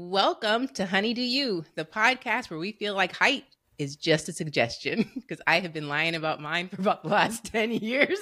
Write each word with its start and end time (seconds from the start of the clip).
Welcome 0.00 0.68
to 0.74 0.86
Honeydew 0.86 1.22
U, 1.22 1.64
the 1.74 1.84
podcast 1.84 2.50
where 2.50 2.58
we 2.60 2.70
feel 2.70 2.94
like 2.94 3.16
height 3.16 3.42
is 3.78 3.96
just 3.96 4.28
a 4.28 4.32
suggestion 4.32 5.10
because 5.16 5.40
I 5.44 5.58
have 5.58 5.72
been 5.72 5.88
lying 5.88 6.14
about 6.14 6.40
mine 6.40 6.68
for 6.68 6.80
about 6.80 7.02
the 7.02 7.08
last 7.08 7.44
10 7.52 7.72
years. 7.72 8.20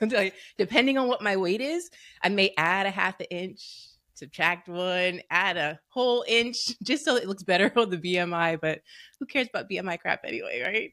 depending 0.56 0.96
on 0.96 1.06
what 1.06 1.20
my 1.20 1.36
weight 1.36 1.60
is, 1.60 1.90
I 2.22 2.30
may 2.30 2.54
add 2.56 2.86
a 2.86 2.90
half 2.90 3.20
an 3.20 3.26
inch, 3.26 3.88
subtract 4.14 4.70
one, 4.70 5.20
add 5.30 5.58
a 5.58 5.78
whole 5.88 6.24
inch 6.26 6.70
just 6.82 7.04
so 7.04 7.16
it 7.16 7.28
looks 7.28 7.42
better 7.42 7.70
on 7.76 7.90
the 7.90 7.98
BMI. 7.98 8.58
But 8.62 8.80
who 9.20 9.26
cares 9.26 9.48
about 9.48 9.68
BMI 9.68 10.00
crap 10.00 10.24
anyway, 10.24 10.62
right? 10.64 10.92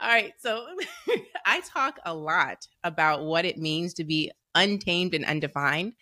All 0.00 0.08
right. 0.08 0.32
So 0.38 0.66
I 1.44 1.60
talk 1.60 1.98
a 2.06 2.14
lot 2.14 2.66
about 2.82 3.24
what 3.24 3.44
it 3.44 3.58
means 3.58 3.92
to 3.94 4.04
be 4.04 4.32
untamed 4.54 5.12
and 5.12 5.26
undefined. 5.26 5.92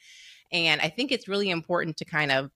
And 0.53 0.81
I 0.81 0.89
think 0.89 1.13
it's 1.13 1.29
really 1.29 1.51
important 1.51 1.97
to 1.99 2.05
kind 2.05 2.33
of 2.33 2.51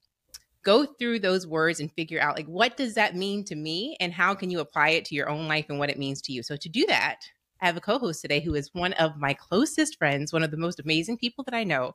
go 0.63 0.85
through 0.85 1.21
those 1.21 1.47
words 1.47 1.81
and 1.81 1.91
figure 1.93 2.21
out 2.21 2.37
like 2.37 2.47
what 2.47 2.77
does 2.77 2.95
that 2.95 3.17
mean 3.17 3.45
to 3.45 3.55
me 3.55 3.97
and 3.99 4.13
how 4.13 4.35
can 4.35 4.51
you 4.51 4.61
apply 4.61 4.91
it 4.91 5.05
to 5.07 5.15
your 5.15 5.29
own 5.29 5.49
life 5.49 5.67
and 5.71 5.79
what 5.79 5.89
it 5.91 5.99
means 5.99 6.21
to 6.23 6.33
you. 6.33 6.43
So 6.43 6.57
to 6.57 6.69
do 6.69 6.85
that, 6.87 7.17
I 7.63 7.67
have 7.67 7.77
a 7.77 7.81
co-host 7.81 8.21
today 8.23 8.41
who 8.41 8.55
is 8.55 8.71
one 8.73 8.93
of 8.95 9.17
my 9.17 9.35
closest 9.35 9.99
friends, 9.99 10.33
one 10.33 10.43
of 10.43 10.51
the 10.51 10.57
most 10.57 10.81
amazing 10.81 11.19
people 11.19 11.45
that 11.45 11.55
I 11.55 11.65
know. 11.65 11.95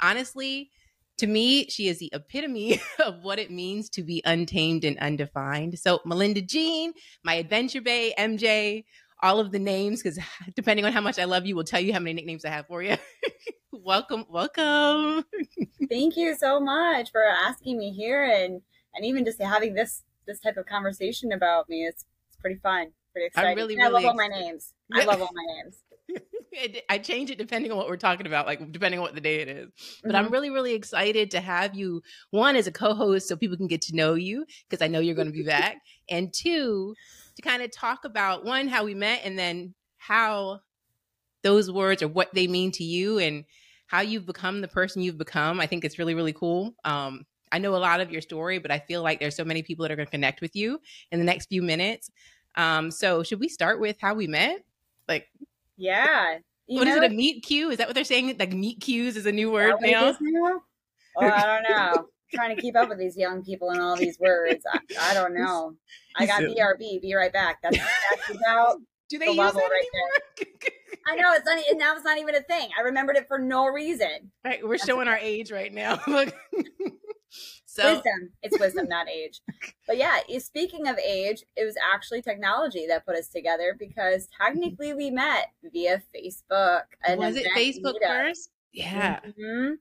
Honestly, 0.00 0.70
to 1.18 1.26
me, 1.26 1.66
she 1.68 1.88
is 1.88 1.98
the 1.98 2.10
epitome 2.12 2.80
of 3.04 3.22
what 3.22 3.38
it 3.38 3.50
means 3.50 3.88
to 3.90 4.02
be 4.02 4.22
untamed 4.24 4.84
and 4.84 4.98
undefined. 4.98 5.78
So, 5.78 6.00
Melinda 6.04 6.42
Jean, 6.42 6.92
my 7.24 7.34
adventure 7.34 7.80
Bae, 7.80 8.12
MJ, 8.18 8.84
all 9.22 9.40
of 9.40 9.52
the 9.52 9.58
names, 9.58 10.02
because 10.02 10.18
depending 10.56 10.84
on 10.84 10.92
how 10.92 11.00
much 11.00 11.18
I 11.18 11.24
love 11.24 11.46
you, 11.46 11.56
will 11.56 11.64
tell 11.64 11.80
you 11.80 11.92
how 11.92 11.98
many 11.98 12.14
nicknames 12.14 12.44
I 12.44 12.50
have 12.50 12.66
for 12.66 12.82
you. 12.82 12.96
welcome, 13.72 14.24
welcome. 14.28 15.24
Thank 15.88 16.16
you 16.16 16.34
so 16.34 16.60
much 16.60 17.10
for 17.10 17.22
asking 17.22 17.78
me 17.78 17.92
here 17.92 18.24
and 18.24 18.62
and 18.94 19.04
even 19.04 19.24
just 19.24 19.40
having 19.40 19.74
this 19.74 20.02
this 20.26 20.40
type 20.40 20.56
of 20.56 20.66
conversation 20.66 21.32
about 21.32 21.68
me. 21.68 21.86
It's 21.86 22.04
it's 22.28 22.36
pretty 22.36 22.56
fun, 22.56 22.88
pretty 23.12 23.26
exciting. 23.26 23.50
I 23.50 23.54
really, 23.54 23.80
I 23.80 23.88
love 23.88 24.04
all 24.04 24.14
my 24.14 24.28
names. 24.28 24.72
I 24.92 25.04
love 25.04 25.20
all 25.20 25.30
my 25.32 25.54
names. 25.54 25.82
I 26.88 26.98
change 26.98 27.30
it 27.30 27.36
depending 27.36 27.70
on 27.70 27.76
what 27.76 27.86
we're 27.86 27.96
talking 27.98 28.26
about, 28.26 28.46
like 28.46 28.72
depending 28.72 28.98
on 28.98 29.04
what 29.04 29.14
the 29.14 29.20
day 29.20 29.40
it 29.40 29.48
is. 29.48 29.68
But 30.02 30.12
mm-hmm. 30.12 30.16
I'm 30.16 30.32
really, 30.32 30.48
really 30.48 30.72
excited 30.74 31.30
to 31.32 31.40
have 31.40 31.74
you 31.74 32.02
one 32.30 32.56
as 32.56 32.66
a 32.66 32.72
co-host 32.72 33.28
so 33.28 33.36
people 33.36 33.58
can 33.58 33.66
get 33.66 33.82
to 33.82 33.96
know 33.96 34.14
you 34.14 34.46
because 34.68 34.82
I 34.82 34.88
know 34.88 35.00
you're 35.00 35.14
going 35.14 35.26
to 35.26 35.32
be 35.32 35.42
back, 35.42 35.76
and 36.08 36.32
two 36.32 36.94
to 37.36 37.42
kind 37.42 37.62
of 37.62 37.70
talk 37.70 38.04
about 38.04 38.44
one 38.44 38.68
how 38.68 38.84
we 38.84 38.94
met 38.94 39.20
and 39.24 39.38
then 39.38 39.74
how 39.98 40.60
those 41.42 41.70
words 41.70 42.02
or 42.02 42.08
what 42.08 42.34
they 42.34 42.46
mean 42.46 42.72
to 42.72 42.84
you 42.84 43.18
and 43.18 43.44
how 43.86 44.00
you've 44.00 44.26
become 44.26 44.60
the 44.60 44.68
person 44.68 45.02
you've 45.02 45.18
become. 45.18 45.60
I 45.60 45.66
think 45.66 45.84
it's 45.84 45.98
really, 45.98 46.14
really 46.14 46.32
cool. 46.32 46.74
Um, 46.84 47.24
I 47.52 47.58
know 47.58 47.76
a 47.76 47.78
lot 47.78 48.00
of 48.00 48.10
your 48.10 48.20
story, 48.20 48.58
but 48.58 48.70
I 48.70 48.80
feel 48.80 49.02
like 49.02 49.20
there's 49.20 49.36
so 49.36 49.44
many 49.44 49.62
people 49.62 49.84
that 49.84 49.92
are 49.92 49.96
going 49.96 50.06
to 50.06 50.10
connect 50.10 50.40
with 50.40 50.56
you 50.56 50.80
in 51.12 51.20
the 51.20 51.24
next 51.24 51.46
few 51.46 51.62
minutes. 51.62 52.10
Um, 52.56 52.90
so 52.90 53.22
should 53.22 53.38
we 53.38 53.48
start 53.48 53.80
with 53.80 53.96
how 54.00 54.14
we 54.14 54.26
met? 54.26 54.64
Like, 55.06 55.28
yeah. 55.76 56.38
You 56.66 56.80
what 56.80 56.88
know, 56.88 56.96
is 56.96 57.02
it? 57.02 57.12
A 57.12 57.14
meet 57.14 57.44
cute? 57.44 57.72
Is 57.72 57.78
that 57.78 57.86
what 57.86 57.94
they're 57.94 58.02
saying? 58.02 58.36
Like 58.38 58.52
meet 58.52 58.80
cues 58.80 59.16
is 59.16 59.26
a 59.26 59.32
new 59.32 59.52
word 59.52 59.76
now? 59.80 60.16
I 61.20 61.46
don't 61.46 61.70
know. 61.70 62.08
Trying 62.34 62.54
to 62.54 62.60
keep 62.60 62.76
up 62.76 62.88
with 62.88 62.98
these 62.98 63.16
young 63.16 63.42
people 63.42 63.70
and 63.70 63.80
all 63.80 63.96
these 63.96 64.18
words. 64.18 64.64
I, 64.72 64.80
I 65.00 65.14
don't 65.14 65.34
know. 65.38 65.74
I 66.16 66.26
got 66.26 66.42
BRB. 66.42 67.00
Be 67.00 67.14
right 67.14 67.32
back. 67.32 67.58
That's, 67.62 67.78
that's 67.78 68.30
about 68.36 68.78
do 69.08 69.18
they 69.18 69.26
the 69.26 69.32
use 69.32 69.52
that 69.52 69.60
right 69.60 69.84
anymore? 69.84 70.70
I 71.06 71.14
know 71.14 71.32
it's 71.32 71.46
not. 71.46 71.58
Now 71.78 71.94
it's 71.94 72.04
not 72.04 72.18
even 72.18 72.34
a 72.34 72.42
thing. 72.42 72.68
I 72.76 72.82
remembered 72.82 73.16
it 73.16 73.28
for 73.28 73.38
no 73.38 73.66
reason. 73.66 74.32
Right, 74.44 74.62
we're 74.62 74.72
That's 74.76 74.86
showing 74.86 75.06
our 75.06 75.18
age 75.18 75.52
right 75.52 75.72
now. 75.72 75.96
so 77.66 77.94
wisdom. 77.94 78.30
It's 78.42 78.58
wisdom, 78.58 78.88
not 78.88 79.08
age. 79.08 79.40
But 79.86 79.98
yeah, 79.98 80.18
speaking 80.38 80.88
of 80.88 80.98
age, 80.98 81.44
it 81.56 81.64
was 81.64 81.76
actually 81.94 82.22
technology 82.22 82.86
that 82.88 83.06
put 83.06 83.14
us 83.14 83.28
together 83.28 83.76
because 83.78 84.28
technically 84.40 84.94
we 84.94 85.10
met 85.10 85.46
via 85.72 86.02
Facebook. 86.14 86.82
Was 87.16 87.36
it 87.36 87.46
Facebook 87.54 87.94
meetup. 88.02 88.08
first? 88.08 88.50
Yeah. 88.72 89.20
Mm-hmm. 89.20 89.74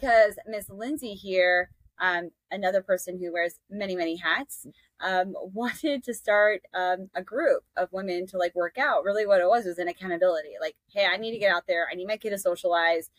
Because 0.00 0.36
Miss 0.46 0.68
Lindsay 0.68 1.14
here 1.14 1.70
um, 2.00 2.30
another 2.50 2.82
person 2.82 3.18
who 3.18 3.32
wears 3.32 3.60
many, 3.70 3.96
many 3.96 4.16
hats, 4.16 4.66
um, 5.00 5.34
wanted 5.52 6.02
to 6.04 6.14
start 6.14 6.62
um, 6.74 7.10
a 7.14 7.22
group 7.22 7.62
of 7.76 7.92
women 7.92 8.26
to 8.28 8.38
like 8.38 8.54
work 8.54 8.78
out. 8.78 9.04
Really, 9.04 9.26
what 9.26 9.40
it 9.40 9.48
was 9.48 9.64
was 9.64 9.78
an 9.78 9.88
accountability. 9.88 10.50
Like, 10.60 10.76
hey, 10.92 11.06
I 11.06 11.16
need 11.16 11.32
to 11.32 11.38
get 11.38 11.54
out 11.54 11.64
there. 11.66 11.86
I 11.90 11.94
need 11.94 12.06
my 12.06 12.16
kid 12.16 12.30
to 12.30 12.38
socialize. 12.38 13.10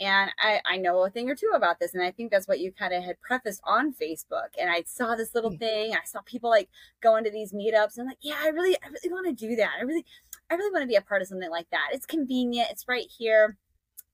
And 0.00 0.32
I, 0.40 0.60
I 0.64 0.78
know 0.78 1.04
a 1.04 1.10
thing 1.10 1.30
or 1.30 1.36
two 1.36 1.52
about 1.54 1.78
this. 1.78 1.94
And 1.94 2.02
I 2.02 2.10
think 2.10 2.32
that's 2.32 2.48
what 2.48 2.58
you 2.58 2.72
kind 2.72 2.92
of 2.92 3.04
had 3.04 3.20
prefaced 3.20 3.60
on 3.64 3.92
Facebook. 3.92 4.48
And 4.58 4.68
I 4.68 4.82
saw 4.84 5.14
this 5.14 5.34
little 5.34 5.50
hmm. 5.50 5.58
thing. 5.58 5.92
I 5.94 6.04
saw 6.04 6.20
people 6.22 6.50
like 6.50 6.68
going 7.00 7.24
to 7.24 7.30
these 7.30 7.52
meetups. 7.52 7.96
And 7.96 8.02
I'm 8.02 8.06
like, 8.06 8.18
yeah, 8.20 8.38
I 8.42 8.48
really, 8.48 8.74
I 8.82 8.88
really 8.88 9.12
want 9.12 9.26
to 9.26 9.48
do 9.48 9.54
that. 9.56 9.70
I 9.78 9.82
really, 9.82 10.04
I 10.50 10.54
really 10.54 10.72
want 10.72 10.82
to 10.82 10.88
be 10.88 10.96
a 10.96 11.02
part 11.02 11.22
of 11.22 11.28
something 11.28 11.50
like 11.50 11.70
that. 11.70 11.90
It's 11.92 12.06
convenient. 12.06 12.70
It's 12.70 12.88
right 12.88 13.06
here. 13.16 13.56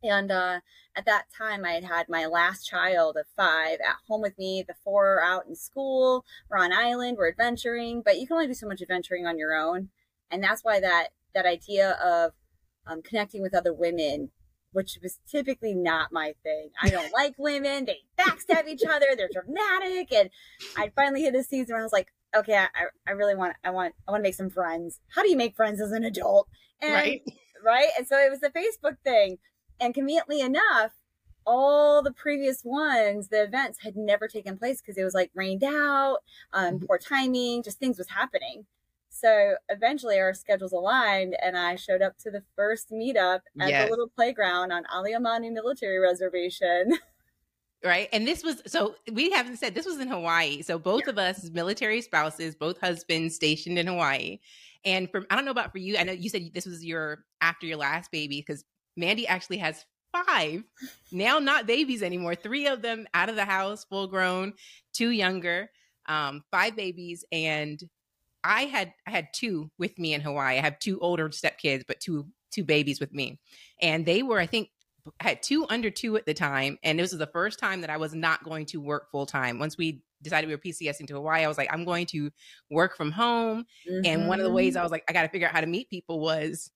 And 0.03 0.31
uh, 0.31 0.61
at 0.97 1.07
that 1.07 1.27
time, 1.37 1.65
I 1.65 1.73
had 1.73 1.85
had 1.85 2.09
my 2.09 2.27
last 2.27 2.65
child 2.65 3.17
of 3.17 3.27
five 3.37 3.79
at 3.81 3.97
home 4.07 4.23
with 4.23 4.39
me. 4.39 4.65
The 4.67 4.75
four 4.85 5.15
are 5.15 5.23
out 5.23 5.47
in 5.49 5.55
school. 5.55 6.25
We're 6.49 6.59
on 6.59 6.73
island. 6.73 7.17
We're 7.19 7.31
adventuring, 7.31 8.03
but 8.05 8.19
you 8.19 8.27
can 8.27 8.35
only 8.35 8.47
do 8.47 8.55
so 8.55 8.69
much 8.69 8.83
adventuring 8.83 9.27
on 9.27 9.39
your 9.39 9.55
own. 9.55 9.89
And 10.31 10.43
that's 10.43 10.63
why 10.63 10.81
that 10.81 11.09
that 11.35 11.47
idea 11.47 11.93
of 11.93 12.33
um, 12.87 13.03
connecting 13.03 13.43
with 13.43 13.55
other 13.55 13.73
women, 13.73 14.31
which 14.73 14.99
was 15.03 15.19
typically 15.31 15.75
not 15.75 16.13
my 16.13 16.35
thing. 16.43 16.71
I 16.83 16.91
don't 16.91 17.13
like 17.15 17.35
women. 17.39 17.85
They 17.85 17.99
backstab 18.19 18.67
each 18.67 18.83
other. 18.89 19.07
They're 19.17 19.29
dramatic. 19.33 20.13
And 20.13 20.31
I 20.77 20.91
finally 20.95 21.23
hit 21.23 21.35
a 21.35 21.43
season 21.43 21.75
where 21.75 21.81
I 21.81 21.85
was 21.85 21.93
like, 21.93 22.09
okay, 22.35 22.57
I, 22.57 22.69
I 23.07 23.13
really 23.13 23.35
want, 23.35 23.57
I 23.65 23.71
want, 23.71 23.95
I 24.07 24.11
want 24.11 24.21
to 24.21 24.27
make 24.27 24.35
some 24.35 24.51
friends. 24.51 25.01
How 25.15 25.23
do 25.23 25.31
you 25.31 25.37
make 25.37 25.57
friends 25.57 25.81
as 25.81 25.93
an 25.93 26.05
adult? 26.05 26.49
And, 26.81 26.93
right. 26.93 27.23
Right. 27.65 27.89
And 27.99 28.07
so 28.07 28.17
it 28.17 28.31
was 28.31 28.41
the 28.41 28.51
Facebook 28.51 28.99
thing 29.05 29.39
and 29.81 29.94
conveniently 29.94 30.41
enough, 30.41 30.93
all 31.47 32.03
the 32.03 32.12
previous 32.12 32.62
ones, 32.65 33.28
the 33.28 33.43
events 33.43 33.78
had 33.83 33.97
never 33.97 34.28
taken 34.28 34.59
place 34.59 34.81
because 34.81 34.99
it 34.99 35.05
was 35.05 35.15
like 35.15 35.31
rained 35.34 35.65
out, 35.65 36.19
um, 36.53 36.75
mm-hmm. 36.75 36.87
poor 36.87 36.99
timing, 36.99 37.62
just 37.62 37.78
things 37.78 37.97
was 37.97 38.09
happening. 38.09 38.67
So 39.09 39.55
eventually 39.69 40.19
our 40.19 40.34
schedules 40.34 40.72
aligned 40.72 41.34
and 41.43 41.56
I 41.56 41.77
showed 41.77 42.03
up 42.03 42.19
to 42.19 42.31
the 42.31 42.43
first 42.55 42.91
meetup 42.91 43.41
at 43.59 43.71
yes. 43.71 43.84
the 43.84 43.91
little 43.91 44.09
playground 44.09 44.72
on 44.72 44.84
Aliamanu 44.84 45.53
military 45.53 45.99
reservation. 45.99 46.99
Right. 47.84 48.09
And 48.12 48.27
this 48.27 48.43
was 48.43 48.61
so 48.67 48.97
we 49.12 49.31
haven't 49.31 49.59
said 49.59 49.72
this 49.75 49.87
was 49.87 50.00
in 50.00 50.09
Hawaii. 50.09 50.62
So 50.62 50.81
both 50.81 51.03
yeah. 51.06 51.11
of 51.11 51.19
us 51.19 51.49
military 51.50 52.03
spouses, 52.03 52.56
both 52.56 52.77
husbands 52.81 53.37
stationed 53.37 53.78
in 53.78 53.87
Hawaii. 53.87 54.41
And 54.84 55.09
from 55.11 55.27
I 55.31 55.37
don't 55.37 55.44
know 55.44 55.53
about 55.53 55.71
for 55.71 55.78
you, 55.78 55.97
I 55.97 56.03
know 56.03 56.12
you 56.12 56.28
said 56.28 56.50
this 56.53 56.67
was 56.67 56.84
your 56.84 57.25
after 57.41 57.67
your 57.67 57.77
last 57.77 58.11
baby 58.11 58.44
because 58.44 58.65
Mandy 58.99 59.27
actually 59.27 59.59
has 59.59 59.85
five, 60.13 60.65
now 61.13 61.39
not 61.39 61.67
babies 61.67 62.03
anymore, 62.03 62.35
three 62.35 62.67
of 62.67 62.83
them 62.83 63.07
out 63.15 63.29
of 63.29 63.37
the 63.37 63.45
house, 63.45 63.85
full 63.85 64.09
grown, 64.09 64.55
two 64.93 65.11
younger, 65.11 65.71
um, 66.07 66.43
five 66.51 66.77
babies. 66.77 67.25
And 67.33 67.81
I 68.45 68.63
had 68.63 68.93
I 69.07 69.11
had 69.11 69.29
two 69.33 69.71
with 69.79 69.99
me 69.99 70.15
in 70.15 70.21
Hawaii. 70.21 70.59
I 70.59 70.63
have 70.63 70.79
two 70.79 70.99
older 71.01 71.29
stepkids, 71.29 71.85
but 71.87 72.01
two 72.01 72.27
two 72.51 72.65
babies 72.65 73.01
with 73.01 73.13
me. 73.13 73.39
And 73.81 74.07
they 74.07 74.23
were, 74.23 74.39
I 74.39 74.47
think, 74.47 74.71
I 75.21 75.29
had 75.29 75.43
two 75.43 75.67
under 75.69 75.91
two 75.91 76.17
at 76.17 76.27
the 76.27 76.35
time. 76.35 76.79
And 76.83 76.99
this 76.99 77.13
was 77.13 77.19
the 77.19 77.27
first 77.27 77.59
time 77.59 77.83
that 77.83 77.91
I 77.91 77.97
was 77.97 78.15
not 78.15 78.45
going 78.45 78.67
to 78.67 78.79
work 78.79 79.11
full 79.11 79.27
time. 79.27 79.59
Once 79.59 79.77
we 79.77 80.03
decided 80.23 80.49
we 80.49 80.55
were 80.55 80.61
PCSing 80.61 81.07
to 81.09 81.15
Hawaii, 81.15 81.45
I 81.45 81.49
was 81.49 81.59
like, 81.59 81.73
I'm 81.73 81.85
going 81.85 82.07
to 82.07 82.31
work 82.71 82.97
from 82.97 83.13
home. 83.13 83.65
Mm-hmm. 83.89 84.07
And 84.07 84.29
one 84.29 84.41
of 84.41 84.45
the 84.45 84.53
ways 84.53 84.77
I 84.77 84.79
mm-hmm. 84.79 84.85
was 84.85 84.93
like, 84.93 85.05
I 85.09 85.13
got 85.13 85.23
to 85.23 85.29
figure 85.29 85.47
out 85.47 85.55
how 85.55 85.61
to 85.61 85.67
meet 85.67 85.91
people 85.91 86.21
was 86.21 86.71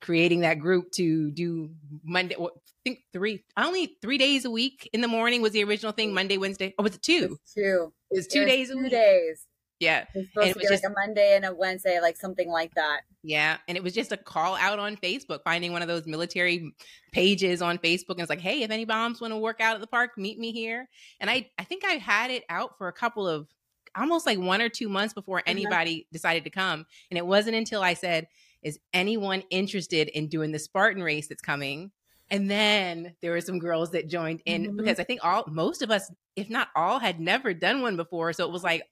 creating 0.00 0.40
that 0.40 0.58
group 0.58 0.90
to 0.92 1.30
do 1.30 1.70
Monday. 2.04 2.36
Well, 2.38 2.52
I 2.56 2.60
think 2.84 3.00
three, 3.12 3.44
only 3.56 3.96
three 4.00 4.18
days 4.18 4.44
a 4.44 4.50
week 4.50 4.88
in 4.92 5.00
the 5.00 5.08
morning 5.08 5.42
was 5.42 5.52
the 5.52 5.64
original 5.64 5.92
thing. 5.92 6.14
Monday, 6.14 6.38
Wednesday. 6.38 6.74
Oh, 6.78 6.82
was 6.82 6.94
it 6.94 7.02
two? 7.02 7.38
It's 7.42 7.54
two. 7.54 7.92
It 8.10 8.16
was 8.16 8.26
two 8.26 8.42
it 8.42 8.46
days. 8.46 8.70
two 8.70 8.82
week. 8.82 8.90
days. 8.90 9.46
Yeah, 9.78 10.06
supposed 10.10 10.38
and 10.38 10.54
to 10.54 10.58
be 10.58 10.66
just, 10.66 10.84
like 10.84 10.90
a 10.90 10.94
Monday 10.94 11.36
and 11.36 11.44
a 11.44 11.54
Wednesday, 11.54 12.00
like 12.00 12.16
something 12.16 12.48
like 12.48 12.72
that. 12.76 13.00
Yeah, 13.22 13.58
and 13.68 13.76
it 13.76 13.84
was 13.84 13.92
just 13.92 14.10
a 14.10 14.16
call 14.16 14.54
out 14.54 14.78
on 14.78 14.96
Facebook, 14.96 15.40
finding 15.44 15.70
one 15.70 15.82
of 15.82 15.88
those 15.88 16.06
military 16.06 16.72
pages 17.12 17.60
on 17.60 17.76
Facebook, 17.76 18.12
and 18.12 18.20
it's 18.20 18.30
like, 18.30 18.40
hey, 18.40 18.62
if 18.62 18.70
any 18.70 18.86
bombs 18.86 19.20
want 19.20 19.34
to 19.34 19.36
work 19.36 19.60
out 19.60 19.74
at 19.74 19.82
the 19.82 19.86
park, 19.86 20.12
meet 20.16 20.38
me 20.38 20.50
here. 20.50 20.88
And 21.20 21.28
I, 21.28 21.50
I 21.58 21.64
think 21.64 21.84
I 21.84 21.94
had 21.94 22.30
it 22.30 22.44
out 22.48 22.78
for 22.78 22.88
a 22.88 22.92
couple 22.92 23.28
of, 23.28 23.48
almost 23.94 24.24
like 24.24 24.38
one 24.38 24.62
or 24.62 24.70
two 24.70 24.88
months 24.88 25.12
before 25.12 25.40
mm-hmm. 25.40 25.50
anybody 25.50 25.96
mm-hmm. 25.96 26.14
decided 26.14 26.44
to 26.44 26.50
come, 26.50 26.86
and 27.10 27.18
it 27.18 27.26
wasn't 27.26 27.56
until 27.56 27.82
I 27.82 27.92
said, 27.92 28.28
is 28.66 28.80
anyone 28.92 29.44
interested 29.50 30.08
in 30.08 30.26
doing 30.26 30.50
the 30.50 30.58
Spartan 30.58 31.00
race 31.00 31.28
that's 31.28 31.40
coming? 31.40 31.92
And 32.30 32.50
then 32.50 33.14
there 33.22 33.30
were 33.30 33.40
some 33.40 33.60
girls 33.60 33.92
that 33.92 34.08
joined 34.08 34.42
in 34.44 34.64
mm-hmm. 34.64 34.76
because 34.76 34.98
I 34.98 35.04
think 35.04 35.20
all 35.22 35.44
most 35.46 35.82
of 35.82 35.92
us, 35.92 36.10
if 36.34 36.50
not 36.50 36.68
all, 36.74 36.98
had 36.98 37.20
never 37.20 37.54
done 37.54 37.80
one 37.80 37.96
before. 37.96 38.32
So 38.32 38.44
it 38.44 38.50
was 38.50 38.64
like, 38.64 38.82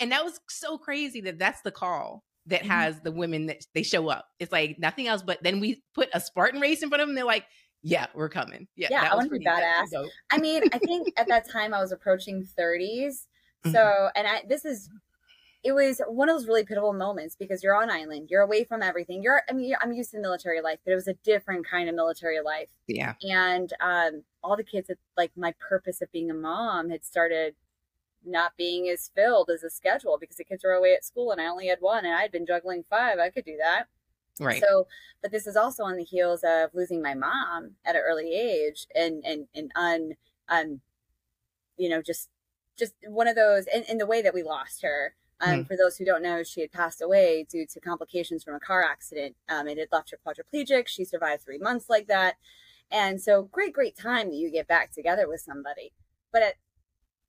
and 0.00 0.12
that 0.12 0.24
was 0.24 0.40
so 0.48 0.78
crazy 0.78 1.20
that 1.20 1.38
that's 1.38 1.60
the 1.60 1.70
call 1.70 2.24
that 2.46 2.60
mm-hmm. 2.60 2.70
has 2.70 3.00
the 3.00 3.12
women 3.12 3.44
that 3.46 3.66
they 3.74 3.82
show 3.82 4.08
up. 4.08 4.28
It's 4.38 4.50
like 4.50 4.78
nothing 4.78 5.08
else. 5.08 5.22
But 5.22 5.42
then 5.42 5.60
we 5.60 5.82
put 5.94 6.08
a 6.14 6.20
Spartan 6.20 6.58
race 6.58 6.82
in 6.82 6.88
front 6.88 7.02
of 7.02 7.08
them. 7.08 7.14
They're 7.14 7.26
like, 7.26 7.44
yeah, 7.82 8.06
we're 8.14 8.30
coming. 8.30 8.66
Yeah, 8.76 8.88
yeah, 8.90 9.10
I 9.12 9.14
want 9.14 9.30
to 9.30 9.38
be 9.38 9.44
badass. 9.44 10.08
I 10.30 10.38
mean, 10.38 10.62
I 10.72 10.78
think 10.78 11.12
at 11.18 11.28
that 11.28 11.50
time 11.50 11.74
I 11.74 11.80
was 11.80 11.92
approaching 11.92 12.46
30s. 12.58 13.26
Mm-hmm. 13.64 13.74
So, 13.74 14.08
and 14.14 14.24
I 14.24 14.42
this 14.48 14.64
is 14.64 14.88
it 15.64 15.72
was 15.72 16.00
one 16.06 16.28
of 16.28 16.36
those 16.36 16.46
really 16.46 16.64
pitiful 16.64 16.92
moments 16.92 17.34
because 17.36 17.62
you're 17.62 17.74
on 17.74 17.90
island, 17.90 18.28
you're 18.30 18.42
away 18.42 18.62
from 18.62 18.80
everything. 18.80 19.22
You're, 19.22 19.42
I 19.50 19.52
mean, 19.52 19.74
I'm 19.82 19.92
used 19.92 20.12
to 20.12 20.20
military 20.20 20.60
life, 20.60 20.78
but 20.84 20.92
it 20.92 20.94
was 20.94 21.08
a 21.08 21.14
different 21.24 21.66
kind 21.66 21.88
of 21.88 21.96
military 21.96 22.40
life. 22.40 22.68
Yeah. 22.86 23.14
And 23.22 23.72
um, 23.80 24.22
all 24.42 24.56
the 24.56 24.62
kids, 24.62 24.88
had, 24.88 24.98
like 25.16 25.32
my 25.36 25.54
purpose 25.58 26.00
of 26.00 26.12
being 26.12 26.30
a 26.30 26.34
mom, 26.34 26.90
had 26.90 27.04
started 27.04 27.56
not 28.24 28.52
being 28.56 28.88
as 28.88 29.10
filled 29.14 29.50
as 29.50 29.64
a 29.64 29.70
schedule 29.70 30.16
because 30.20 30.36
the 30.36 30.44
kids 30.44 30.62
were 30.62 30.72
away 30.72 30.94
at 30.94 31.04
school 31.04 31.32
and 31.32 31.40
I 31.40 31.46
only 31.46 31.66
had 31.66 31.78
one 31.80 32.04
and 32.04 32.14
I 32.14 32.22
had 32.22 32.32
been 32.32 32.46
juggling 32.46 32.84
five. 32.88 33.18
I 33.18 33.30
could 33.30 33.44
do 33.44 33.56
that. 33.60 33.88
Right. 34.40 34.62
So, 34.62 34.86
but 35.20 35.32
this 35.32 35.48
is 35.48 35.56
also 35.56 35.82
on 35.82 35.96
the 35.96 36.04
heels 36.04 36.44
of 36.44 36.70
losing 36.72 37.02
my 37.02 37.14
mom 37.14 37.72
at 37.84 37.96
an 37.96 38.02
early 38.06 38.32
age 38.32 38.86
and, 38.94 39.24
and, 39.24 39.46
and 39.56 39.72
un, 39.74 40.12
um, 40.48 40.80
you 41.76 41.88
know, 41.88 42.00
just, 42.00 42.28
just 42.78 42.94
one 43.08 43.26
of 43.26 43.34
those, 43.34 43.66
and, 43.66 43.84
and 43.88 44.00
the 44.00 44.06
way 44.06 44.22
that 44.22 44.34
we 44.34 44.44
lost 44.44 44.82
her. 44.82 45.16
Um, 45.40 45.64
mm. 45.64 45.66
For 45.66 45.76
those 45.76 45.96
who 45.96 46.04
don't 46.04 46.22
know, 46.22 46.42
she 46.42 46.60
had 46.60 46.72
passed 46.72 47.00
away 47.00 47.46
due 47.48 47.66
to 47.66 47.80
complications 47.80 48.42
from 48.42 48.54
a 48.54 48.60
car 48.60 48.84
accident. 48.84 49.36
Um, 49.48 49.68
it 49.68 49.78
had 49.78 49.88
left 49.92 50.10
her 50.10 50.18
quadriplegic. 50.24 50.88
She 50.88 51.04
survived 51.04 51.44
three 51.44 51.58
months 51.58 51.88
like 51.88 52.06
that. 52.08 52.36
And 52.90 53.20
so, 53.20 53.42
great, 53.42 53.72
great 53.72 53.96
time 53.96 54.30
that 54.30 54.36
you 54.36 54.50
get 54.50 54.66
back 54.66 54.92
together 54.92 55.28
with 55.28 55.40
somebody. 55.40 55.92
But 56.32 56.42
at 56.42 56.54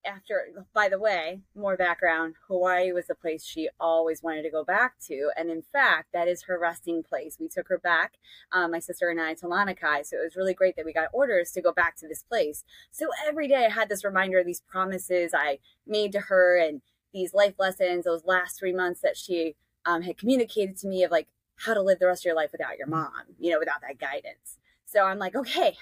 after 0.06 0.65
by 0.73 0.88
the 0.88 1.00
way 1.00 1.41
more 1.56 1.75
background 1.75 2.35
hawaii 2.47 2.91
was 2.91 3.07
the 3.07 3.15
place 3.15 3.44
she 3.44 3.69
always 3.79 4.23
wanted 4.23 4.44
to 4.44 4.50
go 4.50 4.63
back 4.63 4.94
to 5.00 5.29
and 5.35 5.50
in 5.50 5.62
fact 5.62 6.07
that 6.13 6.27
is 6.27 6.44
her 6.44 6.57
resting 6.57 7.03
place 7.03 7.38
we 7.39 7.47
took 7.47 7.67
her 7.67 7.77
back 7.77 8.13
um, 8.51 8.71
my 8.71 8.79
sister 8.79 9.09
and 9.09 9.19
i 9.19 9.33
to 9.33 9.45
lanikai 9.45 10.05
so 10.05 10.17
it 10.17 10.23
was 10.23 10.35
really 10.35 10.53
great 10.53 10.75
that 10.75 10.85
we 10.85 10.94
got 10.94 11.09
orders 11.12 11.51
to 11.51 11.62
go 11.62 11.73
back 11.73 11.95
to 11.97 12.07
this 12.07 12.23
place 12.23 12.63
so 12.91 13.07
every 13.27 13.47
day 13.47 13.65
i 13.65 13.69
had 13.69 13.89
this 13.89 14.05
reminder 14.05 14.39
of 14.39 14.45
these 14.45 14.62
promises 14.62 15.33
i 15.33 15.59
made 15.85 16.12
to 16.12 16.21
her 16.21 16.57
and 16.57 16.81
these 17.13 17.33
life 17.33 17.56
lessons 17.59 18.06
those 18.06 18.25
last 18.25 18.57
three 18.57 18.73
months 18.73 19.01
that 19.01 19.17
she 19.17 19.56
um, 19.85 20.01
had 20.01 20.17
communicated 20.17 20.77
to 20.77 20.88
me 20.88 21.03
of 21.03 21.11
like 21.11 21.27
how 21.57 21.73
to 21.73 21.81
live 21.81 22.00
the 22.00 22.07
rest 22.07 22.21
of 22.21 22.25
your 22.25 22.35
life 22.35 22.51
without 22.51 22.77
your 22.77 22.88
mom 22.88 23.11
you 23.38 23.51
know 23.51 23.59
without 23.59 23.81
that 23.81 24.00
guidance 24.00 24.57
so 24.85 25.03
i'm 25.03 25.19
like 25.19 25.35
okay 25.35 25.77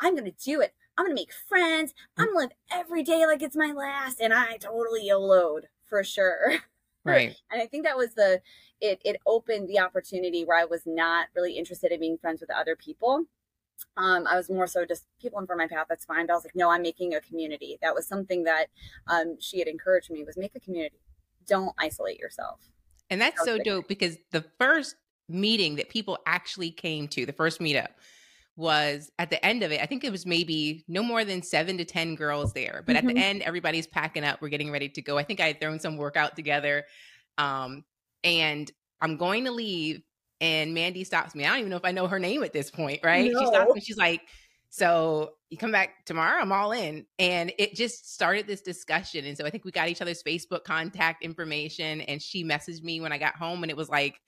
i'm 0.00 0.14
gonna 0.14 0.30
do 0.30 0.60
it 0.60 0.74
I'm 0.96 1.06
gonna 1.06 1.14
make 1.14 1.32
friends. 1.32 1.92
I'm 2.16 2.26
gonna 2.26 2.38
live 2.38 2.52
every 2.70 3.02
day 3.02 3.26
like 3.26 3.42
it's 3.42 3.56
my 3.56 3.72
last, 3.72 4.20
and 4.20 4.32
I 4.32 4.56
totally 4.56 5.06
YOLO'd 5.06 5.68
for 5.84 6.04
sure. 6.04 6.58
Right. 7.06 7.36
and 7.50 7.60
I 7.60 7.66
think 7.66 7.84
that 7.84 7.98
was 7.98 8.14
the 8.14 8.40
it. 8.80 8.98
It 9.04 9.20
opened 9.26 9.68
the 9.68 9.78
opportunity 9.78 10.42
where 10.42 10.58
I 10.58 10.64
was 10.64 10.84
not 10.86 11.26
really 11.36 11.58
interested 11.58 11.92
in 11.92 12.00
being 12.00 12.16
friends 12.16 12.40
with 12.40 12.48
other 12.50 12.76
people. 12.76 13.26
Um, 13.96 14.26
I 14.26 14.36
was 14.36 14.50
more 14.50 14.66
so 14.66 14.84
just 14.84 15.06
people 15.20 15.38
in 15.38 15.46
front 15.46 15.62
of 15.62 15.70
my 15.70 15.74
path. 15.76 15.86
That's 15.88 16.04
fine. 16.04 16.26
But 16.26 16.32
I 16.32 16.36
was 16.36 16.44
like, 16.44 16.56
no, 16.56 16.70
I'm 16.70 16.82
making 16.82 17.14
a 17.14 17.20
community. 17.20 17.78
That 17.82 17.94
was 17.94 18.06
something 18.06 18.44
that 18.44 18.66
um, 19.06 19.36
she 19.40 19.58
had 19.58 19.68
encouraged 19.68 20.10
me 20.10 20.24
was 20.24 20.36
make 20.36 20.52
a 20.54 20.60
community. 20.60 20.96
Don't 21.46 21.74
isolate 21.78 22.18
yourself. 22.18 22.60
And 23.10 23.20
that's 23.20 23.36
that 23.44 23.44
so 23.44 23.58
dope 23.58 23.86
because 23.88 24.16
the 24.32 24.44
first 24.58 24.96
meeting 25.28 25.76
that 25.76 25.88
people 25.88 26.18
actually 26.26 26.70
came 26.70 27.08
to, 27.08 27.26
the 27.26 27.32
first 27.32 27.60
meetup, 27.60 27.88
was 28.56 29.10
at 29.18 29.30
the 29.30 29.44
end 29.44 29.62
of 29.62 29.72
it, 29.72 29.82
I 29.82 29.86
think 29.86 30.04
it 30.04 30.12
was 30.12 30.26
maybe 30.26 30.84
no 30.86 31.02
more 31.02 31.24
than 31.24 31.42
seven 31.42 31.76
to 31.78 31.84
10 31.84 32.14
girls 32.14 32.52
there. 32.52 32.82
But 32.86 32.96
mm-hmm. 32.96 33.08
at 33.08 33.14
the 33.14 33.20
mm-hmm. 33.20 33.30
end, 33.30 33.42
everybody's 33.42 33.86
packing 33.86 34.24
up. 34.24 34.40
We're 34.40 34.48
getting 34.48 34.70
ready 34.70 34.88
to 34.90 35.02
go. 35.02 35.18
I 35.18 35.24
think 35.24 35.40
I 35.40 35.48
had 35.48 35.60
thrown 35.60 35.80
some 35.80 35.96
workout 35.96 36.36
together. 36.36 36.84
Um, 37.36 37.84
and 38.22 38.70
I'm 39.00 39.16
going 39.16 39.44
to 39.44 39.50
leave. 39.50 40.02
And 40.44 40.74
Mandy 40.74 41.04
stops 41.04 41.34
me. 41.34 41.46
I 41.46 41.48
don't 41.48 41.60
even 41.60 41.70
know 41.70 41.78
if 41.78 41.86
I 41.86 41.90
know 41.90 42.06
her 42.06 42.18
name 42.18 42.44
at 42.44 42.52
this 42.52 42.70
point, 42.70 43.00
right? 43.02 43.32
No. 43.32 43.40
She 43.40 43.46
stops 43.46 43.74
me. 43.74 43.80
She's 43.80 43.96
like, 43.96 44.20
So 44.68 45.30
you 45.48 45.56
come 45.56 45.72
back 45.72 46.04
tomorrow, 46.04 46.38
I'm 46.38 46.52
all 46.52 46.72
in. 46.72 47.06
And 47.18 47.50
it 47.58 47.74
just 47.74 48.12
started 48.12 48.46
this 48.46 48.60
discussion. 48.60 49.24
And 49.24 49.38
so 49.38 49.46
I 49.46 49.50
think 49.50 49.64
we 49.64 49.70
got 49.70 49.88
each 49.88 50.02
other's 50.02 50.22
Facebook 50.22 50.64
contact 50.64 51.24
information. 51.24 52.02
And 52.02 52.20
she 52.20 52.44
messaged 52.44 52.82
me 52.82 53.00
when 53.00 53.10
I 53.10 53.16
got 53.16 53.36
home. 53.36 53.64
And 53.64 53.70
it 53.70 53.76
was 53.76 53.88
like, 53.88 54.20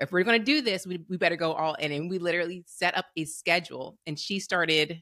if 0.00 0.10
we're 0.10 0.24
going 0.24 0.40
to 0.40 0.44
do 0.44 0.60
this, 0.60 0.88
we, 0.88 1.04
we 1.08 1.16
better 1.16 1.36
go 1.36 1.52
all 1.52 1.74
in. 1.74 1.92
And 1.92 2.10
we 2.10 2.18
literally 2.18 2.64
set 2.66 2.98
up 2.98 3.06
a 3.16 3.24
schedule. 3.24 3.96
And 4.08 4.18
she 4.18 4.40
started, 4.40 5.00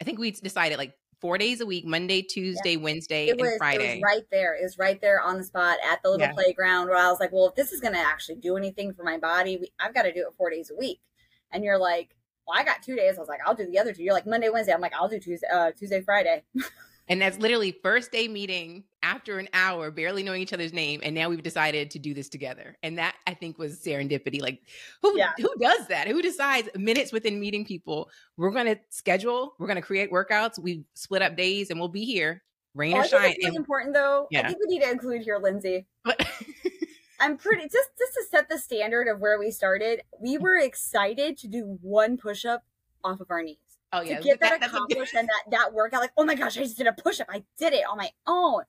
I 0.00 0.04
think 0.04 0.18
we 0.18 0.32
decided 0.32 0.78
like 0.78 0.94
four 1.22 1.38
days 1.38 1.60
a 1.60 1.66
week 1.66 1.86
Monday, 1.86 2.20
Tuesday, 2.20 2.72
yeah. 2.72 2.82
Wednesday, 2.82 3.32
was, 3.32 3.48
and 3.48 3.58
Friday. 3.58 3.84
It 3.84 3.94
was 3.94 4.02
right 4.02 4.26
there. 4.30 4.54
It 4.56 4.62
was 4.64 4.76
right 4.76 5.00
there 5.00 5.20
on 5.22 5.38
the 5.38 5.44
spot 5.44 5.78
at 5.88 6.02
the 6.02 6.10
little 6.10 6.26
yeah. 6.26 6.32
playground 6.32 6.88
where 6.88 6.98
I 6.98 7.08
was 7.08 7.20
like, 7.20 7.32
well, 7.32 7.46
if 7.46 7.54
this 7.54 7.72
is 7.72 7.80
going 7.80 7.94
to 7.94 8.00
actually 8.00 8.36
do 8.36 8.56
anything 8.56 8.92
for 8.92 9.04
my 9.04 9.16
body, 9.16 9.56
we, 9.56 9.72
I've 9.80 9.94
got 9.94 10.02
to 10.02 10.12
do 10.12 10.26
it 10.28 10.34
four 10.36 10.50
days 10.50 10.70
a 10.70 10.74
week. 10.78 11.00
And 11.52 11.64
you're 11.64 11.78
like, 11.78 12.16
well, 12.46 12.58
I 12.58 12.64
got 12.64 12.82
two 12.82 12.96
days. 12.96 13.16
I 13.16 13.20
was 13.20 13.28
like, 13.28 13.40
I'll 13.46 13.54
do 13.54 13.66
the 13.66 13.78
other 13.78 13.94
two. 13.94 14.02
You're 14.02 14.14
like 14.14 14.26
Monday, 14.26 14.50
Wednesday. 14.50 14.74
I'm 14.74 14.80
like, 14.80 14.94
I'll 14.94 15.08
do 15.08 15.20
Tuesday, 15.20 15.46
uh, 15.50 15.70
Tuesday, 15.70 16.02
Friday. 16.02 16.42
And 17.08 17.20
that's 17.20 17.38
literally 17.38 17.72
first 17.82 18.10
day 18.12 18.28
meeting 18.28 18.84
after 19.02 19.38
an 19.38 19.48
hour, 19.52 19.90
barely 19.90 20.22
knowing 20.22 20.42
each 20.42 20.52
other's 20.52 20.72
name, 20.72 21.00
and 21.02 21.14
now 21.14 21.28
we've 21.28 21.42
decided 21.42 21.90
to 21.90 21.98
do 21.98 22.14
this 22.14 22.28
together. 22.28 22.76
And 22.82 22.98
that 22.98 23.16
I 23.26 23.34
think 23.34 23.58
was 23.58 23.80
serendipity. 23.80 24.40
Like, 24.40 24.60
who 25.02 25.16
yeah. 25.18 25.32
who 25.38 25.50
does 25.60 25.86
that? 25.88 26.08
Who 26.08 26.22
decides 26.22 26.68
minutes 26.76 27.12
within 27.12 27.40
meeting 27.40 27.64
people? 27.64 28.10
We're 28.36 28.50
going 28.50 28.66
to 28.66 28.78
schedule. 28.90 29.54
We're 29.58 29.66
going 29.66 29.76
to 29.76 29.82
create 29.82 30.10
workouts. 30.10 30.58
We 30.58 30.84
split 30.94 31.22
up 31.22 31.36
days, 31.36 31.70
and 31.70 31.78
we'll 31.78 31.88
be 31.88 32.04
here, 32.04 32.42
rain 32.74 32.96
oh, 32.96 33.00
or 33.00 33.04
shine. 33.04 33.32
It's 33.32 33.44
really 33.44 33.56
important, 33.56 33.94
though. 33.94 34.28
Yeah. 34.30 34.40
I 34.40 34.46
think 34.48 34.58
we 34.60 34.74
need 34.74 34.82
to 34.82 34.90
include 34.90 35.22
here, 35.22 35.38
Lindsay. 35.38 35.86
I'm 37.20 37.36
pretty 37.36 37.62
just 37.62 37.90
just 37.96 38.14
to 38.14 38.24
set 38.30 38.48
the 38.48 38.58
standard 38.58 39.06
of 39.06 39.20
where 39.20 39.38
we 39.38 39.50
started. 39.52 40.02
We 40.20 40.34
mm-hmm. 40.34 40.42
were 40.42 40.56
excited 40.56 41.38
to 41.38 41.48
do 41.48 41.78
one 41.80 42.16
push 42.16 42.44
up 42.44 42.64
off 43.04 43.20
of 43.20 43.30
our 43.30 43.42
knees. 43.42 43.58
Oh 43.92 44.00
yeah, 44.00 44.16
to 44.16 44.22
get 44.22 44.40
that, 44.40 44.60
that 44.60 44.70
accomplished 44.70 45.14
and 45.14 45.28
that 45.28 45.50
that 45.50 45.72
workout, 45.72 46.00
like 46.00 46.12
oh 46.16 46.24
my 46.24 46.34
gosh, 46.34 46.56
I 46.56 46.62
just 46.62 46.76
did 46.76 46.88
a 46.88 46.92
push 46.92 47.20
up. 47.20 47.28
I 47.30 47.44
did 47.58 47.74
it 47.74 47.84
on 47.88 47.96
my 47.96 48.10
own. 48.26 48.62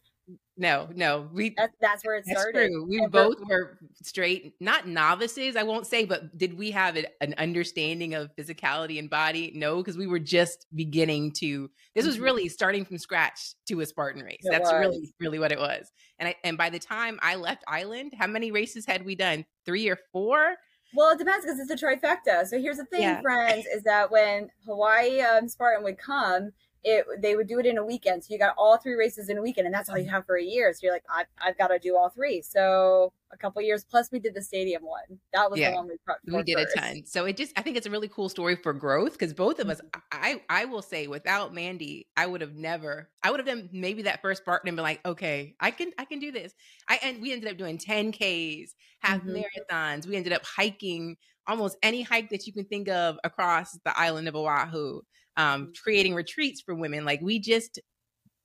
No, 0.55 0.87
no, 0.93 1.29
we. 1.33 1.55
That's, 1.57 1.73
that's 1.81 2.05
where 2.05 2.15
it 2.15 2.25
that's 2.27 2.39
started. 2.39 2.69
True. 2.69 2.85
We 2.87 2.99
and 2.99 3.11
both 3.11 3.37
were 3.49 3.79
straight, 4.03 4.53
not 4.59 4.87
novices, 4.87 5.55
I 5.55 5.63
won't 5.63 5.87
say, 5.87 6.05
but 6.05 6.37
did 6.37 6.57
we 6.57 6.69
have 6.71 6.95
an 6.95 7.33
understanding 7.39 8.13
of 8.13 8.35
physicality 8.35 8.99
and 8.99 9.09
body? 9.09 9.51
No, 9.55 9.77
because 9.77 9.97
we 9.97 10.05
were 10.05 10.19
just 10.19 10.67
beginning 10.75 11.31
to. 11.39 11.71
This 11.95 12.05
was 12.05 12.15
mm-hmm. 12.15 12.23
really 12.23 12.49
starting 12.49 12.85
from 12.85 12.99
scratch 12.99 13.55
to 13.67 13.81
a 13.81 13.85
Spartan 13.85 14.21
race. 14.21 14.43
That's 14.43 14.71
was. 14.71 14.79
really, 14.79 15.13
really 15.19 15.39
what 15.39 15.51
it 15.51 15.59
was. 15.59 15.91
And 16.19 16.29
I, 16.29 16.35
and 16.43 16.55
by 16.55 16.69
the 16.69 16.79
time 16.79 17.17
I 17.23 17.35
left 17.35 17.63
Island, 17.67 18.13
how 18.17 18.27
many 18.27 18.51
races 18.51 18.85
had 18.85 19.05
we 19.05 19.15
done? 19.15 19.45
Three 19.65 19.89
or 19.89 19.97
four? 20.11 20.55
Well, 20.95 21.13
it 21.13 21.17
depends 21.17 21.45
because 21.45 21.59
it's 21.59 21.71
a 21.71 21.85
trifecta. 21.85 22.45
So 22.45 22.59
here's 22.59 22.77
the 22.77 22.85
thing, 22.85 23.01
yeah. 23.01 23.21
friends, 23.21 23.65
is 23.65 23.81
that 23.83 24.11
when 24.11 24.49
Hawaii 24.67 25.21
um, 25.21 25.49
Spartan 25.49 25.83
would 25.83 25.97
come, 25.97 26.51
it 26.83 27.05
they 27.21 27.35
would 27.35 27.47
do 27.47 27.59
it 27.59 27.65
in 27.65 27.77
a 27.77 27.85
weekend. 27.85 28.23
So 28.23 28.33
you 28.33 28.39
got 28.39 28.53
all 28.57 28.77
three 28.77 28.95
races 28.95 29.29
in 29.29 29.37
a 29.37 29.41
weekend, 29.41 29.65
and 29.65 29.73
that's 29.73 29.89
all 29.89 29.97
you 29.97 30.09
have 30.09 30.25
for 30.25 30.37
a 30.37 30.43
year. 30.43 30.71
So 30.73 30.79
you're 30.83 30.93
like, 30.93 31.05
I've, 31.13 31.27
I've 31.41 31.57
got 31.57 31.67
to 31.67 31.79
do 31.79 31.95
all 31.95 32.09
three. 32.09 32.41
So 32.41 33.13
a 33.31 33.37
couple 33.37 33.61
years 33.61 33.85
plus, 33.89 34.11
we 34.11 34.19
did 34.19 34.35
the 34.35 34.41
stadium 34.41 34.83
one. 34.83 35.19
That 35.33 35.49
was 35.49 35.59
yeah, 35.59 35.71
the 35.71 35.75
one 35.77 35.87
we 35.87 36.37
we 36.37 36.43
did 36.43 36.57
first. 36.57 36.75
a 36.75 36.79
ton. 36.79 37.03
So 37.05 37.25
it 37.25 37.37
just 37.37 37.57
I 37.57 37.61
think 37.61 37.77
it's 37.77 37.87
a 37.87 37.89
really 37.89 38.09
cool 38.09 38.29
story 38.29 38.55
for 38.55 38.73
growth 38.73 39.13
because 39.13 39.33
both 39.33 39.59
of 39.59 39.69
us, 39.69 39.79
mm-hmm. 39.79 39.99
I 40.11 40.41
I 40.49 40.65
will 40.65 40.81
say, 40.81 41.07
without 41.07 41.53
Mandy, 41.53 42.07
I 42.17 42.25
would 42.25 42.41
have 42.41 42.55
never. 42.55 43.09
I 43.23 43.31
would 43.31 43.39
have 43.39 43.47
done 43.47 43.69
maybe 43.71 44.03
that 44.03 44.21
first 44.21 44.41
Spartan 44.41 44.67
and 44.67 44.75
been 44.75 44.83
like, 44.83 44.99
okay, 45.05 45.55
I 45.59 45.71
can 45.71 45.91
I 45.97 46.05
can 46.05 46.19
do 46.19 46.31
this. 46.31 46.53
I 46.89 46.99
and 47.01 47.21
we 47.21 47.31
ended 47.31 47.49
up 47.49 47.57
doing 47.57 47.77
10ks, 47.77 48.71
half 48.99 49.21
mm-hmm. 49.21 49.37
marathons. 49.37 50.05
We 50.05 50.17
ended 50.17 50.33
up 50.33 50.43
hiking 50.45 51.15
almost 51.47 51.77
any 51.81 52.01
hike 52.01 52.29
that 52.29 52.45
you 52.45 52.53
can 52.53 52.65
think 52.65 52.87
of 52.89 53.17
across 53.23 53.77
the 53.85 53.97
island 53.97 54.27
of 54.27 54.35
Oahu 54.35 55.01
um, 55.37 55.63
mm-hmm. 55.63 55.71
creating 55.83 56.15
retreats 56.15 56.61
for 56.61 56.75
women. 56.75 57.05
Like 57.05 57.21
we 57.21 57.39
just, 57.39 57.79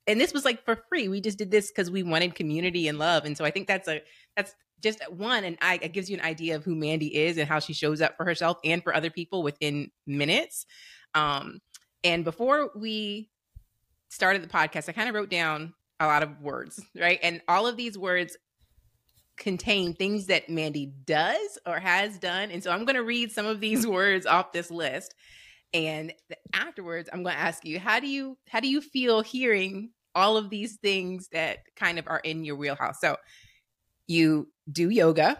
and 0.06 0.20
this 0.20 0.32
was 0.32 0.44
like 0.44 0.64
for 0.64 0.76
free. 0.88 1.08
We 1.08 1.20
just 1.20 1.38
did 1.38 1.50
this 1.50 1.70
because 1.70 1.90
we 1.90 2.02
wanted 2.02 2.34
community 2.34 2.88
and 2.88 2.98
love. 2.98 3.24
And 3.24 3.36
so 3.36 3.44
I 3.44 3.50
think 3.50 3.66
that's 3.66 3.88
a 3.88 4.02
that's 4.36 4.54
just 4.82 5.00
one, 5.10 5.44
and 5.44 5.58
I 5.60 5.78
it 5.82 5.92
gives 5.92 6.08
you 6.08 6.16
an 6.16 6.24
idea 6.24 6.56
of 6.56 6.64
who 6.64 6.74
Mandy 6.74 7.14
is 7.14 7.36
and 7.36 7.48
how 7.48 7.58
she 7.58 7.72
shows 7.72 8.00
up 8.00 8.16
for 8.16 8.24
herself 8.24 8.58
and 8.64 8.82
for 8.82 8.94
other 8.94 9.10
people 9.10 9.42
within 9.42 9.90
minutes. 10.06 10.66
Um, 11.14 11.60
and 12.04 12.24
before 12.24 12.70
we 12.76 13.30
started 14.08 14.42
the 14.42 14.48
podcast, 14.48 14.88
I 14.88 14.92
kind 14.92 15.08
of 15.08 15.14
wrote 15.14 15.30
down 15.30 15.74
a 16.00 16.06
lot 16.06 16.22
of 16.22 16.40
words, 16.40 16.80
right? 16.98 17.18
And 17.22 17.40
all 17.48 17.66
of 17.66 17.76
these 17.76 17.98
words 17.98 18.36
contain 19.36 19.94
things 19.94 20.26
that 20.26 20.48
Mandy 20.48 20.92
does 21.04 21.58
or 21.66 21.78
has 21.78 22.18
done. 22.18 22.50
And 22.50 22.62
so 22.62 22.70
I'm 22.70 22.84
going 22.84 22.96
to 22.96 23.04
read 23.04 23.32
some 23.32 23.46
of 23.46 23.60
these 23.60 23.86
words 23.86 24.26
off 24.26 24.52
this 24.52 24.70
list 24.70 25.14
and 25.74 26.12
afterwards 26.52 27.08
i'm 27.12 27.22
going 27.22 27.34
to 27.34 27.40
ask 27.40 27.64
you 27.64 27.78
how 27.78 28.00
do 28.00 28.06
you 28.06 28.36
how 28.48 28.60
do 28.60 28.68
you 28.68 28.80
feel 28.80 29.20
hearing 29.20 29.90
all 30.18 30.36
of 30.36 30.50
these 30.50 30.76
things 30.76 31.28
that 31.28 31.58
kind 31.76 31.98
of 31.98 32.08
are 32.08 32.18
in 32.18 32.44
your 32.44 32.56
wheelhouse? 32.56 33.00
So 33.00 33.16
you 34.08 34.48
do 34.70 34.90
yoga 34.90 35.38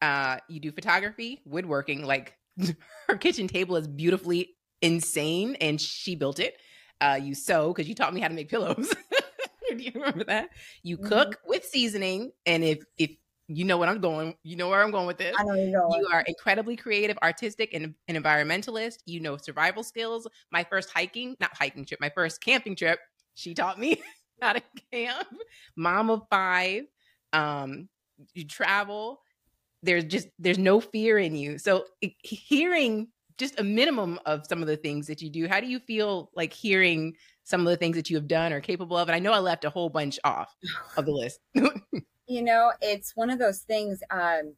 uh 0.00 0.38
you 0.48 0.58
do 0.58 0.72
photography 0.72 1.40
woodworking 1.44 2.04
like 2.04 2.36
her 3.08 3.16
kitchen 3.16 3.46
table 3.46 3.76
is 3.76 3.86
beautifully 3.86 4.56
insane 4.80 5.56
and 5.60 5.80
she 5.80 6.16
built 6.16 6.40
it. 6.40 6.56
Uh 7.00 7.18
you 7.22 7.34
sew 7.34 7.72
because 7.72 7.88
you 7.88 7.94
taught 7.94 8.12
me 8.12 8.20
how 8.20 8.28
to 8.28 8.34
make 8.34 8.48
pillows. 8.50 8.92
Do 9.70 9.82
you 9.82 9.92
remember 9.94 10.24
that? 10.24 10.50
You 10.82 10.98
mm-hmm. 10.98 11.08
cook 11.08 11.38
with 11.46 11.64
seasoning 11.64 12.32
and 12.44 12.62
if 12.64 12.84
if 12.98 13.12
you 13.56 13.64
know 13.64 13.76
what 13.78 13.88
I'm 13.88 14.00
going. 14.00 14.34
You 14.42 14.56
know 14.56 14.68
where 14.68 14.82
I'm 14.82 14.90
going 14.90 15.06
with 15.06 15.18
this. 15.18 15.34
I 15.38 15.44
know 15.44 15.54
you're 15.54 15.80
going. 15.80 16.00
You 16.00 16.08
are 16.12 16.22
incredibly 16.26 16.76
creative, 16.76 17.18
artistic, 17.22 17.74
and 17.74 17.94
an 18.08 18.22
environmentalist. 18.22 18.98
You 19.06 19.20
know 19.20 19.36
survival 19.36 19.82
skills. 19.82 20.26
My 20.50 20.64
first 20.64 20.90
hiking, 20.90 21.36
not 21.40 21.56
hiking 21.56 21.84
trip, 21.84 22.00
my 22.00 22.10
first 22.14 22.42
camping 22.42 22.76
trip, 22.76 22.98
she 23.34 23.54
taught 23.54 23.78
me 23.78 24.02
how 24.40 24.54
to 24.54 24.62
camp. 24.92 25.28
Mom 25.76 26.10
of 26.10 26.22
five. 26.30 26.84
Um, 27.32 27.88
you 28.34 28.46
travel. 28.46 29.20
There's 29.82 30.04
just 30.04 30.28
there's 30.38 30.58
no 30.58 30.80
fear 30.80 31.18
in 31.18 31.34
you. 31.34 31.58
So 31.58 31.86
hearing 32.22 33.08
just 33.38 33.58
a 33.58 33.64
minimum 33.64 34.20
of 34.26 34.46
some 34.46 34.62
of 34.62 34.68
the 34.68 34.76
things 34.76 35.06
that 35.08 35.20
you 35.20 35.30
do, 35.30 35.48
how 35.48 35.60
do 35.60 35.66
you 35.66 35.80
feel 35.80 36.30
like 36.36 36.52
hearing 36.52 37.16
some 37.44 37.62
of 37.62 37.66
the 37.66 37.76
things 37.76 37.96
that 37.96 38.08
you 38.08 38.16
have 38.16 38.28
done 38.28 38.52
or 38.52 38.60
capable 38.60 38.96
of? 38.96 39.08
And 39.08 39.16
I 39.16 39.18
know 39.18 39.32
I 39.32 39.40
left 39.40 39.64
a 39.64 39.70
whole 39.70 39.88
bunch 39.88 40.18
off 40.22 40.54
of 40.96 41.06
the 41.06 41.12
list. 41.12 41.40
you 42.32 42.42
know, 42.42 42.72
it's 42.80 43.14
one 43.14 43.30
of 43.30 43.38
those 43.38 43.58
things. 43.58 44.02
Um, 44.10 44.54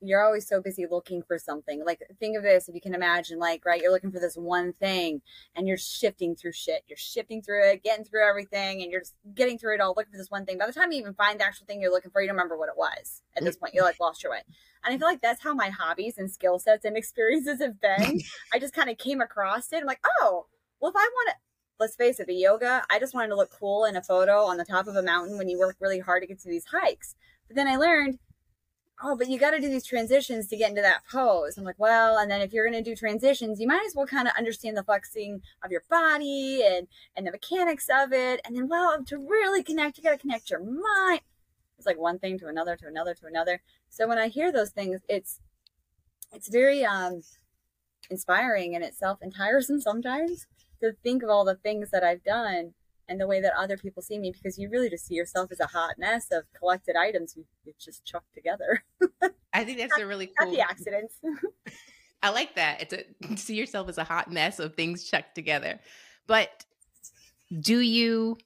you're 0.00 0.22
always 0.22 0.46
so 0.46 0.60
busy 0.60 0.86
looking 0.90 1.22
for 1.22 1.38
something. 1.38 1.82
Like, 1.84 2.02
think 2.20 2.36
of 2.36 2.42
this 2.42 2.68
if 2.68 2.74
you 2.74 2.80
can 2.80 2.94
imagine, 2.94 3.38
like, 3.38 3.64
right, 3.64 3.80
you're 3.80 3.92
looking 3.92 4.10
for 4.10 4.20
this 4.20 4.36
one 4.36 4.72
thing 4.72 5.22
and 5.56 5.66
you're 5.66 5.78
shifting 5.78 6.36
through 6.36 6.52
shit. 6.52 6.82
You're 6.88 6.98
shifting 6.98 7.42
through 7.42 7.70
it, 7.70 7.82
getting 7.82 8.04
through 8.04 8.28
everything, 8.28 8.82
and 8.82 8.90
you're 8.90 9.00
just 9.00 9.14
getting 9.34 9.58
through 9.58 9.74
it 9.74 9.80
all, 9.80 9.94
looking 9.96 10.12
for 10.12 10.18
this 10.18 10.30
one 10.30 10.44
thing. 10.44 10.58
By 10.58 10.66
the 10.66 10.72
time 10.72 10.92
you 10.92 10.98
even 10.98 11.14
find 11.14 11.40
the 11.40 11.46
actual 11.46 11.66
thing 11.66 11.80
you're 11.80 11.92
looking 11.92 12.10
for, 12.10 12.20
you 12.20 12.28
don't 12.28 12.36
remember 12.36 12.58
what 12.58 12.68
it 12.68 12.76
was 12.76 13.22
at 13.36 13.44
this 13.44 13.56
point. 13.56 13.74
You're 13.74 13.84
like 13.84 14.00
lost 14.00 14.22
your 14.22 14.32
way. 14.32 14.42
And 14.84 14.94
I 14.94 14.98
feel 14.98 15.08
like 15.08 15.22
that's 15.22 15.42
how 15.42 15.54
my 15.54 15.70
hobbies 15.70 16.18
and 16.18 16.30
skill 16.30 16.58
sets 16.58 16.84
and 16.84 16.96
experiences 16.96 17.60
have 17.60 17.80
been. 17.80 18.20
I 18.52 18.58
just 18.58 18.74
kind 18.74 18.90
of 18.90 18.98
came 18.98 19.20
across 19.20 19.72
it. 19.72 19.80
I'm 19.80 19.86
like, 19.86 20.04
oh, 20.20 20.46
well, 20.80 20.90
if 20.90 20.96
I 20.96 21.08
want 21.14 21.30
to, 21.30 21.33
let's 21.84 21.96
face 21.96 22.18
it, 22.18 22.26
the 22.26 22.34
yoga, 22.34 22.82
I 22.88 22.98
just 22.98 23.12
wanted 23.12 23.28
to 23.28 23.36
look 23.36 23.50
cool 23.50 23.84
in 23.84 23.94
a 23.94 24.02
photo 24.02 24.44
on 24.44 24.56
the 24.56 24.64
top 24.64 24.86
of 24.86 24.96
a 24.96 25.02
mountain 25.02 25.36
when 25.36 25.50
you 25.50 25.58
work 25.58 25.76
really 25.80 25.98
hard 25.98 26.22
to 26.22 26.26
get 26.26 26.38
to 26.40 26.48
these 26.48 26.64
hikes. 26.64 27.14
But 27.46 27.56
then 27.56 27.68
I 27.68 27.76
learned, 27.76 28.18
oh, 29.02 29.14
but 29.14 29.28
you 29.28 29.38
got 29.38 29.50
to 29.50 29.60
do 29.60 29.68
these 29.68 29.84
transitions 29.84 30.48
to 30.48 30.56
get 30.56 30.70
into 30.70 30.80
that 30.80 31.02
pose. 31.12 31.58
I'm 31.58 31.64
like, 31.64 31.78
well, 31.78 32.16
and 32.16 32.30
then 32.30 32.40
if 32.40 32.54
you're 32.54 32.66
going 32.66 32.82
to 32.82 32.90
do 32.90 32.96
transitions, 32.96 33.60
you 33.60 33.68
might 33.68 33.84
as 33.86 33.94
well 33.94 34.06
kind 34.06 34.26
of 34.26 34.32
understand 34.38 34.78
the 34.78 34.82
flexing 34.82 35.42
of 35.62 35.70
your 35.70 35.82
body 35.90 36.62
and 36.66 36.88
and 37.14 37.26
the 37.26 37.32
mechanics 37.32 37.88
of 37.94 38.14
it. 38.14 38.40
And 38.46 38.56
then, 38.56 38.66
well, 38.66 39.04
to 39.04 39.18
really 39.18 39.62
connect, 39.62 39.98
you 39.98 40.04
got 40.04 40.12
to 40.12 40.18
connect 40.18 40.48
your 40.48 40.60
mind. 40.60 41.20
It's 41.76 41.86
like 41.86 41.98
one 41.98 42.18
thing 42.18 42.38
to 42.38 42.46
another, 42.46 42.76
to 42.76 42.86
another, 42.86 43.12
to 43.12 43.26
another. 43.26 43.60
So 43.90 44.08
when 44.08 44.16
I 44.16 44.28
hear 44.28 44.50
those 44.50 44.70
things, 44.70 45.02
it's 45.06 45.40
it's 46.32 46.48
very 46.48 46.82
um 46.82 47.20
inspiring 48.08 48.72
in 48.72 48.82
itself 48.82 49.18
and 49.20 49.34
tiresome 49.34 49.82
sometimes 49.82 50.46
to 50.84 50.96
think 51.02 51.22
of 51.22 51.30
all 51.30 51.44
the 51.44 51.56
things 51.56 51.90
that 51.90 52.04
I've 52.04 52.22
done 52.24 52.74
and 53.08 53.20
the 53.20 53.26
way 53.26 53.40
that 53.40 53.52
other 53.58 53.76
people 53.76 54.02
see 54.02 54.18
me 54.18 54.32
because 54.32 54.58
you 54.58 54.70
really 54.70 54.88
just 54.88 55.06
see 55.06 55.14
yourself 55.14 55.52
as 55.52 55.60
a 55.60 55.66
hot 55.66 55.94
mess 55.98 56.28
of 56.32 56.44
collected 56.58 56.96
items 56.96 57.34
you, 57.36 57.44
you 57.64 57.72
just 57.78 58.04
chucked 58.04 58.32
together. 58.34 58.82
I 59.52 59.64
think 59.64 59.78
that's 59.78 59.98
a 59.98 60.06
really 60.06 60.30
cool 60.38 60.50
happy 60.50 60.60
accidents. 60.60 61.16
I 62.22 62.30
like 62.30 62.54
that. 62.56 62.80
It's 62.80 62.94
a 62.94 63.36
see 63.36 63.54
yourself 63.54 63.88
as 63.88 63.98
a 63.98 64.04
hot 64.04 64.32
mess 64.32 64.58
of 64.58 64.74
things 64.74 65.04
chucked 65.04 65.34
together. 65.34 65.80
But 66.26 66.64
do 67.60 67.80
you 67.80 68.38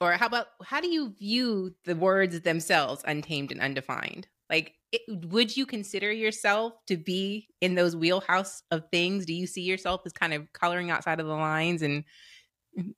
or 0.00 0.12
how 0.12 0.26
about 0.26 0.46
how 0.64 0.80
do 0.80 0.88
you 0.88 1.10
view 1.18 1.74
the 1.84 1.96
words 1.96 2.40
themselves 2.40 3.02
untamed 3.04 3.50
and 3.50 3.60
undefined? 3.60 4.28
Like 4.48 4.75
it, 4.92 5.02
would 5.30 5.56
you 5.56 5.66
consider 5.66 6.12
yourself 6.12 6.74
to 6.86 6.96
be 6.96 7.48
in 7.60 7.74
those 7.74 7.96
wheelhouse 7.96 8.62
of 8.70 8.84
things? 8.90 9.26
Do 9.26 9.34
you 9.34 9.46
see 9.46 9.62
yourself 9.62 10.02
as 10.06 10.12
kind 10.12 10.32
of 10.32 10.52
coloring 10.52 10.90
outside 10.90 11.20
of 11.20 11.26
the 11.26 11.34
lines 11.34 11.82
and 11.82 12.04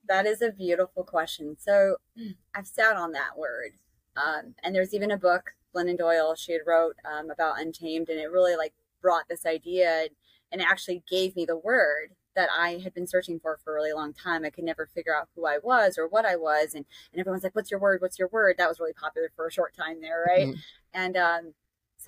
that 0.09 0.27
is 0.27 0.43
a 0.43 0.51
beautiful 0.51 1.05
question. 1.05 1.57
So 1.59 1.97
I've 2.55 2.67
sat 2.67 2.97
on 2.97 3.13
that 3.13 3.37
word. 3.37 3.73
Um, 4.17 4.55
and 4.63 4.75
there's 4.75 4.95
even 4.95 5.13
a 5.13 5.17
book, 5.17 5.55
Glennon 5.75 5.99
Doyle, 5.99 6.35
she 6.35 6.53
had 6.53 6.63
wrote 6.67 6.97
um, 7.05 7.31
about 7.31 7.61
Untamed, 7.61 8.09
and 8.09 8.19
it 8.19 8.31
really 8.33 8.57
like 8.57 8.73
brought 9.01 9.29
this 9.29 9.47
idea 9.47 10.09
and 10.51 10.61
actually 10.61 11.05
gave 11.09 11.37
me 11.37 11.45
the 11.45 11.57
word 11.57 12.15
that 12.35 12.49
I 12.57 12.81
had 12.83 12.95
been 12.95 13.07
searching 13.07 13.39
for 13.39 13.59
for 13.63 13.73
a 13.73 13.75
really 13.75 13.93
long 13.93 14.13
time. 14.13 14.45
I 14.45 14.51
could 14.51 14.65
never 14.65 14.87
figure 14.87 15.15
out 15.15 15.29
who 15.35 15.47
I 15.47 15.59
was 15.63 15.99
or 15.99 16.09
what 16.09 16.25
I 16.25 16.37
was. 16.37 16.75
And, 16.75 16.85
and 17.13 17.21
everyone's 17.21 17.45
like, 17.45 17.55
what's 17.55 17.71
your 17.71 17.81
word? 17.81 18.01
What's 18.01 18.19
your 18.19 18.29
word? 18.29 18.57
That 18.59 18.69
was 18.69 18.81
really 18.81 18.93
popular 18.93 19.31
for 19.37 19.47
a 19.47 19.53
short 19.53 19.77
time 19.77 20.01
there. 20.01 20.25
Right. 20.27 20.49
Mm-hmm. 20.49 20.61
And, 20.95 21.17
um, 21.17 21.55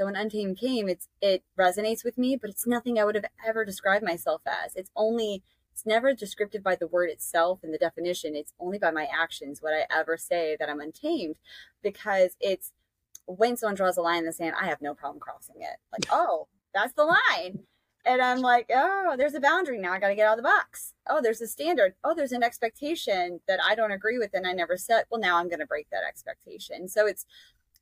so 0.00 0.06
when 0.06 0.16
Untamed 0.16 0.56
came, 0.56 0.88
it's, 0.88 1.08
it 1.20 1.42
resonates 1.58 2.04
with 2.04 2.16
me, 2.16 2.34
but 2.34 2.48
it's 2.48 2.66
nothing 2.66 2.98
I 2.98 3.04
would 3.04 3.16
have 3.16 3.26
ever 3.46 3.66
described 3.66 4.02
myself 4.02 4.40
as. 4.46 4.74
It's 4.74 4.90
only 4.96 5.42
it's 5.74 5.84
never 5.84 6.14
descriptive 6.14 6.62
by 6.62 6.74
the 6.74 6.86
word 6.86 7.10
itself 7.10 7.58
and 7.62 7.74
the 7.74 7.76
definition. 7.76 8.34
It's 8.34 8.54
only 8.58 8.78
by 8.78 8.92
my 8.92 9.06
actions 9.14 9.60
would 9.60 9.74
I 9.74 9.84
ever 9.94 10.16
say 10.16 10.56
that 10.58 10.70
I'm 10.70 10.80
untamed 10.80 11.36
because 11.82 12.38
it's 12.40 12.72
when 13.26 13.58
someone 13.58 13.74
draws 13.74 13.98
a 13.98 14.00
line 14.00 14.20
in 14.20 14.24
the 14.24 14.32
sand, 14.32 14.54
I 14.58 14.68
have 14.68 14.80
no 14.80 14.94
problem 14.94 15.20
crossing 15.20 15.56
it. 15.58 15.76
Like, 15.92 16.06
oh, 16.10 16.48
that's 16.72 16.94
the 16.94 17.04
line. 17.04 17.64
And 18.06 18.22
I'm 18.22 18.40
like, 18.40 18.70
oh, 18.74 19.16
there's 19.18 19.34
a 19.34 19.40
boundary 19.40 19.78
now. 19.78 19.92
I 19.92 19.98
got 19.98 20.08
to 20.08 20.14
get 20.14 20.26
out 20.26 20.38
of 20.38 20.42
the 20.42 20.48
box. 20.48 20.94
Oh, 21.06 21.20
there's 21.20 21.42
a 21.42 21.46
standard. 21.46 21.92
Oh, 22.02 22.14
there's 22.14 22.32
an 22.32 22.42
expectation 22.42 23.40
that 23.48 23.60
I 23.62 23.74
don't 23.74 23.92
agree 23.92 24.16
with 24.16 24.30
and 24.32 24.46
I 24.46 24.52
never 24.52 24.78
set. 24.78 25.04
Well, 25.10 25.20
now 25.20 25.36
I'm 25.36 25.50
going 25.50 25.60
to 25.60 25.66
break 25.66 25.90
that 25.90 26.08
expectation. 26.08 26.88
So 26.88 27.06
it's 27.06 27.26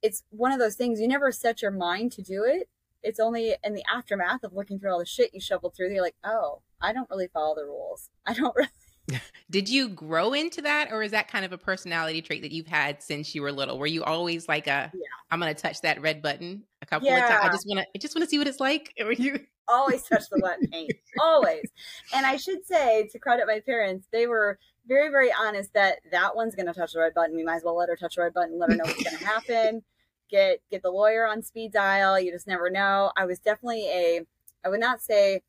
it's 0.02 0.22
one 0.30 0.52
of 0.52 0.58
those 0.58 0.74
things 0.74 1.00
you 1.00 1.08
never 1.08 1.32
set 1.32 1.62
your 1.62 1.70
mind 1.70 2.12
to 2.12 2.22
do 2.22 2.44
it. 2.44 2.68
It's 3.02 3.20
only 3.20 3.54
in 3.62 3.74
the 3.74 3.84
aftermath 3.92 4.42
of 4.42 4.52
looking 4.52 4.78
through 4.78 4.92
all 4.92 4.98
the 4.98 5.06
shit 5.06 5.32
you 5.32 5.40
shoveled 5.40 5.74
through. 5.76 5.92
You're 5.92 6.02
like, 6.02 6.16
oh, 6.24 6.62
I 6.80 6.92
don't 6.92 7.08
really 7.10 7.28
follow 7.28 7.54
the 7.54 7.64
rules. 7.64 8.10
I 8.26 8.34
don't 8.34 8.54
really. 8.56 8.68
Did 9.50 9.68
you 9.68 9.88
grow 9.88 10.34
into 10.34 10.60
that, 10.62 10.92
or 10.92 11.02
is 11.02 11.12
that 11.12 11.28
kind 11.28 11.44
of 11.44 11.52
a 11.52 11.58
personality 11.58 12.20
trait 12.20 12.42
that 12.42 12.52
you've 12.52 12.66
had 12.66 13.02
since 13.02 13.34
you 13.34 13.40
were 13.40 13.52
little? 13.52 13.78
Were 13.78 13.86
you 13.86 14.04
always 14.04 14.48
like 14.48 14.66
a, 14.66 14.90
yeah. 14.92 15.00
I'm 15.30 15.40
going 15.40 15.54
to 15.54 15.60
touch 15.60 15.80
that 15.80 16.02
red 16.02 16.20
button 16.20 16.64
a 16.82 16.86
couple 16.86 17.08
yeah. 17.08 17.24
of 17.24 17.30
times. 17.30 17.44
I 17.44 17.48
just 17.48 17.66
want 17.66 17.80
to, 17.80 17.86
I 17.94 17.98
just 17.98 18.14
want 18.14 18.24
to 18.24 18.28
see 18.28 18.38
what 18.38 18.46
it's 18.46 18.60
like. 18.60 18.92
Or 19.00 19.12
you 19.12 19.40
always 19.66 20.02
touch 20.02 20.24
the 20.30 20.40
button, 20.40 20.88
always. 21.20 21.64
And 22.14 22.26
I 22.26 22.36
should 22.36 22.66
say, 22.66 23.08
to 23.12 23.18
credit 23.18 23.46
my 23.46 23.60
parents, 23.60 24.06
they 24.12 24.26
were 24.26 24.58
very, 24.88 25.10
very 25.10 25.30
honest 25.32 25.74
that 25.74 25.98
that 26.10 26.34
one's 26.34 26.54
going 26.54 26.66
to 26.66 26.72
touch 26.72 26.94
the 26.94 27.00
red 27.00 27.14
button. 27.14 27.36
We 27.36 27.44
might 27.44 27.56
as 27.56 27.64
well 27.64 27.76
let 27.76 27.88
her 27.88 27.96
touch 27.96 28.16
the 28.16 28.22
red 28.22 28.34
button, 28.34 28.58
let 28.58 28.70
her 28.70 28.76
know 28.76 28.84
what's 28.84 29.02
going 29.02 29.16
to 29.18 29.24
happen. 29.24 29.82
Get 30.30 30.60
get 30.70 30.82
the 30.82 30.90
lawyer 30.90 31.26
on 31.26 31.42
speed 31.42 31.72
dial. 31.72 32.18
You 32.18 32.32
just 32.32 32.46
never 32.46 32.70
know. 32.70 33.12
I 33.16 33.24
was 33.24 33.38
definitely 33.38 33.86
a, 33.86 34.20
I 34.64 34.68
would 34.68 34.80
not 34.80 35.00
say 35.00 35.42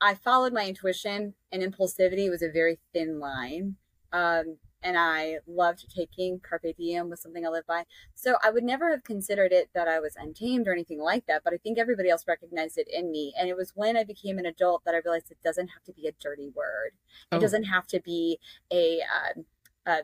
I 0.00 0.14
followed 0.14 0.52
my 0.52 0.66
intuition, 0.66 1.34
and 1.50 1.62
impulsivity 1.62 2.28
was 2.28 2.42
a 2.42 2.50
very 2.50 2.78
thin 2.92 3.18
line. 3.18 3.76
Um, 4.12 4.58
and 4.86 4.96
I 4.96 5.38
loved 5.48 5.92
taking 5.92 6.38
carpe 6.38 6.76
diem 6.78 7.10
was 7.10 7.20
something 7.20 7.44
I 7.44 7.48
lived 7.48 7.66
by. 7.66 7.82
So 8.14 8.36
I 8.44 8.50
would 8.50 8.62
never 8.62 8.88
have 8.92 9.02
considered 9.02 9.50
it 9.50 9.68
that 9.74 9.88
I 9.88 9.98
was 9.98 10.14
untamed 10.16 10.68
or 10.68 10.72
anything 10.72 11.00
like 11.00 11.26
that. 11.26 11.42
But 11.42 11.52
I 11.52 11.56
think 11.56 11.76
everybody 11.76 12.08
else 12.08 12.24
recognized 12.28 12.78
it 12.78 12.86
in 12.88 13.10
me. 13.10 13.34
And 13.36 13.48
it 13.48 13.56
was 13.56 13.72
when 13.74 13.96
I 13.96 14.04
became 14.04 14.38
an 14.38 14.46
adult 14.46 14.84
that 14.84 14.94
I 14.94 14.98
realized 15.04 15.32
it 15.32 15.42
doesn't 15.42 15.68
have 15.68 15.82
to 15.86 15.92
be 15.92 16.06
a 16.06 16.12
dirty 16.20 16.50
word. 16.54 16.92
Oh. 17.32 17.36
It 17.36 17.40
doesn't 17.40 17.64
have 17.64 17.88
to 17.88 18.00
be 18.00 18.38
a, 18.72 19.00
uh, 19.00 19.40
a 19.86 19.96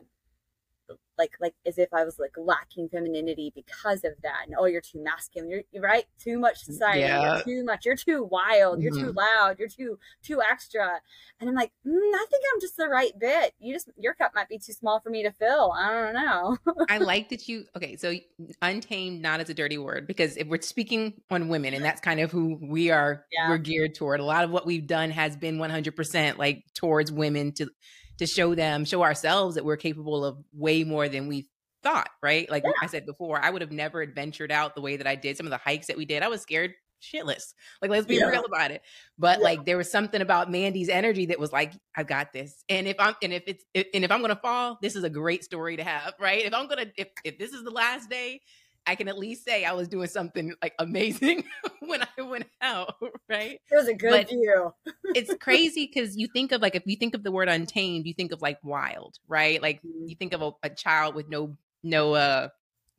like 1.17 1.31
like 1.39 1.53
as 1.65 1.77
if 1.77 1.93
I 1.93 2.03
was 2.03 2.17
like 2.19 2.33
lacking 2.37 2.89
femininity 2.89 3.51
because 3.55 4.03
of 4.03 4.13
that. 4.23 4.43
And 4.47 4.55
oh, 4.57 4.65
you're 4.65 4.81
too 4.81 5.03
masculine. 5.03 5.49
You're, 5.49 5.61
you're 5.71 5.83
right. 5.83 6.05
Too 6.19 6.39
much 6.39 6.63
society. 6.63 7.01
Yeah. 7.01 7.35
You're 7.35 7.43
too 7.43 7.63
much. 7.63 7.85
You're 7.85 7.95
too 7.95 8.23
wild. 8.23 8.81
You're 8.81 8.91
mm-hmm. 8.91 9.07
too 9.07 9.11
loud. 9.11 9.59
You're 9.59 9.67
too 9.67 9.99
too 10.23 10.41
extra. 10.41 10.99
And 11.39 11.49
I'm 11.49 11.55
like, 11.55 11.71
mm, 11.85 11.91
I 11.95 12.25
think 12.29 12.43
I'm 12.53 12.61
just 12.61 12.77
the 12.77 12.87
right 12.87 13.11
bit. 13.19 13.53
You 13.59 13.73
just 13.73 13.89
your 13.97 14.13
cup 14.13 14.31
might 14.33 14.49
be 14.49 14.57
too 14.57 14.73
small 14.73 14.99
for 14.99 15.09
me 15.09 15.23
to 15.23 15.31
fill. 15.31 15.71
I 15.71 15.91
don't 15.91 16.13
know. 16.13 16.57
I 16.89 16.97
like 16.99 17.29
that 17.29 17.47
you. 17.47 17.65
Okay, 17.77 17.95
so 17.95 18.13
untamed, 18.61 19.21
not 19.21 19.39
as 19.39 19.49
a 19.49 19.53
dirty 19.53 19.77
word, 19.77 20.07
because 20.07 20.37
if 20.37 20.47
we're 20.47 20.61
speaking 20.61 21.13
on 21.29 21.47
women, 21.47 21.73
and 21.73 21.83
that's 21.83 22.01
kind 22.01 22.19
of 22.19 22.31
who 22.31 22.57
we 22.61 22.89
are. 22.91 23.25
Yeah. 23.31 23.49
We're 23.49 23.57
geared 23.57 23.95
toward. 23.95 24.19
A 24.19 24.25
lot 24.25 24.43
of 24.43 24.51
what 24.51 24.65
we've 24.65 24.87
done 24.87 25.11
has 25.11 25.35
been 25.35 25.57
100 25.59 25.95
percent 25.95 26.39
like 26.39 26.63
towards 26.73 27.11
women 27.11 27.51
to 27.53 27.69
to 28.17 28.25
show 28.25 28.55
them, 28.55 28.85
show 28.85 29.03
ourselves 29.03 29.55
that 29.55 29.65
we're 29.65 29.77
capable 29.77 30.23
of 30.23 30.37
way 30.53 30.83
more 30.83 31.09
than 31.09 31.27
we 31.27 31.47
thought, 31.81 32.09
right? 32.21 32.49
Like 32.49 32.63
yeah. 32.63 32.71
I 32.81 32.87
said 32.87 33.05
before, 33.05 33.43
I 33.43 33.49
would 33.49 33.61
have 33.61 33.71
never 33.71 34.01
adventured 34.01 34.51
out 34.51 34.75
the 34.75 34.81
way 34.81 34.97
that 34.97 35.07
I 35.07 35.15
did. 35.15 35.37
Some 35.37 35.45
of 35.45 35.51
the 35.51 35.57
hikes 35.57 35.87
that 35.87 35.97
we 35.97 36.05
did, 36.05 36.23
I 36.23 36.27
was 36.27 36.41
scared 36.41 36.73
shitless. 37.03 37.53
Like, 37.81 37.91
let's 37.91 38.05
be 38.05 38.15
yeah. 38.15 38.29
real 38.29 38.45
about 38.45 38.71
it. 38.71 38.81
But 39.17 39.39
yeah. 39.39 39.43
like, 39.43 39.65
there 39.65 39.77
was 39.77 39.91
something 39.91 40.21
about 40.21 40.49
Mandy's 40.49 40.89
energy 40.89 41.27
that 41.27 41.39
was 41.39 41.51
like, 41.51 41.73
I 41.95 42.03
got 42.03 42.31
this. 42.33 42.63
And 42.69 42.87
if 42.87 42.95
I'm, 42.99 43.15
and 43.21 43.33
if 43.33 43.43
it's, 43.45 43.63
and 43.75 44.03
if 44.03 44.11
I'm 44.11 44.21
gonna 44.21 44.39
fall, 44.41 44.79
this 44.81 44.95
is 44.95 45.03
a 45.03 45.09
great 45.09 45.43
story 45.43 45.77
to 45.77 45.83
have, 45.83 46.13
right? 46.19 46.45
If 46.45 46.53
I'm 46.53 46.67
gonna, 46.67 46.87
if 46.97 47.09
if 47.23 47.37
this 47.37 47.51
is 47.51 47.63
the 47.63 47.71
last 47.71 48.09
day, 48.09 48.41
I 48.85 48.95
can 48.95 49.07
at 49.07 49.17
least 49.17 49.45
say 49.45 49.63
I 49.63 49.73
was 49.73 49.87
doing 49.87 50.07
something 50.07 50.53
like 50.61 50.73
amazing 50.79 51.45
when 51.79 52.01
I 52.01 52.21
went 52.21 52.47
out, 52.61 52.95
right? 53.29 53.59
It 53.71 53.75
was 53.75 53.87
a 53.87 53.93
good 53.93 54.11
but 54.11 54.29
view. 54.29 54.73
it's 55.15 55.33
crazy 55.39 55.89
because 55.91 56.17
you 56.17 56.27
think 56.33 56.51
of 56.51 56.61
like 56.61 56.75
if 56.75 56.83
you 56.85 56.95
think 56.95 57.15
of 57.15 57.23
the 57.23 57.31
word 57.31 57.49
untamed, 57.49 58.05
you 58.05 58.13
think 58.13 58.31
of 58.31 58.41
like 58.41 58.59
wild, 58.63 59.17
right? 59.27 59.61
Like 59.61 59.77
mm-hmm. 59.77 60.07
you 60.07 60.15
think 60.15 60.33
of 60.33 60.41
a, 60.41 60.51
a 60.63 60.69
child 60.69 61.15
with 61.15 61.29
no 61.29 61.57
no 61.83 62.13
uh 62.13 62.49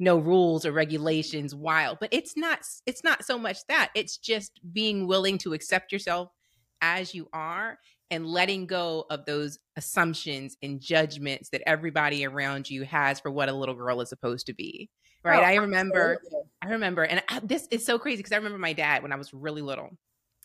no 0.00 0.18
rules 0.18 0.66
or 0.66 0.72
regulations, 0.72 1.54
wild. 1.54 1.98
But 2.00 2.10
it's 2.12 2.36
not 2.36 2.60
it's 2.86 3.04
not 3.04 3.24
so 3.24 3.38
much 3.38 3.58
that. 3.68 3.90
It's 3.94 4.16
just 4.16 4.60
being 4.72 5.06
willing 5.06 5.38
to 5.38 5.52
accept 5.52 5.92
yourself 5.92 6.30
as 6.80 7.14
you 7.14 7.28
are 7.32 7.78
and 8.10 8.26
letting 8.26 8.66
go 8.66 9.06
of 9.10 9.24
those 9.24 9.58
assumptions 9.76 10.56
and 10.62 10.80
judgments 10.80 11.48
that 11.50 11.62
everybody 11.66 12.24
around 12.26 12.68
you 12.68 12.84
has 12.84 13.18
for 13.18 13.30
what 13.30 13.48
a 13.48 13.54
little 13.54 13.74
girl 13.74 14.00
is 14.00 14.08
supposed 14.08 14.46
to 14.46 14.54
be. 14.54 14.90
Right. 15.24 15.38
Oh, 15.38 15.42
I 15.42 15.54
remember, 15.54 16.20
absolutely. 16.22 16.50
I 16.62 16.68
remember, 16.70 17.02
and 17.02 17.22
I, 17.28 17.40
this 17.40 17.66
is 17.70 17.84
so 17.84 17.98
crazy 17.98 18.18
because 18.18 18.32
I 18.32 18.36
remember 18.36 18.58
my 18.58 18.74
dad 18.74 19.02
when 19.02 19.12
I 19.12 19.16
was 19.16 19.32
really 19.32 19.62
little. 19.62 19.96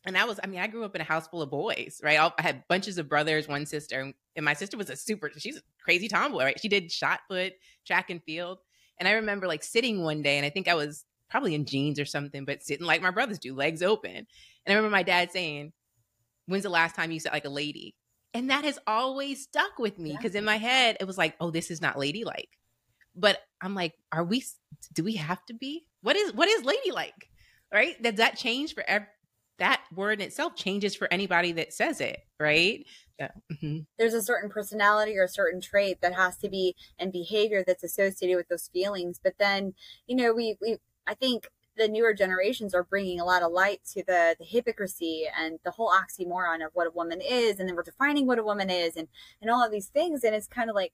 And 0.06 0.18
I 0.18 0.24
was, 0.24 0.40
I 0.42 0.48
mean, 0.48 0.62
I 0.62 0.68
grew 0.68 0.86
up 0.86 0.96
in 0.96 1.02
a 1.02 1.06
house 1.06 1.28
full 1.28 1.42
of 1.42 1.52
boys, 1.52 2.00
right? 2.02 2.18
I 2.18 2.42
had 2.42 2.64
bunches 2.70 2.98
of 2.98 3.10
brothers, 3.10 3.50
one 3.50 3.66
sister, 3.66 4.14
and 4.36 4.46
my 4.46 4.54
sister 4.54 4.78
was 4.78 4.90
a 4.90 4.96
super, 4.96 5.30
she's 5.38 5.58
a 5.58 5.62
crazy 5.84 6.08
tomboy, 6.08 6.46
right? 6.46 6.60
She 6.60 6.70
did 6.70 6.90
shot 6.90 7.20
put, 7.30 7.54
track 7.86 8.10
and 8.10 8.24
field. 8.24 8.60
And 8.98 9.08
I 9.08 9.14
remember 9.14 9.48
like 9.48 9.64
sitting 9.64 10.02
one 10.02 10.22
day, 10.22 10.38
and 10.38 10.46
I 10.46 10.50
think 10.50 10.70
I 10.70 10.76
was 10.76 11.04
probably 11.30 11.56
in 11.56 11.66
jeans 11.66 12.00
or 12.00 12.06
something, 12.06 12.46
but 12.46 12.64
sitting 12.64 12.86
like 12.86 13.02
my 13.02 13.12
brothers 13.12 13.40
do, 13.40 13.54
legs 13.54 13.82
open. 13.82 14.16
And 14.16 14.28
I 14.68 14.74
remember 14.74 14.92
my 14.92 15.04
dad 15.04 15.32
saying, 15.32 15.74
When's 16.48 16.64
the 16.64 16.70
last 16.70 16.96
time 16.96 17.12
you 17.12 17.20
sat 17.20 17.34
like 17.34 17.46
a 17.46 17.50
lady? 17.50 17.96
And 18.34 18.50
that 18.50 18.64
has 18.64 18.80
always 18.88 19.44
stuck 19.44 19.78
with 19.78 20.00
me 20.00 20.16
because 20.16 20.34
yeah. 20.34 20.40
in 20.40 20.46
my 20.46 20.58
head, 20.58 20.98
it 21.00 21.06
was 21.06 21.18
like, 21.18 21.36
Oh, 21.40 21.52
this 21.52 21.72
is 21.72 21.82
not 21.82 21.98
ladylike. 21.98 22.50
But 23.16 23.40
I'm 23.62 23.76
like, 23.76 23.94
Are 24.12 24.24
we, 24.24 24.44
do 24.94 25.04
we 25.04 25.16
have 25.16 25.46
to 25.46 25.54
be? 25.54 25.86
What 26.02 26.16
is, 26.16 26.34
what 26.34 26.48
is 26.48 26.64
ladylike? 26.64 27.30
Right? 27.72 28.02
Does 28.02 28.16
that 28.16 28.38
change 28.38 28.74
for 28.74 28.84
every, 28.88 29.08
that 29.60 29.82
word 29.94 30.22
in 30.22 30.28
itself 30.28 30.56
changes 30.56 30.96
for 30.96 31.08
anybody 31.12 31.52
that 31.52 31.74
says 31.74 32.02
it, 32.02 32.20
right? 32.40 32.86
Yeah. 33.20 33.32
Mm-hmm. 33.52 33.80
There's 33.98 34.14
a 34.14 34.24
certain 34.24 34.50
personality 34.50 35.18
or 35.18 35.26
a 35.26 35.30
certain 35.30 35.60
trait 35.62 36.02
that 36.02 36.16
has 36.16 36.38
to 36.38 36.50
be 36.50 36.76
and 36.98 37.12
behavior 37.12 37.64
that's 37.68 37.84
associated 37.84 38.38
with 38.38 38.48
those 38.48 38.70
feelings. 38.72 39.20
But 39.22 39.34
then, 39.38 39.74
you 40.08 40.16
know, 40.16 40.34
we, 40.34 40.56
we, 40.62 40.78
I 41.06 41.14
think 41.14 41.50
the 41.76 41.90
newer 41.90 42.14
generations 42.14 42.74
are 42.74 42.84
bringing 42.84 43.20
a 43.20 43.26
lot 43.26 43.44
of 43.44 43.52
light 43.52 43.82
to 43.94 44.04
the, 44.08 44.36
the 44.40 44.46
hypocrisy 44.46 45.26
and 45.38 45.60
the 45.64 45.72
whole 45.72 45.92
oxymoron 45.92 46.66
of 46.66 46.72
what 46.74 46.88
a 46.88 46.92
woman 46.92 47.20
is. 47.22 47.60
And 47.60 47.68
then 47.68 47.76
we're 47.76 47.84
defining 47.84 48.26
what 48.26 48.40
a 48.40 48.44
woman 48.44 48.70
is 48.70 48.96
and, 48.96 49.10
and 49.42 49.52
all 49.52 49.64
of 49.64 49.72
these 49.72 49.88
things. 49.88 50.24
And 50.24 50.34
it's 50.34 50.48
kind 50.48 50.70
of 50.70 50.76
like, 50.76 50.94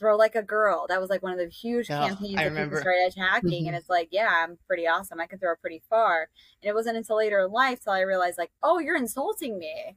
throw 0.00 0.16
like 0.16 0.34
a 0.34 0.42
girl. 0.42 0.86
That 0.88 1.00
was 1.00 1.10
like 1.10 1.22
one 1.22 1.32
of 1.32 1.38
the 1.38 1.48
huge 1.48 1.90
oh, 1.90 2.08
campaigns 2.08 2.36
that 2.36 2.56
people 2.56 2.80
started 2.80 3.12
attacking. 3.12 3.50
Mm-hmm. 3.50 3.66
And 3.68 3.76
it's 3.76 3.88
like, 3.88 4.08
yeah, 4.10 4.30
I'm 4.42 4.58
pretty 4.66 4.88
awesome. 4.88 5.20
I 5.20 5.26
can 5.26 5.38
throw 5.38 5.54
pretty 5.56 5.82
far. 5.88 6.28
And 6.62 6.70
it 6.70 6.74
wasn't 6.74 6.96
until 6.96 7.18
later 7.18 7.40
in 7.40 7.52
life 7.52 7.84
till 7.84 7.92
I 7.92 8.00
realized 8.00 8.38
like, 8.38 8.50
oh, 8.62 8.80
you're 8.80 8.96
insulting 8.96 9.58
me. 9.58 9.96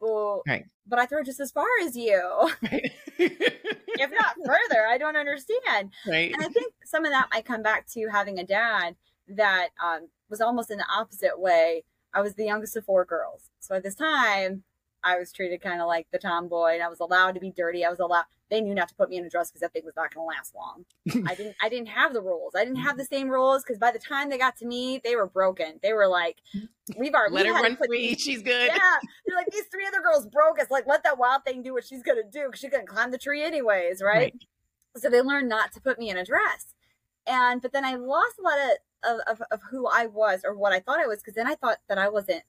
Well, 0.00 0.42
right. 0.46 0.64
but 0.86 0.98
I 0.98 1.06
throw 1.06 1.22
just 1.22 1.40
as 1.40 1.50
far 1.50 1.66
as 1.82 1.96
you. 1.96 2.20
Right. 2.62 2.92
if 3.18 4.10
not 4.10 4.36
further, 4.44 4.86
I 4.86 4.98
don't 4.98 5.16
understand. 5.16 5.90
Right. 6.06 6.32
And 6.32 6.44
I 6.44 6.48
think 6.48 6.74
some 6.84 7.06
of 7.06 7.12
that 7.12 7.28
might 7.32 7.46
come 7.46 7.62
back 7.62 7.86
to 7.92 8.08
having 8.12 8.38
a 8.38 8.44
dad 8.44 8.94
that 9.28 9.68
um, 9.82 10.08
was 10.28 10.42
almost 10.42 10.70
in 10.70 10.76
the 10.76 10.86
opposite 10.94 11.40
way. 11.40 11.84
I 12.12 12.20
was 12.20 12.34
the 12.34 12.44
youngest 12.44 12.76
of 12.76 12.84
four 12.84 13.06
girls. 13.06 13.50
So 13.60 13.74
at 13.74 13.82
this 13.82 13.94
time, 13.94 14.64
I 15.02 15.18
was 15.18 15.32
treated 15.32 15.62
kind 15.62 15.80
of 15.80 15.86
like 15.86 16.08
the 16.12 16.18
tomboy 16.18 16.74
and 16.74 16.82
I 16.82 16.88
was 16.88 17.00
allowed 17.00 17.34
to 17.34 17.40
be 17.40 17.50
dirty. 17.50 17.84
I 17.84 17.90
was 17.90 18.00
allowed, 18.00 18.24
they 18.50 18.60
knew 18.60 18.74
not 18.74 18.88
to 18.88 18.94
put 18.94 19.10
me 19.10 19.16
in 19.16 19.24
a 19.24 19.28
dress 19.28 19.50
because 19.50 19.60
that 19.60 19.72
thing 19.72 19.82
was 19.84 19.96
not 19.96 20.14
going 20.14 20.24
to 20.24 20.36
last 20.36 20.54
long. 20.54 20.84
I 21.28 21.34
didn't, 21.36 21.56
I 21.60 21.68
didn't 21.68 21.88
have 21.88 22.12
the 22.12 22.20
rules. 22.20 22.54
I 22.54 22.64
didn't 22.64 22.80
have 22.80 22.96
the 22.96 23.02
mm-hmm. 23.02 23.14
same 23.14 23.28
rules 23.28 23.62
because 23.62 23.78
by 23.78 23.90
the 23.90 23.98
time 23.98 24.30
they 24.30 24.38
got 24.38 24.56
to 24.58 24.66
me, 24.66 25.00
they 25.02 25.16
were 25.16 25.26
broken. 25.26 25.80
They 25.82 25.92
were 25.92 26.06
like, 26.06 26.36
we've 26.96 27.14
already, 27.14 27.34
let 27.34 27.46
her 27.46 27.54
run 27.54 27.76
free. 27.76 28.14
These, 28.14 28.20
she's 28.20 28.42
good. 28.42 28.68
Yeah. 28.68 28.96
They're 29.26 29.36
like, 29.36 29.50
these 29.50 29.66
three 29.66 29.86
other 29.86 30.00
girls 30.00 30.26
broke 30.26 30.60
us. 30.60 30.70
Like, 30.70 30.86
let 30.86 31.02
that 31.02 31.18
wild 31.18 31.44
thing 31.44 31.62
do 31.62 31.72
what 31.72 31.84
she's 31.84 32.02
going 32.02 32.18
to 32.18 32.30
do 32.30 32.46
because 32.46 32.60
she's 32.60 32.70
going 32.70 32.86
to 32.86 32.92
climb 32.92 33.10
the 33.10 33.18
tree 33.18 33.42
anyways. 33.42 34.02
Right? 34.02 34.16
right? 34.16 34.44
So 34.96 35.10
they 35.10 35.20
learned 35.20 35.48
not 35.48 35.72
to 35.72 35.80
put 35.80 35.98
me 35.98 36.10
in 36.10 36.16
a 36.16 36.24
dress. 36.24 36.74
And, 37.26 37.60
but 37.60 37.72
then 37.72 37.84
I 37.84 37.96
lost 37.96 38.38
a 38.38 38.42
lot 38.42 38.58
of, 38.58 39.18
of, 39.18 39.20
of, 39.26 39.42
of 39.50 39.60
who 39.70 39.88
I 39.88 40.06
was 40.06 40.42
or 40.44 40.54
what 40.54 40.72
I 40.72 40.78
thought 40.78 41.00
I 41.00 41.06
was 41.06 41.18
because 41.18 41.34
then 41.34 41.48
I 41.48 41.56
thought 41.56 41.78
that 41.88 41.98
I 41.98 42.08
wasn't 42.08 42.42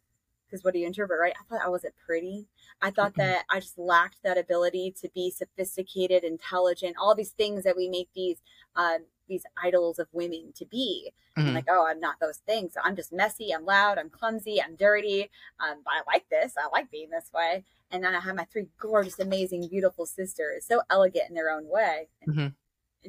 because 0.48 0.64
what 0.64 0.74
do 0.74 0.80
you 0.80 0.88
introvert, 0.88 1.20
right? 1.20 1.34
I 1.40 1.44
thought 1.50 1.66
I 1.66 1.70
wasn't 1.70 1.94
pretty. 2.06 2.48
I 2.82 2.92
thought 2.92 3.14
mm-hmm. 3.14 3.22
that 3.22 3.46
I 3.50 3.60
just 3.60 3.78
lacked 3.78 4.18
that 4.24 4.38
ability 4.38 4.94
to 5.02 5.10
be 5.14 5.32
sophisticated, 5.32 6.24
intelligent, 6.24 6.96
all 7.02 7.16
these 7.16 7.32
things 7.32 7.64
that 7.64 7.78
we 7.78 7.90
make 7.90 8.10
these 8.16 8.38
um, 8.76 9.06
these 9.28 9.44
idols 9.62 10.00
of 10.00 10.08
women 10.12 10.54
to 10.56 10.66
be. 10.66 11.12
Mm-hmm. 11.38 11.54
like, 11.54 11.66
oh, 11.70 11.86
I'm 11.88 12.00
not 12.00 12.20
those 12.20 12.38
things. 12.38 12.74
I'm 12.84 12.96
just 12.96 13.14
messy. 13.14 13.52
I'm 13.52 13.66
loud. 13.66 13.98
I'm 13.98 14.10
clumsy. 14.10 14.62
I'm 14.62 14.76
dirty. 14.76 15.30
Um, 15.60 15.82
but 15.84 15.94
I 15.94 16.02
like 16.12 16.26
this. 16.30 16.54
I 16.58 16.68
like 16.72 16.90
being 16.90 17.10
this 17.10 17.30
way. 17.34 17.64
And 17.92 18.04
then 18.04 18.16
I 18.16 18.22
have 18.22 18.36
my 18.36 18.46
three 18.46 18.68
gorgeous, 18.80 19.20
amazing, 19.20 19.68
beautiful 19.70 20.06
sisters, 20.06 20.66
so 20.66 20.82
elegant 20.90 21.30
in 21.30 21.36
their 21.36 21.50
own 21.50 21.68
way. 21.68 22.08
Mm-hmm. 22.28 22.48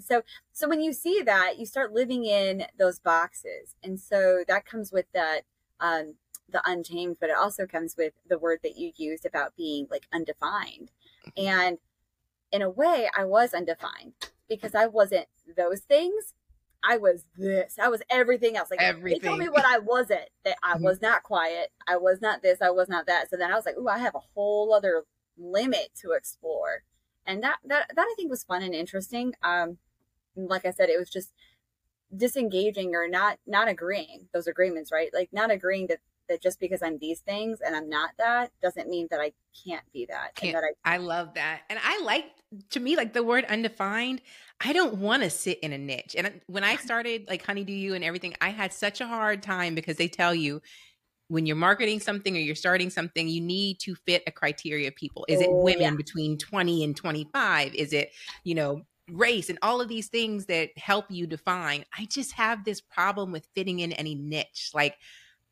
So, 0.00 0.22
so 0.52 0.68
when 0.68 0.80
you 0.80 0.92
see 0.92 1.22
that, 1.22 1.58
you 1.58 1.66
start 1.66 1.92
living 1.92 2.24
in 2.24 2.66
those 2.78 2.98
boxes, 2.98 3.74
and 3.82 3.98
so 3.98 4.44
that 4.46 4.66
comes 4.66 4.92
with 4.92 5.06
that 5.12 5.42
um, 5.80 6.14
the 6.50 6.62
untamed, 6.64 7.18
but 7.20 7.30
it 7.30 7.36
also 7.36 7.66
comes 7.66 7.96
with 7.96 8.12
the 8.28 8.38
word 8.38 8.60
that 8.62 8.76
you 8.76 8.92
used 8.96 9.26
about 9.26 9.56
being 9.56 9.86
like 9.90 10.06
undefined. 10.12 10.90
Mm-hmm. 11.26 11.46
And 11.46 11.78
in 12.52 12.62
a 12.62 12.70
way, 12.70 13.08
I 13.16 13.24
was 13.24 13.52
undefined 13.52 14.14
because 14.48 14.74
I 14.74 14.86
wasn't 14.86 15.26
those 15.56 15.80
things. 15.80 16.34
I 16.82 16.96
was 16.96 17.24
this. 17.36 17.76
I 17.80 17.88
was 17.88 18.02
everything 18.08 18.56
else. 18.56 18.70
Like 18.70 18.80
everything. 18.80 19.20
they 19.20 19.28
told 19.28 19.40
me 19.40 19.48
what 19.48 19.64
I 19.66 19.78
wasn't. 19.78 20.28
That 20.44 20.56
I 20.62 20.74
mm-hmm. 20.74 20.84
was 20.84 21.02
not 21.02 21.22
quiet. 21.22 21.72
I 21.86 21.96
was 21.96 22.20
not 22.20 22.42
this. 22.42 22.62
I 22.62 22.70
was 22.70 22.88
not 22.88 23.06
that. 23.06 23.30
So 23.30 23.36
then 23.36 23.50
I 23.50 23.56
was 23.56 23.66
like, 23.66 23.76
"Ooh, 23.76 23.88
I 23.88 23.98
have 23.98 24.14
a 24.14 24.20
whole 24.34 24.72
other 24.72 25.04
limit 25.36 25.90
to 26.02 26.12
explore," 26.12 26.84
and 27.26 27.42
that 27.42 27.56
that 27.64 27.90
that 27.94 28.06
I 28.08 28.14
think 28.16 28.30
was 28.30 28.44
fun 28.44 28.62
and 28.62 28.74
interesting. 28.74 29.34
Um, 29.42 29.78
like 30.36 30.64
I 30.64 30.70
said, 30.70 30.88
it 30.88 30.98
was 30.98 31.10
just 31.10 31.32
disengaging 32.16 32.94
or 32.94 33.08
not 33.08 33.38
not 33.46 33.68
agreeing 33.68 34.28
those 34.32 34.46
agreements, 34.46 34.92
right? 34.92 35.10
Like 35.12 35.30
not 35.32 35.50
agreeing 35.50 35.88
that 35.88 35.98
that 36.28 36.42
just 36.42 36.60
because 36.60 36.82
I'm 36.82 36.98
these 36.98 37.20
things 37.20 37.60
and 37.64 37.74
I'm 37.74 37.88
not 37.88 38.10
that 38.18 38.50
doesn't 38.62 38.88
mean 38.88 39.08
that 39.10 39.20
I 39.20 39.32
can't 39.64 39.84
be 39.92 40.06
that. 40.06 40.34
Can't, 40.34 40.54
that 40.54 40.64
I, 40.84 40.94
I 40.94 40.96
love 40.98 41.34
that. 41.34 41.62
And 41.68 41.78
I 41.82 42.00
like 42.02 42.26
to 42.70 42.80
me 42.80 42.96
like 42.96 43.12
the 43.12 43.22
word 43.22 43.44
undefined. 43.46 44.20
I 44.60 44.72
don't 44.72 44.96
want 44.96 45.22
to 45.22 45.30
sit 45.30 45.58
in 45.60 45.72
a 45.72 45.78
niche. 45.78 46.14
And 46.16 46.40
when 46.46 46.64
I 46.64 46.76
started 46.76 47.26
like 47.28 47.44
Honeydew 47.44 47.72
U 47.72 47.94
and 47.94 48.04
everything, 48.04 48.34
I 48.40 48.50
had 48.50 48.72
such 48.72 49.00
a 49.00 49.06
hard 49.06 49.42
time 49.42 49.74
because 49.74 49.96
they 49.96 50.08
tell 50.08 50.34
you 50.34 50.60
when 51.28 51.44
you're 51.46 51.56
marketing 51.56 52.00
something 52.00 52.34
or 52.36 52.40
you're 52.40 52.54
starting 52.54 52.90
something, 52.90 53.28
you 53.28 53.40
need 53.40 53.78
to 53.80 53.94
fit 53.94 54.22
a 54.26 54.32
criteria 54.32 54.88
of 54.88 54.96
people. 54.96 55.26
Is 55.28 55.40
it 55.40 55.48
oh, 55.50 55.62
women 55.62 55.82
yeah. 55.82 55.94
between 55.94 56.38
20 56.38 56.84
and 56.84 56.96
25? 56.96 57.74
Is 57.74 57.92
it, 57.92 58.12
you 58.44 58.54
know, 58.54 58.82
race 59.10 59.48
and 59.48 59.58
all 59.62 59.80
of 59.80 59.88
these 59.88 60.08
things 60.08 60.46
that 60.46 60.70
help 60.78 61.04
you 61.10 61.26
define? 61.26 61.84
I 61.96 62.06
just 62.06 62.32
have 62.32 62.64
this 62.64 62.80
problem 62.80 63.30
with 63.30 63.46
fitting 63.54 63.80
in 63.80 63.92
any 63.92 64.14
niche. 64.14 64.70
Like 64.72 64.96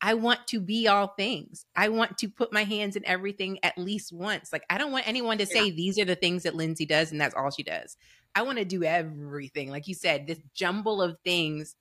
I 0.01 0.13
want 0.13 0.45
to 0.47 0.59
be 0.59 0.87
all 0.87 1.07
things. 1.07 1.65
I 1.75 1.89
want 1.89 2.19
to 2.19 2.29
put 2.29 2.53
my 2.53 2.63
hands 2.63 2.95
in 2.95 3.05
everything 3.05 3.59
at 3.63 3.77
least 3.77 4.13
once. 4.13 4.53
Like, 4.53 4.63
I 4.69 4.77
don't 4.77 4.91
want 4.91 5.07
anyone 5.07 5.39
to 5.39 5.45
say 5.45 5.67
yeah. 5.67 5.73
these 5.73 5.97
are 5.97 6.05
the 6.05 6.15
things 6.15 6.43
that 6.43 6.55
Lindsay 6.55 6.85
does 6.85 7.11
and 7.11 7.19
that's 7.19 7.33
all 7.33 7.49
she 7.49 7.63
does. 7.63 7.97
I 8.35 8.43
want 8.43 8.59
to 8.59 8.65
do 8.65 8.83
everything. 8.83 9.71
Like 9.71 9.87
you 9.87 9.95
said, 9.95 10.27
this 10.27 10.39
jumble 10.53 11.01
of 11.01 11.17
things 11.23 11.75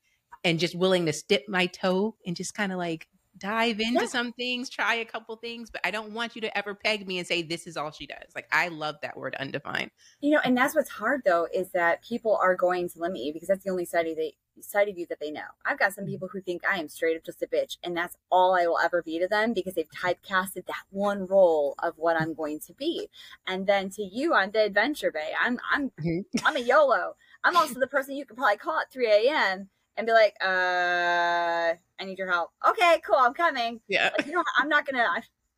and 0.45 0.59
just 0.59 0.75
willing 0.75 1.07
to 1.07 1.25
dip 1.29 1.49
my 1.49 1.67
toe 1.67 2.17
and 2.27 2.35
just 2.35 2.55
kind 2.55 2.73
of 2.73 2.79
like 2.79 3.07
dive 3.39 3.81
into 3.81 4.01
yeah. 4.01 4.07
some 4.07 4.33
things, 4.33 4.69
try 4.69 4.97
a 4.97 5.05
couple 5.05 5.37
things, 5.37 5.71
but 5.71 5.81
I 5.85 5.91
don't 5.91 6.13
want 6.13 6.35
you 6.35 6.41
to 6.43 6.59
ever 6.59 6.75
peg 6.75 7.07
me 7.07 7.19
and 7.19 7.27
say 7.27 7.43
this 7.43 7.67
is 7.67 7.77
all 7.77 7.91
she 7.91 8.07
does. 8.07 8.33
Like 8.35 8.49
I 8.53 8.69
love 8.69 8.97
that 9.03 9.17
word 9.17 9.35
undefined. 9.37 9.91
You 10.21 10.33
know, 10.33 10.41
and 10.45 10.57
that's 10.57 10.75
what's 10.75 10.91
hard 10.91 11.23
though 11.25 11.47
is 11.53 11.71
that 11.73 12.03
people 12.03 12.39
are 12.43 12.55
going 12.55 12.89
to 12.89 12.99
limit 12.99 13.21
you 13.21 13.33
because 13.33 13.49
that's 13.49 13.65
the 13.65 13.71
only 13.71 13.85
side 13.85 14.07
of 14.07 14.17
the 14.17 14.35
side 14.61 14.89
of 14.89 14.99
you 14.99 15.07
that 15.07 15.21
they 15.21 15.31
know. 15.31 15.43
I've 15.65 15.79
got 15.79 15.93
some 15.93 16.05
mm-hmm. 16.05 16.13
people 16.13 16.29
who 16.29 16.41
think 16.41 16.63
I 16.67 16.79
am 16.79 16.89
straight 16.89 17.17
up 17.17 17.25
just 17.25 17.43
a 17.43 17.47
bitch, 17.47 17.77
and 17.83 17.97
that's 17.97 18.17
all 18.31 18.55
I 18.55 18.67
will 18.67 18.79
ever 18.79 19.03
be 19.03 19.19
to 19.19 19.29
them 19.29 19.53
because 19.53 19.75
they've 19.75 19.89
typecasted 19.91 20.67
that 20.67 20.85
one 20.91 21.27
role 21.27 21.75
of 21.83 21.95
what 21.97 22.21
I'm 22.21 22.35
going 22.35 22.61
to 22.61 22.73
be. 22.73 23.09
And 23.47 23.67
then 23.67 23.91
to 23.91 24.03
you, 24.03 24.35
I'm 24.35 24.51
the 24.51 24.65
adventure 24.65 25.13
Bae. 25.13 25.33
I'm 25.41 25.59
I'm 25.73 25.91
mm-hmm. 25.91 26.47
I'm 26.47 26.57
a 26.57 26.61
YOLO. 26.61 27.17
I'm 27.45 27.57
also 27.57 27.79
the 27.79 27.87
person 27.87 28.17
you 28.17 28.27
could 28.27 28.37
probably 28.37 28.57
call 28.57 28.81
at 28.81 28.93
3 28.93 29.07
a.m. 29.07 29.69
and 29.97 30.07
be 30.07 30.13
like, 30.13 30.35
uh, 30.43 31.75
I 32.01 32.05
need 32.05 32.19
your 32.19 32.31
help. 32.31 32.51
Okay, 32.69 33.01
cool, 33.07 33.17
I'm 33.19 33.35
coming. 33.35 33.81
Yeah. 33.89 34.11
Like, 34.17 34.27
you 34.27 34.33
know, 34.33 34.43
I'm 34.59 34.69
not 34.69 34.87
gonna. 34.87 35.07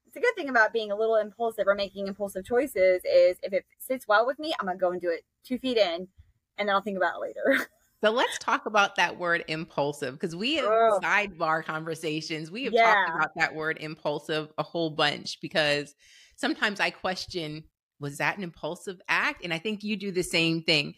It's 0.07 0.16
a 0.16 0.20
good 0.20 0.35
thing 0.37 0.48
about 0.48 0.72
being 0.72 0.90
a 0.90 0.96
little 0.96 1.16
impulsive 1.16 1.66
or 1.66 1.74
making 1.74 2.07
impulsive 2.07 2.44
choices 2.44 3.03
is 3.05 3.37
if 3.42 3.53
it 3.53 3.66
sits 3.79 4.09
well 4.09 4.27
with 4.27 4.38
me, 4.38 4.55
I'm 4.59 4.66
gonna 4.66 4.79
go 4.79 4.92
and 4.92 5.01
do 5.01 5.11
it 5.11 5.24
two 5.44 5.59
feet 5.59 5.77
in, 5.77 6.09
and 6.57 6.68
then 6.68 6.70
I'll 6.70 6.83
think 6.83 6.96
about 6.96 7.14
it 7.16 7.20
later. 7.20 7.66
So 8.01 8.12
let's 8.12 8.38
talk 8.38 8.66
about 8.66 8.94
that 8.94 9.18
word 9.18 9.42
impulsive 9.48 10.14
because 10.14 10.37
we 10.37 10.55
have 10.55 10.66
oh. 10.66 11.01
sidebar 11.03 11.64
conversations. 11.64 12.48
We 12.48 12.62
have 12.62 12.72
yeah. 12.72 12.94
talked 12.94 13.16
about 13.16 13.31
that 13.35 13.55
word 13.57 13.79
impulsive 13.81 14.53
a 14.57 14.62
whole 14.62 14.90
bunch 14.90 15.40
because 15.40 15.96
sometimes 16.37 16.79
I 16.79 16.90
question 16.90 17.64
was 18.01 18.18
that 18.18 18.37
an 18.37 18.44
impulsive 18.44 19.01
act? 19.09 19.42
And 19.44 19.53
I 19.53 19.59
think 19.59 19.83
you 19.83 19.96
do 19.96 20.12
the 20.12 20.22
same 20.22 20.62
thing. 20.62 20.94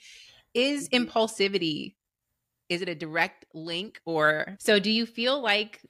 Is 0.53 0.88
mm-hmm. 0.88 1.05
impulsivity 1.05 1.94
is 2.70 2.80
it 2.80 2.88
a 2.88 2.94
direct 2.94 3.44
link 3.52 4.00
or 4.06 4.56
so 4.59 4.78
do 4.78 4.90
you 4.90 5.04
feel 5.04 5.42
like 5.42 5.83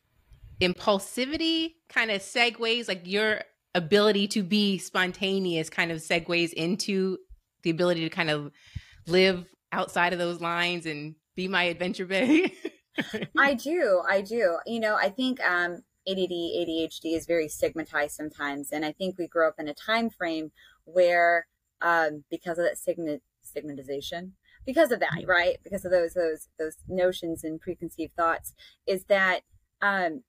impulsivity 0.60 1.74
kind 1.88 2.10
of 2.10 2.20
segues 2.20 2.88
like 2.88 3.02
your 3.04 3.42
ability 3.74 4.26
to 4.26 4.42
be 4.42 4.78
spontaneous 4.78 5.70
kind 5.70 5.92
of 5.92 5.98
segues 5.98 6.52
into 6.52 7.16
the 7.62 7.70
ability 7.70 8.00
to 8.00 8.10
kind 8.10 8.30
of 8.30 8.50
live 9.06 9.46
outside 9.72 10.12
of 10.12 10.18
those 10.18 10.40
lines 10.40 10.86
and 10.86 11.14
be 11.36 11.46
my 11.46 11.64
adventure 11.64 12.06
Bae? 12.06 12.50
I 13.38 13.54
do. 13.54 14.02
I 14.08 14.20
do. 14.20 14.58
You 14.66 14.80
know, 14.80 14.96
I 14.96 15.10
think 15.10 15.40
um 15.40 15.82
ADD, 16.08 16.30
ADHD 16.30 17.16
is 17.16 17.26
very 17.26 17.48
stigmatized 17.48 18.14
sometimes. 18.14 18.72
And 18.72 18.84
I 18.84 18.92
think 18.92 19.18
we 19.18 19.28
grow 19.28 19.48
up 19.48 19.56
in 19.58 19.68
a 19.68 19.74
time 19.74 20.10
frame 20.10 20.50
where, 20.84 21.46
um, 21.82 22.24
because 22.30 22.58
of 22.58 22.64
that 22.64 22.78
stigma, 22.78 23.18
stigmatization, 23.42 24.34
because 24.70 24.92
of 24.92 25.00
that, 25.00 25.24
right? 25.26 25.56
Because 25.64 25.84
of 25.84 25.90
those 25.90 26.14
those 26.14 26.46
those 26.56 26.76
notions 26.86 27.42
and 27.42 27.60
preconceived 27.60 28.14
thoughts, 28.14 28.54
is 28.86 29.04
that 29.06 29.40
um, 29.82 30.22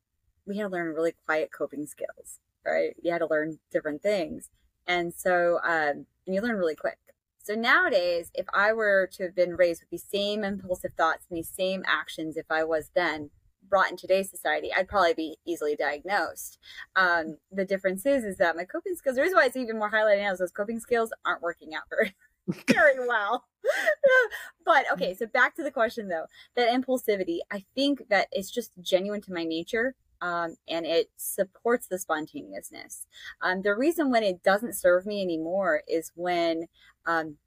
we 0.47 0.58
had 0.58 0.63
to 0.63 0.69
learn 0.69 0.95
really 0.95 1.13
quiet 1.27 1.51
coping 1.56 1.86
skills, 1.86 2.39
right? 2.65 2.95
You 3.04 3.12
had 3.12 3.19
to 3.19 3.27
learn 3.30 3.60
different 3.71 4.01
things, 4.01 4.49
and 4.88 5.13
so 5.13 5.60
um, 5.63 6.08
and 6.25 6.36
you 6.36 6.41
learn 6.41 6.56
really 6.56 6.75
quick. 6.75 6.97
So 7.43 7.54
nowadays, 7.54 8.32
if 8.34 8.47
I 8.51 8.73
were 8.73 9.08
to 9.13 9.23
have 9.23 9.36
been 9.36 9.56
raised 9.56 9.84
with 9.84 9.91
these 9.91 10.08
same 10.12 10.43
impulsive 10.43 10.93
thoughts 10.97 11.27
and 11.30 11.38
these 11.38 11.54
same 11.56 11.84
actions, 11.86 12.36
if 12.36 12.47
I 12.49 12.63
was 12.63 12.89
then 12.95 13.30
brought 13.69 13.91
in 13.91 13.97
today's 13.97 14.32
society, 14.32 14.71
I'd 14.75 14.88
probably 14.88 15.13
be 15.13 15.38
easily 15.45 15.75
diagnosed. 15.75 16.58
Um, 16.95 17.38
the 17.51 17.65
difference 17.65 18.08
is, 18.08 18.23
is 18.23 18.38
that 18.38 18.56
my 18.56 18.65
coping 18.65 18.95
skills, 18.95 19.17
the 19.17 19.21
reason 19.21 19.38
why 19.38 19.45
it's 19.45 19.56
even 19.56 19.77
more 19.77 19.91
highlighted 19.91 20.23
now 20.23 20.32
is 20.32 20.39
those 20.39 20.51
coping 20.51 20.80
skills 20.80 21.13
aren't 21.25 21.43
working 21.43 21.75
out 21.75 21.84
very, 21.89 22.15
very 22.67 23.08
well. 23.08 23.45
but 24.65 24.86
okay, 24.93 25.13
so 25.13 25.25
back 25.27 25.56
to 25.56 25.63
the 25.63 25.71
question 25.71 26.08
though, 26.08 26.25
that 26.56 26.69
impulsivity, 26.69 27.39
I 27.51 27.63
think 27.75 28.08
that 28.10 28.27
it's 28.32 28.51
just 28.51 28.71
genuine 28.82 29.21
to 29.21 29.34
my 29.34 29.43
nature. 29.43 29.95
Um, 30.23 30.58
and 30.67 30.86
it 30.86 31.10
supports 31.17 31.88
the 31.88 31.97
spontaneousness. 31.97 33.08
Um, 33.41 33.63
the 33.63 33.73
reason 33.73 34.12
when 34.12 34.21
it 34.21 34.43
doesn't 34.43 34.75
serve 34.75 35.08
me 35.08 35.23
anymore 35.23 35.82
is 35.88 36.12
when 36.13 36.67
um, 37.08 37.38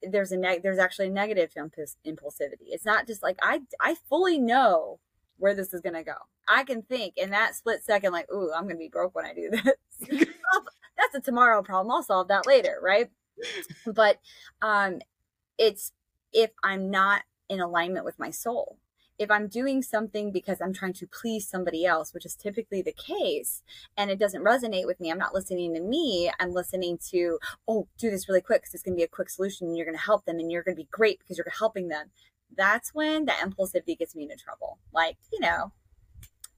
there's 0.00 0.30
a 0.30 0.36
neg- 0.36 0.62
there's 0.62 0.78
actually 0.78 1.08
a 1.08 1.10
negative 1.10 1.52
to 1.54 1.60
impulsivity. 2.06 2.68
It's 2.68 2.84
not 2.84 3.08
just 3.08 3.20
like 3.20 3.36
I 3.42 3.62
I 3.80 3.96
fully 4.08 4.38
know 4.38 5.00
where 5.38 5.54
this 5.54 5.74
is 5.74 5.80
going 5.80 5.94
to 5.94 6.04
go. 6.04 6.14
I 6.48 6.64
can 6.64 6.82
think 6.82 7.14
in 7.16 7.30
that 7.30 7.54
split 7.54 7.84
second, 7.84 8.12
like, 8.12 8.30
ooh, 8.32 8.52
I'm 8.54 8.68
to 8.68 8.76
be 8.76 8.88
broke 8.88 9.14
when 9.14 9.26
I 9.26 9.34
do 9.34 9.50
this. 10.08 10.20
That's 10.96 11.14
a 11.14 11.20
tomorrow 11.20 11.62
problem. 11.62 11.94
I'll 11.94 12.02
solve 12.02 12.28
that 12.28 12.46
later, 12.46 12.78
right? 12.82 13.10
But 13.86 14.18
um, 14.62 15.00
it's 15.58 15.92
if 16.32 16.50
I'm 16.62 16.90
not 16.90 17.22
in 17.48 17.60
alignment 17.60 18.04
with 18.04 18.18
my 18.18 18.30
soul. 18.30 18.78
If 19.18 19.30
I'm 19.30 19.48
doing 19.48 19.80
something 19.80 20.30
because 20.30 20.60
I'm 20.60 20.74
trying 20.74 20.92
to 20.94 21.06
please 21.06 21.48
somebody 21.48 21.86
else, 21.86 22.12
which 22.12 22.26
is 22.26 22.34
typically 22.34 22.82
the 22.82 22.92
case, 22.92 23.62
and 23.96 24.10
it 24.10 24.18
doesn't 24.18 24.44
resonate 24.44 24.84
with 24.84 25.00
me, 25.00 25.10
I'm 25.10 25.16
not 25.16 25.32
listening 25.32 25.72
to 25.72 25.80
me. 25.80 26.30
I'm 26.38 26.52
listening 26.52 26.98
to, 27.12 27.38
oh, 27.66 27.88
do 27.96 28.10
this 28.10 28.28
really 28.28 28.42
quick 28.42 28.60
because 28.60 28.74
it's 28.74 28.82
going 28.82 28.94
to 28.94 29.00
be 29.00 29.04
a 29.04 29.08
quick 29.08 29.30
solution 29.30 29.68
and 29.68 29.76
you're 29.76 29.86
going 29.86 29.96
to 29.96 30.04
help 30.04 30.26
them 30.26 30.38
and 30.38 30.52
you're 30.52 30.62
going 30.62 30.76
to 30.76 30.82
be 30.82 30.88
great 30.90 31.18
because 31.18 31.38
you're 31.38 31.46
helping 31.48 31.88
them 31.88 32.10
that's 32.54 32.94
when 32.94 33.24
the 33.24 33.32
impulsivity 33.32 33.98
gets 33.98 34.14
me 34.14 34.24
into 34.24 34.36
trouble. 34.36 34.78
Like, 34.92 35.16
you 35.32 35.40
know, 35.40 35.72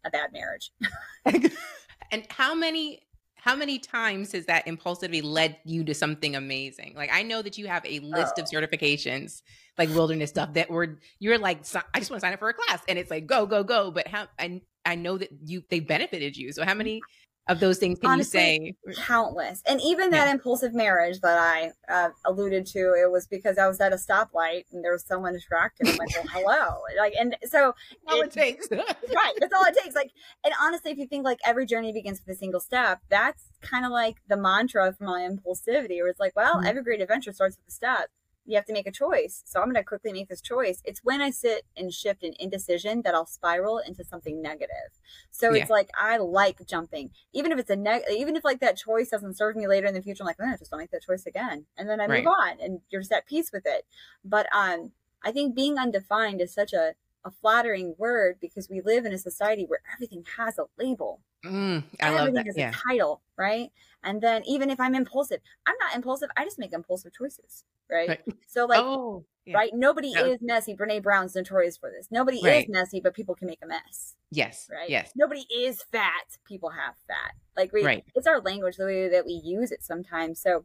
a 0.05 0.11
bad 0.11 0.33
marriage. 0.33 0.73
and 1.25 2.27
how 2.31 2.55
many 2.55 3.01
how 3.41 3.55
many 3.55 3.79
times 3.79 4.33
has 4.33 4.47
that 4.47 4.67
impulsivity 4.67 5.23
led 5.23 5.57
you 5.65 5.85
to 5.85 5.95
something 5.95 6.37
amazing? 6.37 6.95
Like 6.97 7.11
I 7.13 7.23
know 7.23 7.41
that 7.43 7.57
you 7.57 7.67
have 7.67 7.85
a 7.87 8.01
list 8.01 8.35
oh. 8.39 8.43
of 8.43 8.49
certifications, 8.49 9.43
like 9.79 9.89
wilderness 9.91 10.31
stuff 10.31 10.53
that 10.55 10.69
were 10.69 10.99
you're 11.21 11.39
like 11.39 11.59
I 11.95 12.01
just 12.01 12.11
want 12.11 12.21
to 12.21 12.21
sign 12.21 12.33
up 12.33 12.41
for 12.41 12.49
a 12.49 12.55
class 12.55 12.81
and 12.89 12.99
it's 12.99 13.11
like 13.11 13.27
go 13.27 13.47
go 13.47 13.63
go. 13.63 13.91
But 13.91 14.09
how 14.09 14.27
I 14.39 14.61
I 14.85 14.97
know 14.97 15.19
that 15.19 15.31
you 15.45 15.63
they 15.71 15.81
benefited 15.81 16.37
you. 16.37 16.53
So 16.53 16.65
how 16.65 16.75
many 16.75 17.01
of 17.49 17.61
those 17.61 17.79
things 17.79 17.99
can 17.99 18.11
Honestly, 18.11 18.77
you 18.87 18.95
say? 18.95 19.03
Countless. 19.03 19.63
And 19.67 19.81
even 19.81 20.11
that 20.11 20.27
yeah. 20.27 20.33
impulsive 20.33 20.75
marriage 20.75 21.21
that 21.21 21.39
I 21.39 21.73
uh, 21.93 22.11
alluded 22.27 22.67
to, 22.67 22.79
it 22.79 23.11
was 23.11 23.27
because 23.27 23.57
I 23.57 23.67
was 23.67 23.81
at 23.81 23.93
a 23.93 23.97
stoplight 23.97 24.65
and 24.71 24.85
there 24.85 24.93
was 24.93 25.05
someone 25.05 25.33
distracted. 25.33 25.89
I'm 25.89 25.97
like, 25.97 26.11
well, 26.15 26.27
hello. 26.31 26.75
Like, 26.99 27.15
and 27.19 27.37
so 27.45 27.75
all 28.09 28.21
it, 28.21 28.27
it 28.27 28.33
takes. 28.33 28.69
right. 28.71 29.35
That's 29.39 29.53
all 29.53 29.65
it 29.65 29.77
takes. 29.83 29.95
Like, 29.95 30.11
and 30.45 30.53
honestly, 30.61 30.91
if 30.91 30.99
you 30.99 31.07
think 31.07 31.25
like 31.25 31.39
every 31.47 31.65
journey 31.65 31.93
begins 31.93 32.21
with 32.27 32.35
a 32.35 32.39
single 32.39 32.61
step, 32.61 33.01
that's 33.09 33.45
kind 33.61 33.85
of 33.85 33.93
like 33.93 34.17
the 34.29 34.37
mantra 34.37 34.93
for 34.93 35.05
my 35.05 35.21
impulsivity, 35.21 35.99
where 35.99 36.09
it's 36.09 36.19
like, 36.19 36.35
well, 36.35 36.57
mm-hmm. 36.57 36.67
every 36.67 36.83
great 36.83 37.01
adventure 37.01 37.33
starts 37.33 37.57
with 37.57 37.69
a 37.69 37.71
step 37.71 38.11
you 38.49 38.57
have 38.57 38.65
to 38.65 38.73
make 38.73 38.87
a 38.87 38.93
choice. 38.93 39.43
So 39.45 39.61
I'm 39.61 39.67
going 39.67 39.77
to 39.77 39.85
quickly 39.85 40.11
make 40.11 40.29
this 40.29 40.41
choice. 40.41 40.81
It's 40.85 41.05
when 41.05 41.21
I 41.21 41.31
sit 41.31 41.67
and 41.77 41.93
shift 41.93 42.23
in 42.23 42.33
indecision 42.41 43.03
that 43.03 43.15
I'll 43.15 43.27
spiral 43.27 43.79
into 43.79 44.03
something 44.05 44.41
negative. 44.41 44.91
So 45.31 45.53
yeah. 45.53 45.61
it's 45.61 45.71
like 45.71 45.91
I 46.01 46.17
like 46.17 46.67
jumping, 46.67 47.11
even 47.35 47.53
if 47.53 47.59
it's 47.59 47.69
a 47.69 47.77
neg, 47.77 48.03
even 48.11 48.37
if 48.37 48.45
like 48.45 48.61
that 48.61 48.79
choice 48.79 49.11
doesn't 49.11 49.37
serve 49.37 49.55
me 49.55 49.69
later 49.69 49.87
in 49.87 49.93
the 49.93 50.01
future. 50.01 50.23
I'm 50.23 50.27
like, 50.27 50.37
oh, 50.41 50.57
just 50.59 50.71
don't 50.71 50.81
make 50.81 50.91
that 50.93 51.05
choice 51.05 51.27
again, 51.27 51.67
and 51.77 51.89
then 51.89 52.01
I 52.01 52.07
right. 52.07 52.25
move 52.25 52.33
on, 52.33 52.57
and 52.61 52.81
you're 52.89 53.03
just 53.03 53.13
at 53.13 53.27
peace 53.27 53.51
with 53.53 53.67
it. 53.67 53.85
But 54.25 54.47
um, 54.55 54.93
I 55.23 55.31
think 55.31 55.55
being 55.55 55.79
undefined 55.79 56.41
is 56.41 56.55
such 56.55 56.73
a 56.73 56.95
a 57.25 57.31
flattering 57.31 57.95
word 57.99 58.37
because 58.41 58.69
we 58.69 58.81
live 58.81 59.05
in 59.05 59.13
a 59.13 59.19
society 59.19 59.65
where 59.67 59.81
everything 59.95 60.25
has 60.37 60.59
a 60.59 60.65
label. 60.79 61.21
Mm, 61.45 61.85
I 62.01 62.09
everything 62.09 62.25
love 62.25 62.35
that. 62.35 62.47
has 62.47 62.57
yeah. 62.57 62.71
a 62.71 62.89
title, 62.89 63.23
right? 63.37 63.71
And 64.03 64.21
then 64.21 64.43
even 64.47 64.71
if 64.71 64.81
I'm 64.81 64.95
impulsive, 64.95 65.41
I'm 65.67 65.75
not 65.81 65.95
impulsive. 65.95 66.31
I 66.37 66.45
just 66.45 66.59
make 66.59 66.73
impulsive 66.73 67.13
choices, 67.13 67.65
right? 67.91 68.09
right. 68.09 68.21
So 68.47 68.67
like, 68.67 68.81
oh, 68.81 69.25
yeah. 69.45 69.57
right? 69.57 69.71
Nobody 69.75 70.15
no. 70.15 70.25
is 70.25 70.39
messy. 70.41 70.75
Brene 70.75 71.03
Brown's 71.03 71.35
notorious 71.35 71.77
for 71.77 71.91
this. 71.91 72.09
Nobody 72.11 72.41
right. 72.43 72.65
is 72.65 72.69
messy, 72.69 73.01
but 73.01 73.15
people 73.15 73.35
can 73.35 73.47
make 73.47 73.61
a 73.63 73.67
mess. 73.67 74.15
Yes. 74.31 74.69
Right. 74.73 74.89
Yes. 74.89 75.13
Nobody 75.17 75.45
is 75.55 75.83
fat. 75.83 76.39
People 76.45 76.71
have 76.71 76.95
fat. 77.07 77.35
Like 77.57 77.73
we, 77.73 77.85
right. 77.85 78.05
it's 78.15 78.27
our 78.27 78.41
language, 78.41 78.77
the 78.77 78.85
way 78.85 79.09
that 79.09 79.27
we 79.27 79.41
use 79.45 79.73
it 79.73 79.83
sometimes. 79.83 80.41
So 80.41 80.65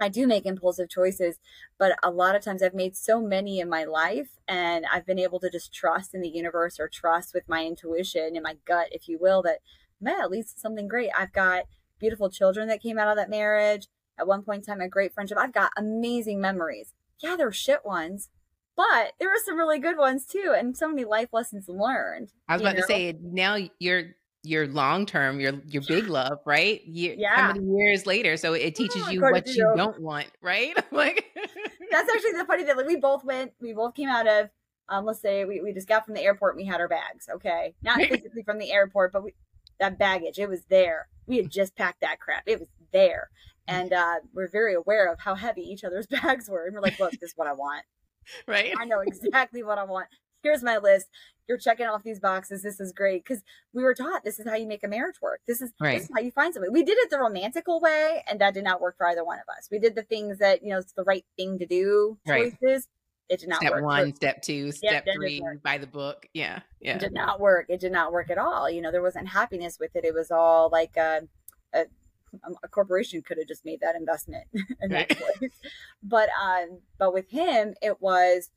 I 0.00 0.08
do 0.08 0.26
make 0.26 0.46
impulsive 0.46 0.88
choices, 0.88 1.38
but 1.78 1.98
a 2.02 2.10
lot 2.10 2.34
of 2.34 2.42
times 2.42 2.62
I've 2.62 2.74
made 2.74 2.96
so 2.96 3.20
many 3.20 3.60
in 3.60 3.68
my 3.68 3.84
life 3.84 4.30
and 4.48 4.86
I've 4.90 5.06
been 5.06 5.18
able 5.18 5.40
to 5.40 5.50
just 5.50 5.72
trust 5.72 6.14
in 6.14 6.22
the 6.22 6.28
universe 6.28 6.80
or 6.80 6.88
trust 6.88 7.34
with 7.34 7.48
my 7.48 7.64
intuition 7.64 8.34
and 8.34 8.42
my 8.42 8.56
gut, 8.64 8.88
if 8.90 9.08
you 9.08 9.18
will, 9.20 9.42
that 9.42 9.58
man, 10.00 10.20
at 10.20 10.30
least 10.30 10.58
something 10.58 10.88
great. 10.88 11.10
I've 11.16 11.32
got 11.32 11.64
beautiful 11.98 12.30
children 12.30 12.68
that 12.68 12.82
came 12.82 12.98
out 12.98 13.08
of 13.08 13.16
that 13.16 13.30
marriage. 13.30 13.88
At 14.18 14.26
one 14.26 14.42
point 14.42 14.66
in 14.66 14.74
time, 14.74 14.80
a 14.80 14.88
great 14.88 15.14
friendship. 15.14 15.38
I've 15.38 15.52
got 15.52 15.72
amazing 15.76 16.40
memories. 16.40 16.94
Yeah, 17.20 17.36
there 17.36 17.46
were 17.46 17.52
shit 17.52 17.84
ones, 17.84 18.30
but 18.76 19.12
there 19.18 19.28
were 19.28 19.40
some 19.44 19.58
really 19.58 19.78
good 19.78 19.98
ones 19.98 20.26
too, 20.26 20.54
and 20.56 20.76
so 20.76 20.88
many 20.88 21.04
life 21.04 21.28
lessons 21.32 21.68
learned. 21.68 22.32
I 22.48 22.54
was 22.54 22.62
about 22.62 22.76
know? 22.76 22.80
to 22.80 22.86
say 22.86 23.14
now 23.20 23.58
you're 23.78 24.14
your 24.42 24.66
long 24.68 25.06
term, 25.06 25.40
your 25.40 25.54
your 25.66 25.82
big 25.86 26.06
love, 26.08 26.38
right? 26.44 26.82
You, 26.86 27.14
yeah. 27.16 27.36
How 27.36 27.52
many 27.52 27.66
years 27.66 28.06
later? 28.06 28.36
So 28.36 28.54
it 28.54 28.74
teaches 28.74 29.10
you 29.10 29.20
what 29.20 29.46
you, 29.46 29.54
you 29.54 29.72
don't 29.76 30.00
want, 30.00 30.28
right? 30.40 30.74
like 30.92 31.24
that's 31.90 32.10
actually 32.10 32.32
the 32.32 32.44
funny 32.46 32.64
thing. 32.64 32.76
Like 32.76 32.86
we 32.86 32.96
both 32.96 33.24
went, 33.24 33.52
we 33.60 33.72
both 33.72 33.94
came 33.94 34.08
out 34.08 34.26
of, 34.26 34.48
um, 34.88 35.04
let's 35.04 35.20
say 35.20 35.44
we, 35.44 35.60
we 35.60 35.72
just 35.72 35.88
got 35.88 36.04
from 36.04 36.14
the 36.14 36.22
airport. 36.22 36.54
and 36.54 36.62
We 36.64 36.66
had 36.66 36.80
our 36.80 36.88
bags, 36.88 37.28
okay, 37.34 37.74
not 37.82 37.98
physically 38.08 38.42
from 38.42 38.58
the 38.58 38.72
airport, 38.72 39.12
but 39.12 39.24
we 39.24 39.34
that 39.78 39.98
baggage, 39.98 40.38
it 40.38 40.48
was 40.48 40.64
there. 40.68 41.08
We 41.26 41.38
had 41.38 41.50
just 41.50 41.74
packed 41.74 42.02
that 42.02 42.20
crap. 42.20 42.42
It 42.46 42.60
was 42.60 42.68
there, 42.92 43.30
and 43.66 43.92
uh, 43.92 44.16
we're 44.34 44.50
very 44.50 44.74
aware 44.74 45.10
of 45.10 45.20
how 45.20 45.34
heavy 45.34 45.62
each 45.62 45.84
other's 45.84 46.06
bags 46.06 46.48
were. 46.48 46.66
And 46.66 46.74
we're 46.74 46.82
like, 46.82 46.98
look, 46.98 47.12
this 47.12 47.30
is 47.30 47.36
what 47.36 47.48
I 47.48 47.52
want. 47.52 47.84
Right. 48.46 48.74
I 48.78 48.84
know 48.84 49.00
exactly 49.00 49.62
what 49.62 49.78
I 49.78 49.84
want 49.84 50.06
here's 50.42 50.62
my 50.62 50.78
list. 50.78 51.08
You're 51.48 51.58
checking 51.58 51.86
off 51.86 52.02
these 52.04 52.20
boxes. 52.20 52.62
This 52.62 52.78
is 52.78 52.92
great 52.92 53.24
because 53.24 53.42
we 53.72 53.82
were 53.82 53.94
taught 53.94 54.22
this 54.24 54.38
is 54.38 54.48
how 54.48 54.54
you 54.54 54.68
make 54.68 54.84
a 54.84 54.88
marriage 54.88 55.16
work. 55.20 55.40
This 55.48 55.60
is, 55.60 55.72
right. 55.80 55.98
this 55.98 56.04
is 56.04 56.10
how 56.14 56.20
you 56.20 56.30
find 56.30 56.54
somebody. 56.54 56.72
We 56.72 56.84
did 56.84 56.96
it 56.98 57.10
the 57.10 57.18
romantical 57.18 57.80
way, 57.80 58.22
and 58.30 58.40
that 58.40 58.54
did 58.54 58.64
not 58.64 58.80
work 58.80 58.96
for 58.96 59.06
either 59.08 59.24
one 59.24 59.38
of 59.38 59.48
us. 59.56 59.68
We 59.70 59.80
did 59.80 59.96
the 59.96 60.02
things 60.02 60.38
that 60.38 60.62
you 60.62 60.70
know 60.70 60.78
it's 60.78 60.92
the 60.92 61.04
right 61.04 61.24
thing 61.36 61.58
to 61.58 61.66
do 61.66 62.18
choices. 62.26 62.56
Right. 62.62 62.80
It 63.28 63.38
did 63.38 63.48
not 63.48 63.60
step 63.60 63.72
work. 63.72 63.84
one, 63.84 64.14
step 64.16 64.42
two, 64.42 64.72
step 64.72 65.06
three, 65.14 65.40
by 65.62 65.78
the 65.78 65.86
book. 65.86 66.26
Yeah, 66.34 66.60
yeah. 66.80 66.96
It 66.96 67.00
did 67.00 67.12
not 67.12 67.38
work. 67.38 67.66
It 67.68 67.78
did 67.78 67.92
not 67.92 68.12
work 68.12 68.28
at 68.28 68.38
all. 68.38 68.68
You 68.68 68.82
know, 68.82 68.90
there 68.90 69.02
wasn't 69.02 69.28
happiness 69.28 69.78
with 69.78 69.94
it. 69.94 70.04
It 70.04 70.14
was 70.14 70.32
all 70.32 70.68
like 70.68 70.96
a, 70.96 71.22
a 71.72 71.84
a 72.62 72.68
corporation 72.68 73.22
could 73.22 73.38
have 73.38 73.48
just 73.48 73.64
made 73.64 73.80
that 73.80 73.96
investment 73.96 74.44
in 74.52 74.90
right. 74.90 75.08
that 75.08 75.18
place. 75.18 75.50
But 76.02 76.28
um, 76.40 76.78
but 76.98 77.12
with 77.12 77.30
him, 77.30 77.74
it 77.82 78.00
was 78.00 78.50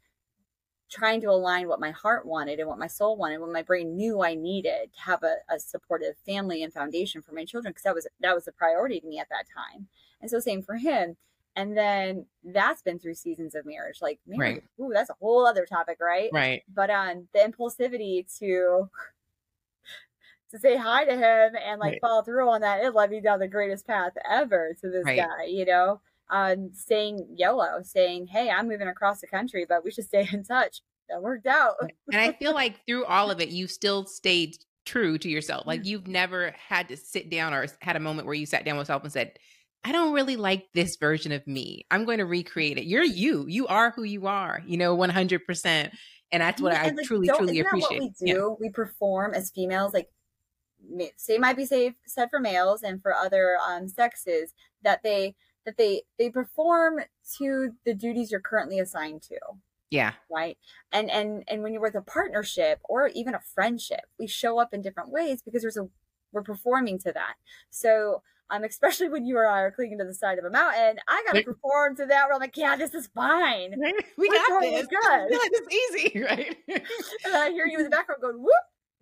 trying 0.94 1.20
to 1.22 1.30
align 1.30 1.68
what 1.68 1.80
my 1.80 1.90
heart 1.90 2.26
wanted 2.26 2.60
and 2.60 2.70
what 2.70 2.78
my 2.78 2.88
soul 2.88 3.18
wanted, 3.18 3.40
what 3.40 3.52
my 3.52 3.64
brain 3.64 3.96
knew 3.96 4.22
I 4.22 4.36
needed 4.36 4.94
to 4.94 5.02
have 5.02 5.24
a, 5.24 5.38
a 5.50 5.60
supportive 5.60 6.16
family 6.24 6.62
and 6.62 6.72
foundation 6.72 7.22
for 7.24 7.34
my 7.34 7.46
children, 7.46 7.72
because 7.72 7.84
that 7.84 7.96
was 7.96 8.08
that 8.20 8.36
was 8.36 8.48
a 8.48 8.52
priority 8.52 9.00
to 9.00 9.08
me 9.08 9.18
at 9.20 9.30
that 9.30 9.46
time. 9.54 9.88
And 10.22 10.30
so 10.30 10.40
same 10.40 10.62
for 10.62 10.76
him. 10.76 11.18
And 11.56 11.76
then 11.76 12.26
that's 12.44 12.82
been 12.82 13.00
through 13.00 13.16
seasons 13.16 13.56
of 13.56 13.66
marriage. 13.66 14.00
Like, 14.02 14.20
man, 14.28 14.40
right. 14.40 14.64
ooh, 14.80 14.92
that's 14.94 15.10
a 15.10 15.16
whole 15.20 15.46
other 15.46 15.66
topic, 15.66 15.98
right? 16.00 16.30
Right. 16.32 16.62
But 16.74 16.90
um 16.90 17.28
the 17.34 17.40
impulsivity 17.40 18.26
to 18.40 18.90
to 20.52 20.60
say 20.60 20.78
hi 20.78 21.06
to 21.06 21.14
him 21.14 21.56
and 21.66 21.80
like 21.80 21.94
right. 21.94 22.02
follow 22.02 22.22
through 22.22 22.50
on 22.50 22.62
that, 22.62 22.84
it 22.84 22.94
led 22.94 23.10
me 23.10 23.20
down 23.20 23.40
the 23.40 23.48
greatest 23.48 23.88
path 23.88 24.14
ever 24.30 24.76
to 24.82 24.90
this 24.90 25.06
right. 25.06 25.18
guy, 25.18 25.46
you 25.48 25.66
know? 25.66 26.00
Um, 26.34 26.72
saying 26.74 27.28
YOLO, 27.38 27.82
saying, 27.84 28.28
Hey, 28.28 28.50
I'm 28.50 28.68
moving 28.68 28.88
across 28.88 29.22
the 29.22 29.28
country, 29.28 29.66
but 29.68 29.86
we 29.86 29.92
should 29.92 30.06
stay 30.06 30.28
in 30.32 30.44
touch. 30.44 30.82
That 31.10 31.22
worked 31.22 31.48
out. 31.48 31.76
and 32.12 32.22
I 32.22 32.32
feel 32.34 32.54
like 32.56 32.86
through 32.88 33.06
all 33.06 33.30
of 33.30 33.40
it, 33.40 33.50
you 33.50 33.68
still 33.68 34.06
stayed 34.06 34.58
true 34.86 35.18
to 35.18 35.30
yourself. 35.30 35.68
Like 35.68 35.86
you've 35.86 36.08
never 36.08 36.56
had 36.68 36.90
to 36.90 36.98
sit 36.98 37.30
down 37.30 37.54
or 37.54 37.68
had 37.82 37.96
a 37.96 38.00
moment 38.00 38.26
where 38.26 38.36
you 38.36 38.46
sat 38.46 38.66
down 38.66 38.78
with 38.78 38.86
yourself 38.86 39.04
and 39.04 39.12
said, 39.12 39.34
I 39.84 39.92
don't 39.92 40.14
really 40.14 40.38
like 40.38 40.68
this 40.74 40.96
version 40.96 41.34
of 41.34 41.46
me. 41.46 41.86
I'm 41.92 42.06
going 42.06 42.20
to 42.20 42.26
recreate 42.26 42.78
it. 42.78 42.86
You're 42.86 43.04
you. 43.04 43.46
You 43.48 43.68
are 43.68 43.92
who 43.92 44.04
you 44.04 44.28
are, 44.28 44.64
you 44.66 44.78
know, 44.78 44.96
100%. 44.98 45.92
And 46.32 46.42
that's 46.42 46.62
what 46.62 46.74
I, 46.74 46.86
I 46.86 46.90
like, 46.90 47.06
truly, 47.06 47.28
truly 47.28 47.60
appreciate. 47.60 48.00
we 48.00 48.10
do? 48.10 48.14
Yeah. 48.26 48.48
We 48.60 48.70
perform 48.70 49.34
as 49.34 49.52
females, 49.52 49.94
like 49.94 50.08
say 51.18 51.38
might 51.38 51.56
be 51.56 51.66
safe 51.66 51.94
said 52.06 52.30
for 52.30 52.40
males 52.40 52.84
and 52.84 53.02
for 53.02 53.14
other 53.14 53.58
um, 53.66 53.88
sexes 53.88 54.54
that 54.84 55.02
they 55.04 55.36
that 55.66 55.78
they 55.78 56.04
they 56.18 56.30
perform 56.30 57.00
to 57.38 57.72
the 57.86 57.94
duties 57.94 58.32
you're 58.32 58.40
currently 58.40 58.80
assigned 58.80 59.22
to 59.22 59.38
yeah 59.90 60.14
right 60.30 60.58
and 60.92 61.10
and 61.10 61.44
and 61.48 61.64
when 61.64 61.74
you're 61.74 61.82
with 61.82 61.96
a 61.96 62.02
partnership 62.02 62.80
or 62.86 63.08
even 63.10 63.34
a 63.34 63.42
friendship 63.54 64.02
we 64.20 64.28
show 64.28 64.60
up 64.60 64.74
in 64.74 64.82
different 64.82 65.12
ways 65.12 65.42
because 65.42 65.62
there's 65.62 65.78
a 65.78 65.88
we're 66.32 66.42
performing 66.42 66.98
to 66.98 67.12
that 67.12 67.36
so 67.70 68.22
um, 68.50 68.64
especially 68.64 69.10
when 69.10 69.26
you 69.26 69.38
or 69.38 69.48
I 69.48 69.62
are 69.62 69.72
clinging 69.72 69.98
to 69.98 70.06
the 70.06 70.14
side 70.14 70.38
of 70.38 70.46
a 70.46 70.50
mountain, 70.50 70.98
I 71.08 71.24
got 71.26 71.34
to 71.34 71.44
perform 71.44 71.96
to 71.96 72.06
that. 72.06 72.26
Where 72.26 72.36
I'm 72.36 72.40
like, 72.40 72.56
yeah, 72.56 72.76
this 72.76 72.94
is 72.94 73.08
fine. 73.08 73.74
We 74.18 74.30
We're 74.30 74.36
got 74.36 74.62
this. 74.62 74.88
Good. 74.88 75.28
It's 75.32 75.76
easy, 75.76 76.22
right? 76.24 76.56
and 76.68 77.36
I 77.36 77.50
hear 77.50 77.66
you 77.66 77.80
in 77.80 77.84
the 77.84 77.90
background 77.90 78.22
going, 78.22 78.38
whoop, 78.38 78.54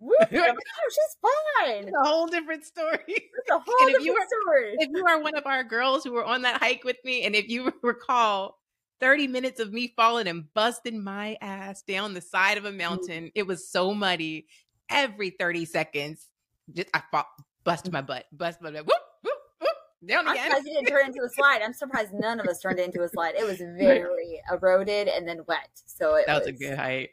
Oh, 0.02 0.26
she's 0.30 1.16
fine. 1.20 1.84
It's 1.84 1.96
a 1.96 2.08
whole 2.08 2.26
different 2.26 2.64
story. 2.64 2.98
It's 3.06 3.50
a 3.50 3.58
whole 3.64 3.86
different 3.86 4.04
you 4.04 4.26
story. 4.44 4.74
If 4.78 4.90
you 4.92 5.04
are 5.06 5.20
one 5.20 5.36
of 5.36 5.46
our 5.46 5.64
girls 5.64 6.04
who 6.04 6.12
were 6.12 6.24
on 6.24 6.42
that 6.42 6.60
hike 6.60 6.84
with 6.84 6.96
me, 7.04 7.24
and 7.24 7.34
if 7.34 7.48
you 7.48 7.72
recall, 7.82 8.58
30 9.00 9.26
minutes 9.26 9.58
of 9.58 9.72
me 9.72 9.92
falling 9.96 10.28
and 10.28 10.52
busting 10.54 11.02
my 11.02 11.36
ass 11.40 11.82
down 11.82 12.14
the 12.14 12.20
side 12.20 12.56
of 12.56 12.64
a 12.64 12.70
mm. 12.70 12.78
mountain. 12.78 13.32
It 13.34 13.46
was 13.46 13.68
so 13.68 13.94
muddy. 13.94 14.46
Every 14.88 15.30
30 15.30 15.64
seconds, 15.64 16.28
just 16.72 16.88
I 16.94 17.02
fought, 17.10 17.26
bust 17.64 17.90
my 17.90 18.02
butt, 18.02 18.26
bust 18.30 18.60
my 18.60 18.70
butt. 18.70 18.86
Whoop, 18.86 19.00
whoop, 19.22 19.38
whoop, 19.60 19.76
down 20.06 20.28
I'm 20.28 20.36
surprised 20.36 20.66
you 20.66 20.74
didn't 20.74 20.88
turn 20.88 21.06
into 21.06 21.22
a 21.22 21.28
slide. 21.30 21.62
I'm 21.64 21.72
surprised 21.72 22.12
none 22.12 22.38
of 22.38 22.46
us 22.46 22.60
turned 22.60 22.78
into 22.78 23.02
a 23.02 23.08
slide. 23.08 23.34
It 23.36 23.46
was 23.46 23.58
very 23.58 24.40
eroded 24.52 25.08
and 25.08 25.26
then 25.26 25.40
wet. 25.48 25.70
So 25.86 26.16
it 26.16 26.26
that 26.26 26.34
was, 26.34 26.52
was 26.52 26.60
a 26.60 26.64
good 26.64 26.78
height 26.78 27.10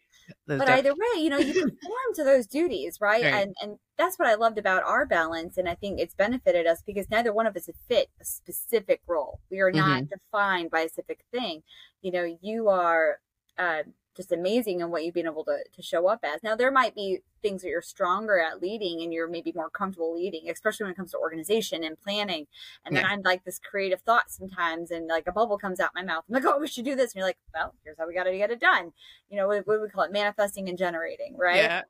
but 0.47 0.59
def- 0.59 0.69
either 0.69 0.93
way, 0.93 1.21
you 1.21 1.29
know, 1.29 1.37
you 1.37 1.53
conform 1.59 2.13
to 2.15 2.23
those 2.23 2.47
duties, 2.47 2.97
right? 3.01 3.23
right? 3.23 3.33
And 3.33 3.55
and 3.61 3.77
that's 3.97 4.17
what 4.17 4.27
I 4.27 4.35
loved 4.35 4.57
about 4.57 4.83
our 4.83 5.05
balance, 5.05 5.57
and 5.57 5.67
I 5.67 5.75
think 5.75 5.99
it's 5.99 6.13
benefited 6.13 6.65
us 6.65 6.81
because 6.85 7.09
neither 7.09 7.33
one 7.33 7.47
of 7.47 7.55
us 7.55 7.69
fit 7.87 8.09
a 8.19 8.25
specific 8.25 9.01
role. 9.07 9.39
We 9.49 9.59
are 9.59 9.71
not 9.71 10.03
mm-hmm. 10.03 10.13
defined 10.13 10.71
by 10.71 10.81
a 10.81 10.89
specific 10.89 11.25
thing. 11.31 11.63
You 12.01 12.11
know, 12.11 12.37
you 12.41 12.69
are. 12.69 13.19
Uh, 13.57 13.83
just 14.15 14.31
amazing 14.31 14.81
in 14.81 14.89
what 14.89 15.03
you've 15.05 15.13
been 15.13 15.25
able 15.25 15.43
to, 15.45 15.59
to 15.73 15.81
show 15.81 16.07
up 16.07 16.19
as. 16.23 16.43
Now, 16.43 16.55
there 16.55 16.71
might 16.71 16.95
be 16.95 17.19
things 17.41 17.61
that 17.61 17.69
you're 17.69 17.81
stronger 17.81 18.39
at 18.39 18.61
leading 18.61 19.01
and 19.01 19.13
you're 19.13 19.29
maybe 19.29 19.53
more 19.55 19.69
comfortable 19.69 20.13
leading, 20.13 20.49
especially 20.49 20.85
when 20.85 20.91
it 20.91 20.97
comes 20.97 21.11
to 21.11 21.17
organization 21.17 21.83
and 21.83 21.99
planning. 22.01 22.47
And 22.85 22.95
yeah. 22.95 23.01
then 23.01 23.11
I'm 23.11 23.21
like 23.21 23.45
this 23.45 23.59
creative 23.59 24.01
thought 24.01 24.29
sometimes, 24.29 24.91
and 24.91 25.07
like 25.07 25.27
a 25.27 25.31
bubble 25.31 25.57
comes 25.57 25.79
out 25.79 25.91
my 25.95 26.03
mouth. 26.03 26.23
I'm 26.27 26.35
like, 26.35 26.45
oh, 26.45 26.59
we 26.59 26.67
should 26.67 26.85
do 26.85 26.95
this. 26.95 27.11
And 27.11 27.19
you're 27.19 27.27
like, 27.27 27.37
well, 27.53 27.73
here's 27.83 27.97
how 27.97 28.07
we 28.07 28.13
got 28.13 28.23
to 28.23 28.37
get 28.37 28.51
it 28.51 28.59
done. 28.59 28.91
You 29.29 29.37
know, 29.37 29.47
what, 29.47 29.65
what 29.67 29.75
do 29.75 29.81
we 29.81 29.89
call 29.89 30.03
it? 30.03 30.11
Manifesting 30.11 30.67
and 30.67 30.77
generating, 30.77 31.37
right? 31.37 31.57
Yeah. 31.57 31.81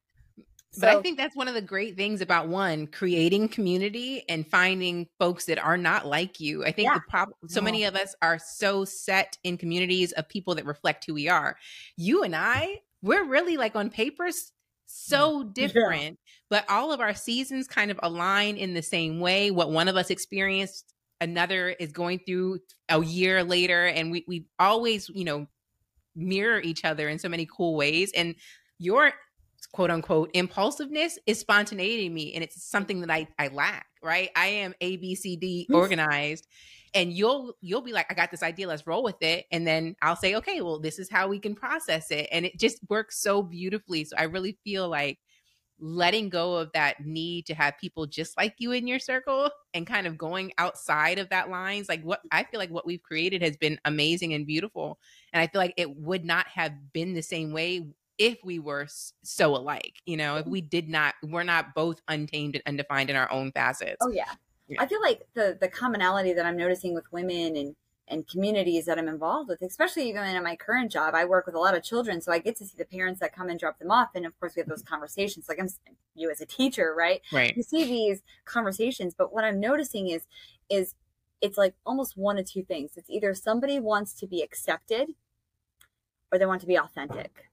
So, 0.71 0.81
but 0.81 0.89
I 0.97 1.01
think 1.01 1.17
that's 1.17 1.35
one 1.35 1.47
of 1.47 1.55
the 1.55 1.61
great 1.61 1.97
things 1.97 2.21
about 2.21 2.47
one 2.47 2.85
creating 2.85 3.49
community 3.49 4.23
and 4.29 4.45
finding 4.45 5.07
folks 5.17 5.45
that 5.45 5.57
are 5.57 5.77
not 5.77 6.05
like 6.05 6.39
you. 6.39 6.63
I 6.63 6.71
think 6.71 6.89
yeah. 6.89 6.93
the 6.95 7.03
problem 7.09 7.37
so 7.47 7.59
many 7.59 7.85
of 7.85 7.95
us 7.95 8.13
are 8.21 8.37
so 8.37 8.85
set 8.85 9.37
in 9.43 9.57
communities 9.57 10.11
of 10.11 10.29
people 10.29 10.53
that 10.55 10.65
reflect 10.65 11.05
who 11.05 11.15
we 11.15 11.27
are. 11.27 11.57
You 11.97 12.23
and 12.23 12.35
I, 12.35 12.81
we're 13.01 13.25
really 13.25 13.57
like 13.57 13.75
on 13.75 13.89
papers 13.89 14.35
mm. 14.35 14.51
so 14.85 15.43
different, 15.43 16.03
yeah. 16.03 16.35
but 16.51 16.65
all 16.69 16.93
of 16.93 16.99
our 16.99 17.15
seasons 17.15 17.67
kind 17.67 17.89
of 17.89 17.99
align 18.03 18.55
in 18.55 18.75
the 18.75 18.83
same 18.83 19.19
way. 19.19 19.49
What 19.49 19.71
one 19.71 19.87
of 19.87 19.95
us 19.95 20.11
experienced, 20.11 20.93
another 21.19 21.69
is 21.69 21.91
going 21.91 22.19
through 22.27 22.59
a 22.89 23.03
year 23.03 23.43
later, 23.43 23.87
and 23.87 24.11
we 24.11 24.23
we 24.27 24.45
always, 24.59 25.09
you 25.09 25.25
know, 25.25 25.47
mirror 26.15 26.61
each 26.61 26.85
other 26.85 27.09
in 27.09 27.17
so 27.17 27.27
many 27.27 27.47
cool 27.51 27.75
ways. 27.75 28.11
And 28.15 28.35
your 28.77 29.13
quote 29.73 29.91
unquote 29.91 30.29
impulsiveness 30.33 31.19
is 31.25 31.39
spontaneity 31.39 32.07
to 32.07 32.13
me 32.13 32.33
and 32.33 32.43
it's 32.43 32.63
something 32.63 33.01
that 33.01 33.11
I, 33.11 33.27
I 33.37 33.49
lack 33.49 33.85
right? 34.01 34.29
I 34.35 34.47
am 34.47 34.73
a 34.81 34.97
b 34.97 35.15
c 35.15 35.35
d 35.35 35.65
hmm. 35.67 35.75
organized 35.75 36.47
and 36.93 37.13
you'll 37.13 37.53
you'll 37.61 37.81
be 37.81 37.93
like 37.93 38.07
i 38.09 38.15
got 38.15 38.31
this 38.31 38.41
idea 38.41 38.67
let's 38.67 38.87
roll 38.87 39.03
with 39.03 39.21
it 39.21 39.45
and 39.51 39.67
then 39.67 39.95
i'll 40.01 40.15
say 40.15 40.35
okay 40.35 40.61
well 40.61 40.79
this 40.79 40.97
is 40.97 41.07
how 41.07 41.27
we 41.27 41.37
can 41.37 41.53
process 41.53 42.09
it 42.09 42.27
and 42.31 42.45
it 42.45 42.59
just 42.59 42.79
works 42.89 43.21
so 43.21 43.43
beautifully. 43.43 44.03
So 44.03 44.15
i 44.17 44.23
really 44.23 44.57
feel 44.63 44.89
like 44.89 45.19
letting 45.81 46.27
go 46.29 46.55
of 46.55 46.69
that 46.73 47.05
need 47.05 47.45
to 47.45 47.53
have 47.53 47.77
people 47.79 48.05
just 48.05 48.35
like 48.37 48.53
you 48.57 48.73
in 48.73 48.85
your 48.85 48.99
circle 48.99 49.49
and 49.73 49.87
kind 49.87 50.07
of 50.07 50.17
going 50.17 50.51
outside 50.57 51.19
of 51.19 51.29
that 51.29 51.49
lines 51.49 51.87
like 51.87 52.03
what 52.03 52.19
i 52.33 52.43
feel 52.43 52.59
like 52.59 52.69
what 52.69 52.85
we've 52.85 53.01
created 53.01 53.41
has 53.41 53.55
been 53.55 53.79
amazing 53.85 54.33
and 54.33 54.45
beautiful 54.45 54.99
and 55.31 55.41
i 55.41 55.47
feel 55.47 55.61
like 55.61 55.73
it 55.77 55.95
would 55.95 56.25
not 56.25 56.45
have 56.47 56.73
been 56.91 57.13
the 57.13 57.21
same 57.21 57.53
way 57.53 57.87
if 58.19 58.37
we 58.43 58.59
were 58.59 58.85
so 59.23 59.55
alike, 59.55 59.95
you 60.05 60.17
know, 60.17 60.35
if 60.35 60.45
we 60.45 60.61
did 60.61 60.89
not, 60.89 61.15
we're 61.23 61.43
not 61.43 61.73
both 61.73 62.01
untamed 62.09 62.55
and 62.55 62.63
undefined 62.67 63.09
in 63.09 63.15
our 63.15 63.31
own 63.31 63.51
facets. 63.53 63.97
Oh 64.01 64.11
yeah. 64.11 64.25
yeah. 64.67 64.81
I 64.81 64.85
feel 64.85 65.01
like 65.01 65.21
the 65.33 65.57
the 65.59 65.69
commonality 65.69 66.33
that 66.33 66.45
I'm 66.45 66.57
noticing 66.57 66.93
with 66.93 67.05
women 67.11 67.55
and 67.55 67.75
and 68.09 68.27
communities 68.27 68.85
that 68.85 68.97
I'm 68.97 69.07
involved 69.07 69.49
with, 69.49 69.61
especially 69.61 70.09
even 70.09 70.23
in 70.23 70.43
my 70.43 70.55
current 70.55 70.91
job, 70.91 71.13
I 71.13 71.25
work 71.25 71.45
with 71.45 71.53
a 71.53 71.59
lot 71.59 71.77
of 71.77 71.83
children, 71.83 72.21
so 72.21 72.31
I 72.31 72.39
get 72.39 72.57
to 72.57 72.65
see 72.65 72.75
the 72.75 72.85
parents 72.85 73.19
that 73.19 73.35
come 73.35 73.49
and 73.49 73.59
drop 73.59 73.77
them 73.79 73.91
off, 73.91 74.09
and 74.15 74.25
of 74.25 74.37
course 74.39 74.53
we 74.55 74.59
have 74.59 74.67
those 74.67 74.83
mm-hmm. 74.83 74.93
conversations. 74.93 75.47
Like 75.47 75.59
I'm 75.59 75.69
you 76.13 76.29
as 76.29 76.41
a 76.41 76.45
teacher, 76.45 76.93
right? 76.95 77.21
Right. 77.31 77.55
You 77.55 77.63
see 77.63 77.85
these 77.85 78.21
conversations, 78.45 79.15
but 79.17 79.33
what 79.33 79.45
I'm 79.45 79.59
noticing 79.61 80.09
is 80.09 80.27
is 80.69 80.93
it's 81.39 81.57
like 81.57 81.73
almost 81.85 82.17
one 82.17 82.37
of 82.37 82.45
two 82.45 82.63
things. 82.63 82.91
It's 82.97 83.09
either 83.09 83.33
somebody 83.33 83.79
wants 83.79 84.11
to 84.15 84.27
be 84.27 84.41
accepted, 84.41 85.11
or 86.33 86.37
they 86.37 86.45
want 86.45 86.59
to 86.61 86.67
be 86.67 86.77
authentic 86.77 87.48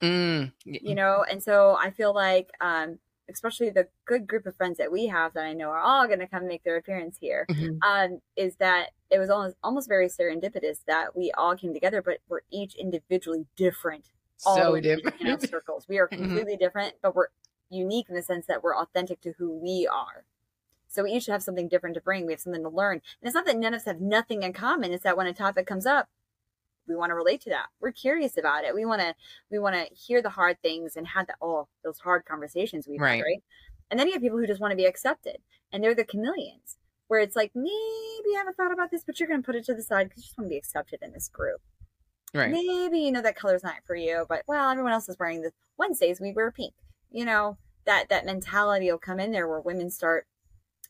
Mm. 0.00 0.52
You 0.64 0.94
know, 0.94 1.24
and 1.30 1.42
so 1.42 1.76
I 1.80 1.90
feel 1.90 2.14
like, 2.14 2.50
um, 2.60 2.98
especially 3.28 3.70
the 3.70 3.88
good 4.04 4.26
group 4.26 4.46
of 4.46 4.54
friends 4.56 4.78
that 4.78 4.92
we 4.92 5.06
have 5.06 5.34
that 5.34 5.44
I 5.44 5.52
know 5.52 5.70
are 5.70 5.80
all 5.80 6.06
going 6.06 6.20
to 6.20 6.26
come 6.26 6.46
make 6.46 6.62
their 6.64 6.76
appearance 6.76 7.18
here, 7.20 7.46
mm-hmm. 7.50 7.76
um, 7.82 8.20
is 8.36 8.56
that 8.56 8.90
it 9.10 9.18
was 9.18 9.30
almost 9.30 9.56
almost 9.62 9.88
very 9.88 10.08
serendipitous 10.08 10.78
that 10.86 11.16
we 11.16 11.32
all 11.32 11.56
came 11.56 11.72
together, 11.72 12.02
but 12.02 12.18
we're 12.28 12.40
each 12.50 12.74
individually 12.74 13.46
different. 13.56 14.10
So 14.38 14.78
different 14.80 15.20
in 15.20 15.28
our 15.28 15.40
circles. 15.40 15.86
We 15.88 15.98
are 15.98 16.08
mm-hmm. 16.08 16.22
completely 16.22 16.52
mm-hmm. 16.52 16.64
different, 16.64 16.94
but 17.02 17.16
we're 17.16 17.28
unique 17.70 18.08
in 18.08 18.14
the 18.14 18.22
sense 18.22 18.46
that 18.46 18.62
we're 18.62 18.76
authentic 18.76 19.20
to 19.22 19.32
who 19.38 19.50
we 19.50 19.88
are. 19.90 20.24
So 20.88 21.02
we 21.02 21.12
each 21.12 21.26
have 21.26 21.42
something 21.42 21.68
different 21.68 21.94
to 21.94 22.00
bring. 22.00 22.26
We 22.26 22.32
have 22.32 22.40
something 22.40 22.62
to 22.62 22.68
learn. 22.68 22.94
And 22.96 23.02
it's 23.22 23.34
not 23.34 23.44
that 23.46 23.56
none 23.56 23.74
of 23.74 23.80
us 23.80 23.86
have 23.86 24.00
nothing 24.00 24.42
in 24.42 24.52
common. 24.52 24.92
It's 24.92 25.02
that 25.02 25.16
when 25.16 25.26
a 25.26 25.32
topic 25.32 25.66
comes 25.66 25.84
up, 25.84 26.08
we 26.88 26.96
want 26.96 27.10
to 27.10 27.14
relate 27.14 27.40
to 27.42 27.50
that. 27.50 27.66
We're 27.80 27.92
curious 27.92 28.36
about 28.36 28.64
it. 28.64 28.74
We 28.74 28.84
want 28.84 29.00
to 29.00 29.14
we 29.50 29.58
want 29.58 29.74
to 29.74 29.94
hear 29.94 30.22
the 30.22 30.30
hard 30.30 30.60
things 30.62 30.96
and 30.96 31.06
have 31.06 31.26
the 31.26 31.34
oh 31.40 31.68
those 31.84 31.98
hard 31.98 32.24
conversations 32.24 32.86
we've 32.88 33.00
right. 33.00 33.22
right? 33.22 33.42
And 33.90 33.98
then 33.98 34.06
you 34.06 34.14
have 34.14 34.22
people 34.22 34.38
who 34.38 34.46
just 34.46 34.60
want 34.60 34.72
to 34.72 34.76
be 34.76 34.86
accepted 34.86 35.38
and 35.72 35.82
they're 35.82 35.94
the 35.94 36.04
chameleons 36.04 36.76
where 37.08 37.20
it's 37.20 37.36
like 37.36 37.52
maybe 37.54 37.70
i 38.34 38.38
haven't 38.38 38.56
thought 38.56 38.72
about 38.72 38.90
this 38.90 39.04
but 39.04 39.20
you're 39.20 39.28
going 39.28 39.40
to 39.40 39.46
put 39.46 39.54
it 39.54 39.64
to 39.64 39.74
the 39.74 39.82
side 39.82 40.08
because 40.08 40.24
you 40.24 40.26
just 40.26 40.38
want 40.38 40.46
to 40.46 40.50
be 40.50 40.56
accepted 40.56 41.00
in 41.02 41.12
this 41.12 41.28
group. 41.28 41.60
Right. 42.34 42.50
Maybe 42.50 43.00
you 43.00 43.12
know 43.12 43.22
that 43.22 43.36
color's 43.36 43.62
not 43.62 43.76
for 43.84 43.96
you 43.96 44.26
but 44.28 44.42
well 44.46 44.70
everyone 44.70 44.92
else 44.92 45.08
is 45.08 45.18
wearing 45.18 45.42
this 45.42 45.52
wednesdays 45.78 46.20
we 46.20 46.32
wear 46.32 46.50
pink. 46.50 46.74
You 47.10 47.24
know 47.24 47.58
that 47.84 48.08
that 48.08 48.26
mentality 48.26 48.90
will 48.90 48.98
come 48.98 49.20
in 49.20 49.30
there 49.30 49.48
where 49.48 49.60
women 49.60 49.90
start 49.90 50.26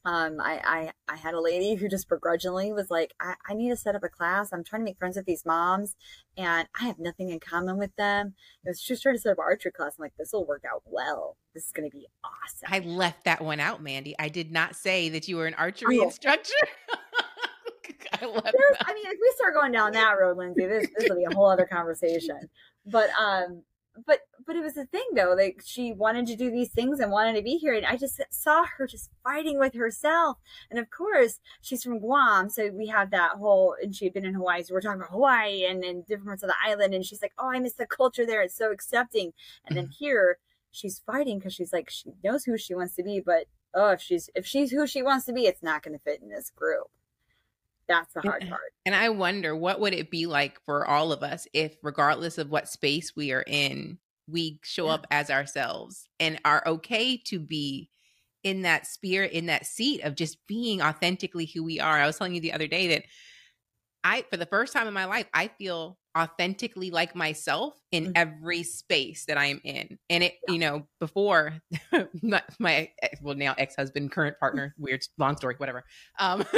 um, 0.06 0.40
I, 0.40 0.60
I, 1.08 1.12
I 1.12 1.16
had 1.16 1.34
a 1.34 1.40
lady 1.40 1.74
who 1.74 1.88
just 1.88 2.08
begrudgingly 2.08 2.72
was 2.72 2.92
like, 2.92 3.12
I, 3.20 3.34
I 3.48 3.54
need 3.54 3.70
to 3.70 3.76
set 3.76 3.96
up 3.96 4.04
a 4.04 4.08
class. 4.08 4.52
I'm 4.52 4.62
trying 4.62 4.82
to 4.82 4.84
make 4.84 4.98
friends 4.98 5.16
with 5.16 5.26
these 5.26 5.44
moms 5.44 5.96
and 6.36 6.68
I 6.80 6.84
have 6.84 7.00
nothing 7.00 7.30
in 7.30 7.40
common 7.40 7.76
with 7.76 7.94
them. 7.96 8.34
It 8.64 8.68
was 8.68 8.80
just 8.80 9.02
trying 9.02 9.16
to 9.16 9.20
set 9.20 9.32
up 9.32 9.38
an 9.38 9.44
archery 9.44 9.72
class. 9.72 9.94
I'm 9.98 10.04
like, 10.04 10.12
this 10.16 10.32
will 10.32 10.46
work 10.46 10.62
out 10.64 10.82
well. 10.84 11.36
This 11.54 11.64
is 11.64 11.72
going 11.72 11.90
to 11.90 11.96
be 11.96 12.06
awesome. 12.22 12.68
I 12.70 12.78
left 12.86 13.24
that 13.24 13.42
one 13.42 13.58
out, 13.58 13.82
Mandy. 13.82 14.14
I 14.16 14.28
did 14.28 14.52
not 14.52 14.76
say 14.76 15.08
that 15.08 15.26
you 15.26 15.38
were 15.38 15.46
an 15.46 15.54
archery 15.54 15.98
oh. 15.98 16.04
instructor. 16.04 16.52
I, 18.22 18.24
love 18.26 18.44
I 18.46 18.94
mean, 18.94 19.06
if 19.06 19.18
we 19.20 19.32
start 19.34 19.54
going 19.54 19.72
down 19.72 19.90
that 19.92 20.12
road, 20.12 20.36
Lindsay, 20.36 20.66
this, 20.66 20.86
this 20.96 21.08
will 21.08 21.16
be 21.16 21.26
a 21.28 21.34
whole 21.34 21.50
other 21.50 21.66
conversation. 21.66 22.38
But, 22.86 23.10
um, 23.20 23.64
but 24.04 24.20
but 24.46 24.56
it 24.56 24.62
was 24.62 24.76
a 24.76 24.84
thing 24.86 25.04
though 25.14 25.34
like 25.36 25.62
she 25.64 25.92
wanted 25.92 26.26
to 26.26 26.36
do 26.36 26.50
these 26.50 26.70
things 26.70 27.00
and 27.00 27.10
wanted 27.10 27.34
to 27.34 27.42
be 27.42 27.56
here 27.56 27.74
and 27.74 27.86
i 27.86 27.96
just 27.96 28.20
saw 28.30 28.64
her 28.64 28.86
just 28.86 29.10
fighting 29.22 29.58
with 29.58 29.74
herself 29.74 30.38
and 30.70 30.78
of 30.78 30.90
course 30.90 31.40
she's 31.62 31.82
from 31.82 31.98
guam 31.98 32.48
so 32.48 32.70
we 32.72 32.86
have 32.86 33.10
that 33.10 33.32
whole 33.32 33.74
and 33.82 33.94
she 33.94 34.04
had 34.04 34.14
been 34.14 34.24
in 34.24 34.34
hawaii 34.34 34.62
so 34.62 34.74
we're 34.74 34.80
talking 34.80 35.00
about 35.00 35.12
hawaii 35.12 35.64
and, 35.64 35.84
and 35.84 36.06
different 36.06 36.26
parts 36.26 36.42
of 36.42 36.48
the 36.48 36.56
island 36.64 36.94
and 36.94 37.04
she's 37.04 37.22
like 37.22 37.32
oh 37.38 37.50
i 37.50 37.58
miss 37.58 37.74
the 37.74 37.86
culture 37.86 38.26
there 38.26 38.42
it's 38.42 38.56
so 38.56 38.70
accepting 38.70 39.32
and 39.66 39.76
then 39.76 39.84
mm-hmm. 39.84 40.04
here 40.04 40.38
she's 40.70 41.02
fighting 41.06 41.38
because 41.38 41.54
she's 41.54 41.72
like 41.72 41.88
she 41.90 42.10
knows 42.22 42.44
who 42.44 42.58
she 42.58 42.74
wants 42.74 42.94
to 42.94 43.02
be 43.02 43.20
but 43.24 43.44
oh 43.74 43.90
if 43.90 44.00
she's 44.00 44.28
if 44.34 44.46
she's 44.46 44.70
who 44.70 44.86
she 44.86 45.02
wants 45.02 45.24
to 45.24 45.32
be 45.32 45.46
it's 45.46 45.62
not 45.62 45.82
going 45.82 45.96
to 45.96 46.02
fit 46.02 46.20
in 46.22 46.28
this 46.28 46.50
group 46.50 46.86
that's 47.88 48.12
the 48.14 48.22
hard 48.22 48.48
part. 48.48 48.72
And 48.84 48.94
I 48.94 49.08
wonder 49.08 49.54
what 49.54 49.80
would 49.80 49.94
it 49.94 50.10
be 50.10 50.26
like 50.26 50.60
for 50.64 50.86
all 50.86 51.12
of 51.12 51.22
us 51.22 51.46
if 51.52 51.76
regardless 51.82 52.38
of 52.38 52.50
what 52.50 52.68
space 52.68 53.12
we 53.16 53.32
are 53.32 53.44
in, 53.46 53.98
we 54.28 54.58
show 54.62 54.86
yeah. 54.86 54.94
up 54.94 55.06
as 55.10 55.30
ourselves 55.30 56.08
and 56.18 56.40
are 56.44 56.62
okay 56.66 57.16
to 57.26 57.38
be 57.38 57.90
in 58.42 58.62
that 58.62 58.86
spirit 58.86 59.32
in 59.32 59.46
that 59.46 59.66
seat 59.66 60.02
of 60.02 60.14
just 60.14 60.38
being 60.46 60.80
authentically 60.80 61.46
who 61.46 61.64
we 61.64 61.80
are. 61.80 61.98
I 61.98 62.06
was 62.06 62.16
telling 62.16 62.34
you 62.34 62.40
the 62.40 62.52
other 62.52 62.68
day 62.68 62.88
that 62.88 63.04
I, 64.04 64.24
for 64.30 64.36
the 64.36 64.46
first 64.46 64.72
time 64.72 64.86
in 64.86 64.94
my 64.94 65.06
life, 65.06 65.26
I 65.34 65.48
feel 65.48 65.98
authentically 66.16 66.92
like 66.92 67.16
myself 67.16 67.74
in 67.90 68.04
mm-hmm. 68.04 68.12
every 68.14 68.62
space 68.62 69.24
that 69.26 69.36
I 69.36 69.46
am 69.46 69.60
in. 69.64 69.98
And 70.08 70.22
it, 70.22 70.34
yeah. 70.46 70.52
you 70.52 70.60
know, 70.60 70.86
before 71.00 71.54
my, 72.22 72.40
my, 72.60 72.90
well, 73.20 73.34
now 73.34 73.56
ex 73.58 73.74
husband, 73.74 74.12
current 74.12 74.38
partner, 74.38 74.76
weird, 74.78 75.04
long 75.18 75.36
story, 75.36 75.56
whatever. 75.58 75.82
Um, 76.20 76.44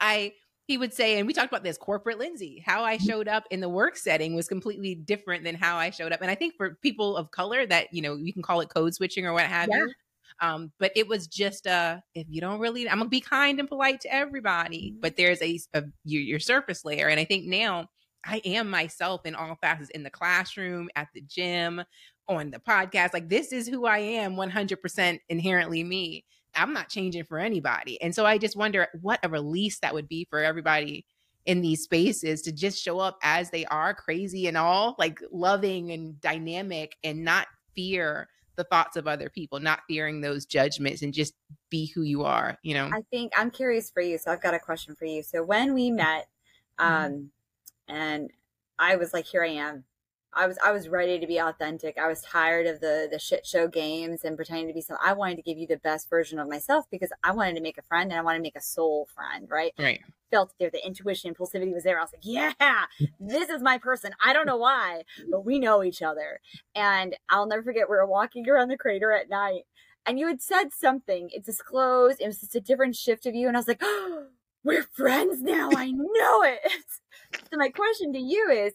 I, 0.00 0.32
he 0.66 0.76
would 0.76 0.92
say, 0.92 1.18
and 1.18 1.26
we 1.26 1.32
talked 1.32 1.50
about 1.50 1.64
this 1.64 1.78
corporate 1.78 2.18
Lindsay, 2.18 2.62
how 2.64 2.84
I 2.84 2.96
mm-hmm. 2.96 3.06
showed 3.06 3.28
up 3.28 3.44
in 3.50 3.60
the 3.60 3.68
work 3.68 3.96
setting 3.96 4.34
was 4.34 4.48
completely 4.48 4.94
different 4.94 5.44
than 5.44 5.54
how 5.54 5.76
I 5.76 5.90
showed 5.90 6.12
up. 6.12 6.20
And 6.20 6.30
I 6.30 6.34
think 6.34 6.54
for 6.56 6.74
people 6.82 7.16
of 7.16 7.30
color 7.30 7.66
that, 7.66 7.92
you 7.92 8.02
know, 8.02 8.16
you 8.16 8.32
can 8.32 8.42
call 8.42 8.60
it 8.60 8.68
code 8.68 8.94
switching 8.94 9.26
or 9.26 9.32
what 9.32 9.46
have 9.46 9.68
yeah. 9.70 9.78
you. 9.78 9.92
Um, 10.40 10.70
but 10.78 10.92
it 10.94 11.08
was 11.08 11.26
just 11.26 11.66
uh 11.66 11.96
if 12.14 12.26
you 12.30 12.40
don't 12.40 12.60
really 12.60 12.88
I'm 12.88 12.98
gonna 12.98 13.08
be 13.08 13.20
kind 13.20 13.58
and 13.58 13.68
polite 13.68 14.02
to 14.02 14.14
everybody, 14.14 14.90
mm-hmm. 14.90 15.00
but 15.00 15.16
there's 15.16 15.42
a, 15.42 15.58
a 15.74 15.84
your, 16.04 16.22
your 16.22 16.38
surface 16.38 16.84
layer. 16.84 17.08
And 17.08 17.18
I 17.18 17.24
think 17.24 17.46
now 17.46 17.88
I 18.24 18.40
am 18.44 18.68
myself 18.68 19.22
in 19.24 19.34
all 19.34 19.56
facets 19.60 19.90
in 19.90 20.02
the 20.02 20.10
classroom, 20.10 20.90
at 20.96 21.08
the 21.14 21.22
gym, 21.22 21.82
on 22.28 22.50
the 22.50 22.58
podcast. 22.58 23.14
Like 23.14 23.28
this 23.28 23.52
is 23.52 23.66
who 23.66 23.86
I 23.86 23.98
am 23.98 24.36
100% 24.36 25.18
inherently 25.28 25.82
me. 25.82 26.24
I'm 26.54 26.72
not 26.72 26.88
changing 26.88 27.24
for 27.24 27.38
anybody. 27.38 28.00
And 28.02 28.14
so 28.14 28.26
I 28.26 28.38
just 28.38 28.56
wonder 28.56 28.88
what 29.00 29.20
a 29.22 29.28
release 29.28 29.78
that 29.80 29.94
would 29.94 30.08
be 30.08 30.26
for 30.30 30.42
everybody 30.42 31.04
in 31.46 31.60
these 31.62 31.82
spaces 31.82 32.42
to 32.42 32.52
just 32.52 32.82
show 32.82 32.98
up 32.98 33.18
as 33.22 33.50
they 33.50 33.64
are, 33.66 33.94
crazy 33.94 34.46
and 34.48 34.56
all, 34.56 34.96
like 34.98 35.20
loving 35.30 35.92
and 35.92 36.20
dynamic 36.20 36.96
and 37.04 37.24
not 37.24 37.46
fear 37.74 38.28
the 38.56 38.64
thoughts 38.64 38.96
of 38.96 39.06
other 39.06 39.30
people, 39.30 39.60
not 39.60 39.80
fearing 39.88 40.20
those 40.20 40.44
judgments 40.44 41.02
and 41.02 41.14
just 41.14 41.34
be 41.70 41.86
who 41.86 42.02
you 42.02 42.24
are, 42.24 42.58
you 42.62 42.74
know? 42.74 42.90
I 42.92 43.02
think 43.10 43.32
I'm 43.38 43.50
curious 43.50 43.88
for 43.90 44.02
you. 44.02 44.18
So 44.18 44.32
I've 44.32 44.42
got 44.42 44.52
a 44.52 44.58
question 44.58 44.96
for 44.96 45.04
you. 45.04 45.22
So 45.22 45.44
when 45.44 45.74
we 45.74 45.90
met, 45.90 46.26
mm-hmm. 46.78 46.84
um, 46.84 47.12
mm-hmm 47.12 47.24
and 47.88 48.30
I 48.78 48.96
was 48.96 49.12
like, 49.12 49.26
here 49.26 49.42
I 49.42 49.48
am. 49.48 49.84
I 50.34 50.46
was 50.46 50.58
I 50.64 50.72
was 50.72 50.88
ready 50.88 51.18
to 51.18 51.26
be 51.26 51.38
authentic. 51.38 51.96
I 51.98 52.06
was 52.06 52.20
tired 52.20 52.66
of 52.66 52.80
the 52.80 53.08
the 53.10 53.18
shit 53.18 53.46
show 53.46 53.66
games 53.66 54.24
and 54.24 54.36
pretending 54.36 54.68
to 54.68 54.74
be 54.74 54.80
some. 54.80 54.98
I 55.02 55.12
wanted 55.14 55.36
to 55.36 55.42
give 55.42 55.58
you 55.58 55.66
the 55.66 55.78
best 55.78 56.10
version 56.10 56.38
of 56.38 56.48
myself 56.48 56.84
because 56.90 57.10
I 57.24 57.32
wanted 57.32 57.56
to 57.56 57.62
make 57.62 57.78
a 57.78 57.82
friend 57.82 58.10
and 58.10 58.18
I 58.18 58.22
wanted 58.22 58.38
to 58.38 58.42
make 58.42 58.56
a 58.56 58.60
soul 58.60 59.08
friend, 59.14 59.48
right? 59.50 59.72
Right. 59.78 60.00
Felt 60.30 60.52
there, 60.60 60.70
the 60.70 60.84
intuition, 60.86 61.34
impulsivity 61.34 61.72
was 61.72 61.84
there. 61.84 61.98
I 61.98 62.02
was 62.02 62.12
like, 62.12 62.20
yeah, 62.22 62.84
this 63.18 63.48
is 63.48 63.62
my 63.62 63.78
person. 63.78 64.12
I 64.22 64.34
don't 64.34 64.46
know 64.46 64.58
why, 64.58 65.04
but 65.30 65.46
we 65.46 65.58
know 65.58 65.82
each 65.82 66.02
other. 66.02 66.40
And 66.74 67.16
I'll 67.30 67.46
never 67.46 67.62
forget 67.62 67.88
we 67.88 67.96
were 67.96 68.06
walking 68.06 68.48
around 68.48 68.68
the 68.68 68.76
crater 68.76 69.10
at 69.12 69.30
night, 69.30 69.62
and 70.04 70.18
you 70.18 70.26
had 70.26 70.42
said 70.42 70.74
something. 70.74 71.30
It 71.32 71.44
disclosed. 71.44 72.20
It 72.20 72.26
was 72.26 72.40
just 72.40 72.54
a 72.54 72.60
different 72.60 72.96
shift 72.96 73.24
of 73.24 73.34
you, 73.34 73.48
and 73.48 73.56
I 73.56 73.60
was 73.60 73.68
like, 73.68 73.80
oh, 73.82 74.26
we're 74.64 74.82
friends 74.82 75.42
now. 75.42 75.70
I 75.74 75.90
know 75.92 76.42
it. 76.42 76.60
so 77.50 77.56
my 77.56 77.70
question 77.70 78.12
to 78.12 78.18
you 78.18 78.50
is, 78.50 78.74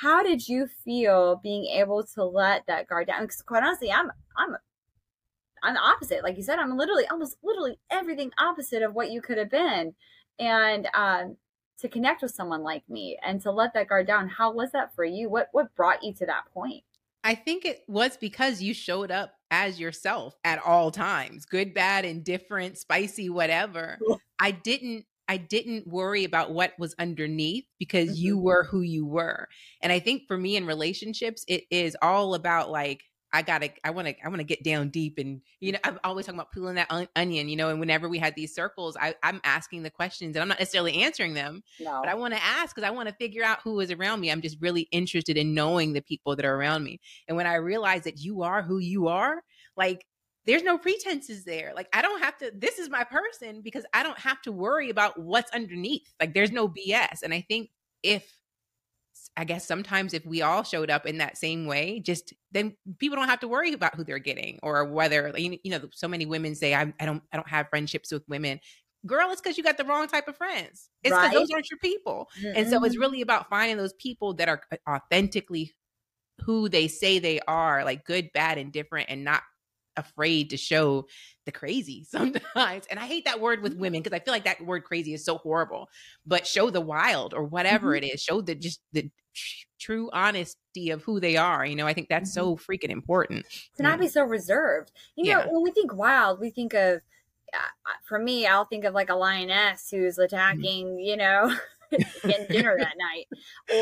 how 0.00 0.22
did 0.22 0.46
you 0.48 0.66
feel 0.84 1.40
being 1.42 1.66
able 1.66 2.04
to 2.14 2.24
let 2.24 2.66
that 2.66 2.88
guard 2.88 3.06
down? 3.06 3.22
Because 3.22 3.42
quite 3.42 3.62
honestly, 3.62 3.90
I'm 3.90 4.10
I'm 4.36 4.56
I'm 5.62 5.74
the 5.74 5.80
opposite. 5.80 6.22
Like 6.22 6.36
you 6.36 6.42
said, 6.42 6.58
I'm 6.58 6.76
literally 6.76 7.06
almost 7.08 7.36
literally 7.42 7.78
everything 7.90 8.30
opposite 8.38 8.82
of 8.82 8.94
what 8.94 9.10
you 9.10 9.22
could 9.22 9.38
have 9.38 9.50
been. 9.50 9.94
And 10.38 10.88
um, 10.92 11.36
to 11.78 11.88
connect 11.88 12.22
with 12.22 12.32
someone 12.32 12.62
like 12.62 12.82
me 12.88 13.18
and 13.24 13.40
to 13.42 13.50
let 13.50 13.72
that 13.74 13.88
guard 13.88 14.06
down, 14.06 14.28
how 14.28 14.52
was 14.52 14.70
that 14.72 14.94
for 14.94 15.04
you? 15.04 15.30
What 15.30 15.48
what 15.52 15.74
brought 15.74 16.02
you 16.02 16.12
to 16.14 16.26
that 16.26 16.44
point? 16.52 16.84
I 17.24 17.34
think 17.34 17.64
it 17.64 17.82
was 17.88 18.16
because 18.16 18.62
you 18.62 18.74
showed 18.74 19.10
up 19.10 19.32
as 19.50 19.80
yourself 19.80 20.36
at 20.44 20.60
all 20.64 20.90
times, 20.90 21.44
good, 21.46 21.74
bad, 21.74 22.04
indifferent, 22.04 22.78
spicy, 22.78 23.30
whatever. 23.30 23.98
I 24.38 24.50
didn't 24.52 25.06
I 25.28 25.36
didn't 25.38 25.86
worry 25.86 26.24
about 26.24 26.52
what 26.52 26.72
was 26.78 26.94
underneath 26.98 27.64
because 27.78 28.10
mm-hmm. 28.10 28.26
you 28.26 28.38
were 28.38 28.64
who 28.64 28.80
you 28.80 29.04
were. 29.06 29.48
And 29.82 29.92
I 29.92 29.98
think 29.98 30.22
for 30.28 30.38
me 30.38 30.56
in 30.56 30.66
relationships, 30.66 31.44
it 31.48 31.64
is 31.70 31.96
all 32.00 32.34
about 32.34 32.70
like, 32.70 33.02
I 33.32 33.42
gotta, 33.42 33.70
I 33.84 33.90
wanna, 33.90 34.14
I 34.24 34.28
wanna 34.28 34.44
get 34.44 34.62
down 34.62 34.88
deep, 34.88 35.18
and 35.18 35.42
you 35.60 35.72
know, 35.72 35.78
I'm 35.84 35.98
always 36.04 36.24
talking 36.24 36.38
about 36.38 36.52
peeling 36.52 36.76
that 36.76 36.90
on- 36.90 37.08
onion, 37.16 37.48
you 37.48 37.56
know. 37.56 37.68
And 37.68 37.80
whenever 37.80 38.08
we 38.08 38.18
had 38.18 38.34
these 38.34 38.54
circles, 38.54 38.96
I, 38.98 39.14
I'm 39.22 39.40
asking 39.44 39.82
the 39.82 39.90
questions, 39.90 40.36
and 40.36 40.42
I'm 40.42 40.48
not 40.48 40.60
necessarily 40.60 41.02
answering 41.02 41.34
them, 41.34 41.62
no. 41.80 42.00
but 42.00 42.08
I 42.08 42.14
want 42.14 42.34
to 42.34 42.42
ask 42.42 42.74
because 42.74 42.86
I 42.86 42.92
want 42.92 43.08
to 43.08 43.14
figure 43.16 43.42
out 43.42 43.58
who 43.62 43.80
is 43.80 43.90
around 43.90 44.20
me. 44.20 44.30
I'm 44.30 44.40
just 44.40 44.56
really 44.60 44.82
interested 44.92 45.36
in 45.36 45.54
knowing 45.54 45.92
the 45.92 46.02
people 46.02 46.36
that 46.36 46.46
are 46.46 46.54
around 46.54 46.84
me. 46.84 47.00
And 47.26 47.36
when 47.36 47.46
I 47.46 47.56
realize 47.56 48.04
that 48.04 48.20
you 48.20 48.42
are 48.42 48.62
who 48.62 48.78
you 48.78 49.08
are, 49.08 49.42
like 49.76 50.06
there's 50.46 50.62
no 50.62 50.78
pretenses 50.78 51.44
there. 51.44 51.72
Like 51.74 51.88
I 51.92 52.02
don't 52.02 52.22
have 52.22 52.38
to 52.38 52.52
this 52.54 52.78
is 52.78 52.88
my 52.88 53.04
person 53.04 53.62
because 53.62 53.84
I 53.92 54.02
don't 54.02 54.18
have 54.18 54.40
to 54.42 54.52
worry 54.52 54.90
about 54.90 55.18
what's 55.18 55.50
underneath. 55.52 56.12
Like 56.20 56.34
there's 56.34 56.52
no 56.52 56.68
BS. 56.68 57.22
And 57.22 57.34
I 57.34 57.44
think 57.48 57.70
if 58.02 58.36
I 59.36 59.44
guess 59.44 59.66
sometimes 59.66 60.14
if 60.14 60.24
we 60.24 60.42
all 60.42 60.62
showed 60.62 60.90
up 60.90 61.04
in 61.04 61.18
that 61.18 61.36
same 61.36 61.66
way, 61.66 62.00
just 62.00 62.32
then 62.52 62.76
people 62.98 63.16
don't 63.16 63.28
have 63.28 63.40
to 63.40 63.48
worry 63.48 63.72
about 63.72 63.94
who 63.94 64.04
they're 64.04 64.18
getting 64.18 64.58
or 64.62 64.84
whether 64.84 65.32
you 65.36 65.58
know 65.64 65.80
so 65.92 66.06
many 66.06 66.26
women 66.26 66.54
say 66.54 66.74
I, 66.74 66.92
I 67.00 67.06
don't 67.06 67.22
I 67.32 67.36
don't 67.36 67.48
have 67.48 67.68
friendships 67.68 68.12
with 68.12 68.22
women. 68.28 68.60
Girl, 69.04 69.30
it's 69.30 69.40
because 69.40 69.56
you 69.56 69.64
got 69.64 69.78
the 69.78 69.84
wrong 69.84 70.08
type 70.08 70.26
of 70.26 70.36
friends. 70.36 70.90
It's 71.02 71.14
because 71.14 71.26
right. 71.26 71.32
those 71.32 71.50
aren't 71.52 71.70
your 71.70 71.78
people. 71.78 72.28
Mm-hmm. 72.40 72.56
And 72.56 72.68
so 72.68 72.82
it's 72.84 72.96
really 72.96 73.20
about 73.20 73.48
finding 73.48 73.76
those 73.76 73.92
people 73.94 74.34
that 74.34 74.48
are 74.48 74.62
uh, 74.72 74.76
authentically 74.88 75.74
who 76.40 76.68
they 76.68 76.88
say 76.88 77.18
they 77.18 77.40
are, 77.46 77.84
like 77.84 78.04
good, 78.04 78.30
bad, 78.32 78.58
and 78.58 78.72
different, 78.72 79.08
and 79.08 79.22
not 79.22 79.42
afraid 79.96 80.50
to 80.50 80.56
show 80.56 81.06
the 81.44 81.52
crazy 81.52 82.04
sometimes. 82.08 82.86
And 82.90 82.98
I 82.98 83.06
hate 83.06 83.24
that 83.24 83.40
word 83.40 83.62
with 83.62 83.76
women 83.76 84.02
because 84.02 84.16
I 84.16 84.22
feel 84.22 84.34
like 84.34 84.44
that 84.44 84.64
word 84.64 84.84
crazy 84.84 85.14
is 85.14 85.24
so 85.24 85.38
horrible. 85.38 85.88
But 86.26 86.46
show 86.46 86.70
the 86.70 86.80
wild 86.80 87.34
or 87.34 87.44
whatever 87.44 87.88
mm-hmm. 87.88 88.04
it 88.04 88.14
is. 88.14 88.22
Show 88.22 88.40
the 88.40 88.54
just 88.54 88.80
the 88.92 89.10
true 89.78 90.10
honesty 90.12 90.90
of 90.90 91.02
who 91.02 91.20
they 91.20 91.36
are. 91.36 91.64
You 91.64 91.76
know, 91.76 91.86
I 91.86 91.94
think 91.94 92.08
that's 92.08 92.30
mm-hmm. 92.30 92.56
so 92.56 92.56
freaking 92.56 92.90
important. 92.90 93.46
To 93.76 93.82
not 93.82 94.00
be 94.00 94.08
so 94.08 94.22
reserved. 94.22 94.92
You 95.16 95.24
know, 95.32 95.40
yeah. 95.40 95.46
when 95.48 95.62
we 95.62 95.70
think 95.70 95.94
wild, 95.94 96.40
we 96.40 96.50
think 96.50 96.74
of 96.74 97.00
uh, 97.54 97.92
for 98.04 98.18
me, 98.18 98.46
I'll 98.46 98.64
think 98.64 98.84
of 98.84 98.94
like 98.94 99.10
a 99.10 99.14
lioness 99.14 99.88
who's 99.90 100.14
mm-hmm. 100.14 100.22
attacking, 100.22 100.86
mm-hmm. 100.86 100.98
you 100.98 101.16
know, 101.16 101.54
getting 102.22 102.46
dinner 102.48 102.76
that 102.78 102.94
night 102.98 103.26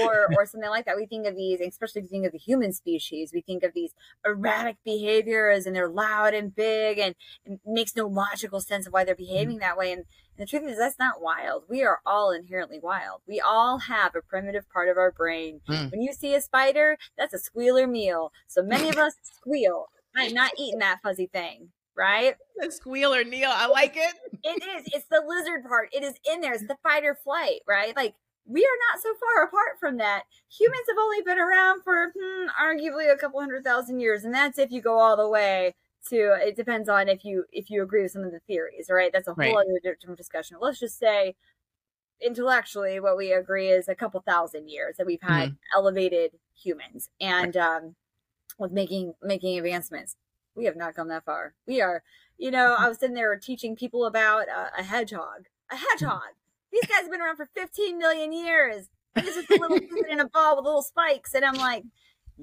or 0.02 0.28
or 0.36 0.46
something 0.46 0.70
like 0.70 0.86
that. 0.86 0.96
We 0.96 1.06
think 1.06 1.26
of 1.26 1.36
these 1.36 1.60
especially 1.60 2.00
if 2.00 2.04
you 2.04 2.10
think 2.10 2.26
of 2.26 2.32
the 2.32 2.38
human 2.38 2.72
species 2.72 3.30
we 3.32 3.40
think 3.40 3.62
of 3.62 3.72
these 3.74 3.94
erratic 4.24 4.76
behaviors 4.84 5.66
and 5.66 5.74
they're 5.74 5.88
loud 5.88 6.34
and 6.34 6.54
big 6.54 6.98
and 6.98 7.14
it 7.44 7.60
makes 7.66 7.96
no 7.96 8.06
logical 8.06 8.60
sense 8.60 8.86
of 8.86 8.92
why 8.92 9.04
they're 9.04 9.14
mm-hmm. 9.14 9.24
behaving 9.24 9.58
that 9.58 9.76
way. 9.76 9.92
And, 9.92 10.04
and 10.36 10.46
the 10.46 10.50
truth 10.50 10.68
is 10.68 10.78
that's 10.78 10.98
not 10.98 11.22
wild. 11.22 11.64
We 11.68 11.82
are 11.84 12.00
all 12.04 12.30
inherently 12.30 12.80
wild. 12.82 13.20
We 13.26 13.40
all 13.40 13.78
have 13.78 14.14
a 14.14 14.22
primitive 14.22 14.68
part 14.70 14.88
of 14.88 14.96
our 14.96 15.12
brain. 15.12 15.60
Mm. 15.68 15.90
when 15.90 16.02
you 16.02 16.12
see 16.12 16.34
a 16.34 16.40
spider 16.40 16.98
that's 17.16 17.34
a 17.34 17.38
squealer 17.38 17.86
meal. 17.86 18.32
So 18.46 18.62
many 18.62 18.88
of 18.88 18.96
us 18.96 19.14
squeal. 19.22 19.86
I'm 20.16 20.34
not 20.34 20.52
eating 20.58 20.78
that 20.78 21.00
fuzzy 21.02 21.26
thing 21.26 21.70
right? 21.96 22.35
The 22.57 22.70
squealer, 22.70 23.24
Neil. 23.24 23.50
I 23.52 23.66
like 23.66 23.96
it. 23.96 24.14
it 24.44 24.62
is. 24.62 24.90
It's 24.92 25.07
the 25.11 25.22
lizard 25.26 25.64
part. 25.64 25.88
It 25.92 26.02
is 26.02 26.14
in 26.30 26.40
there. 26.40 26.52
It's 26.52 26.66
the 26.66 26.76
fight 26.83 27.04
or 27.04 27.14
flight, 27.14 27.61
right? 27.66 27.94
Like 27.96 28.14
we 28.46 28.61
are 28.61 28.78
not 28.90 29.02
so 29.02 29.14
far 29.14 29.44
apart 29.44 29.78
from 29.80 29.96
that. 29.98 30.24
Humans 30.59 30.85
have 30.88 30.98
only 30.98 31.22
been 31.22 31.38
around 31.38 31.83
for 31.83 32.12
hmm, 32.18 32.46
arguably 32.61 33.12
a 33.12 33.16
couple 33.16 33.40
hundred 33.40 33.64
thousand 33.64 34.00
years, 34.00 34.24
and 34.24 34.35
that's 34.35 34.59
if 34.59 34.70
you 34.70 34.80
go 34.80 34.98
all 34.98 35.16
the 35.16 35.28
way 35.28 35.74
to. 36.09 36.37
It 36.40 36.57
depends 36.57 36.88
on 36.88 37.09
if 37.09 37.24
you 37.24 37.44
if 37.52 37.70
you 37.70 37.83
agree 37.83 38.02
with 38.02 38.12
some 38.12 38.24
of 38.24 38.33
the 38.33 38.40
theories, 38.40 38.88
right? 38.90 39.11
That's 39.12 39.28
a 39.28 39.35
whole 39.35 39.44
right. 39.44 39.54
other 39.54 39.96
different 40.00 40.18
discussion. 40.18 40.59
Let's 40.61 40.80
just 40.80 40.98
say 40.98 41.35
intellectually 42.24 43.00
what 43.00 43.16
we 43.16 43.33
agree 43.33 43.68
is 43.68 43.88
a 43.88 43.94
couple 43.94 44.20
thousand 44.20 44.68
years 44.68 44.96
that 44.96 45.07
we've 45.07 45.22
had 45.22 45.48
mm-hmm. 45.48 45.78
elevated 45.78 46.33
humans 46.54 47.11
and 47.20 47.57
um 47.57 47.96
with 48.59 48.70
making 48.70 49.14
making 49.22 49.59
advancements 49.59 50.16
we 50.54 50.64
have 50.66 50.76
not 50.76 50.94
come 50.94 51.08
that 51.08 51.24
far. 51.24 51.54
We 51.66 51.80
are, 51.80 52.02
you 52.38 52.50
know, 52.50 52.76
I 52.78 52.88
was 52.88 52.98
sitting 52.98 53.14
there 53.14 53.36
teaching 53.36 53.76
people 53.76 54.06
about 54.06 54.48
uh, 54.48 54.68
a 54.78 54.82
hedgehog. 54.82 55.46
A 55.70 55.76
hedgehog. 55.76 56.34
These 56.72 56.86
guys 56.86 57.02
have 57.02 57.10
been 57.10 57.20
around 57.20 57.36
for 57.36 57.48
15 57.54 57.98
million 57.98 58.32
years. 58.32 58.88
And 59.14 59.26
this 59.26 59.36
is 59.36 59.46
a 59.48 59.60
little 59.60 59.78
human 59.78 60.10
in 60.10 60.20
a 60.20 60.28
ball 60.28 60.56
with 60.56 60.64
little 60.64 60.82
spikes. 60.82 61.34
And 61.34 61.44
I'm 61.44 61.54
like, 61.54 61.84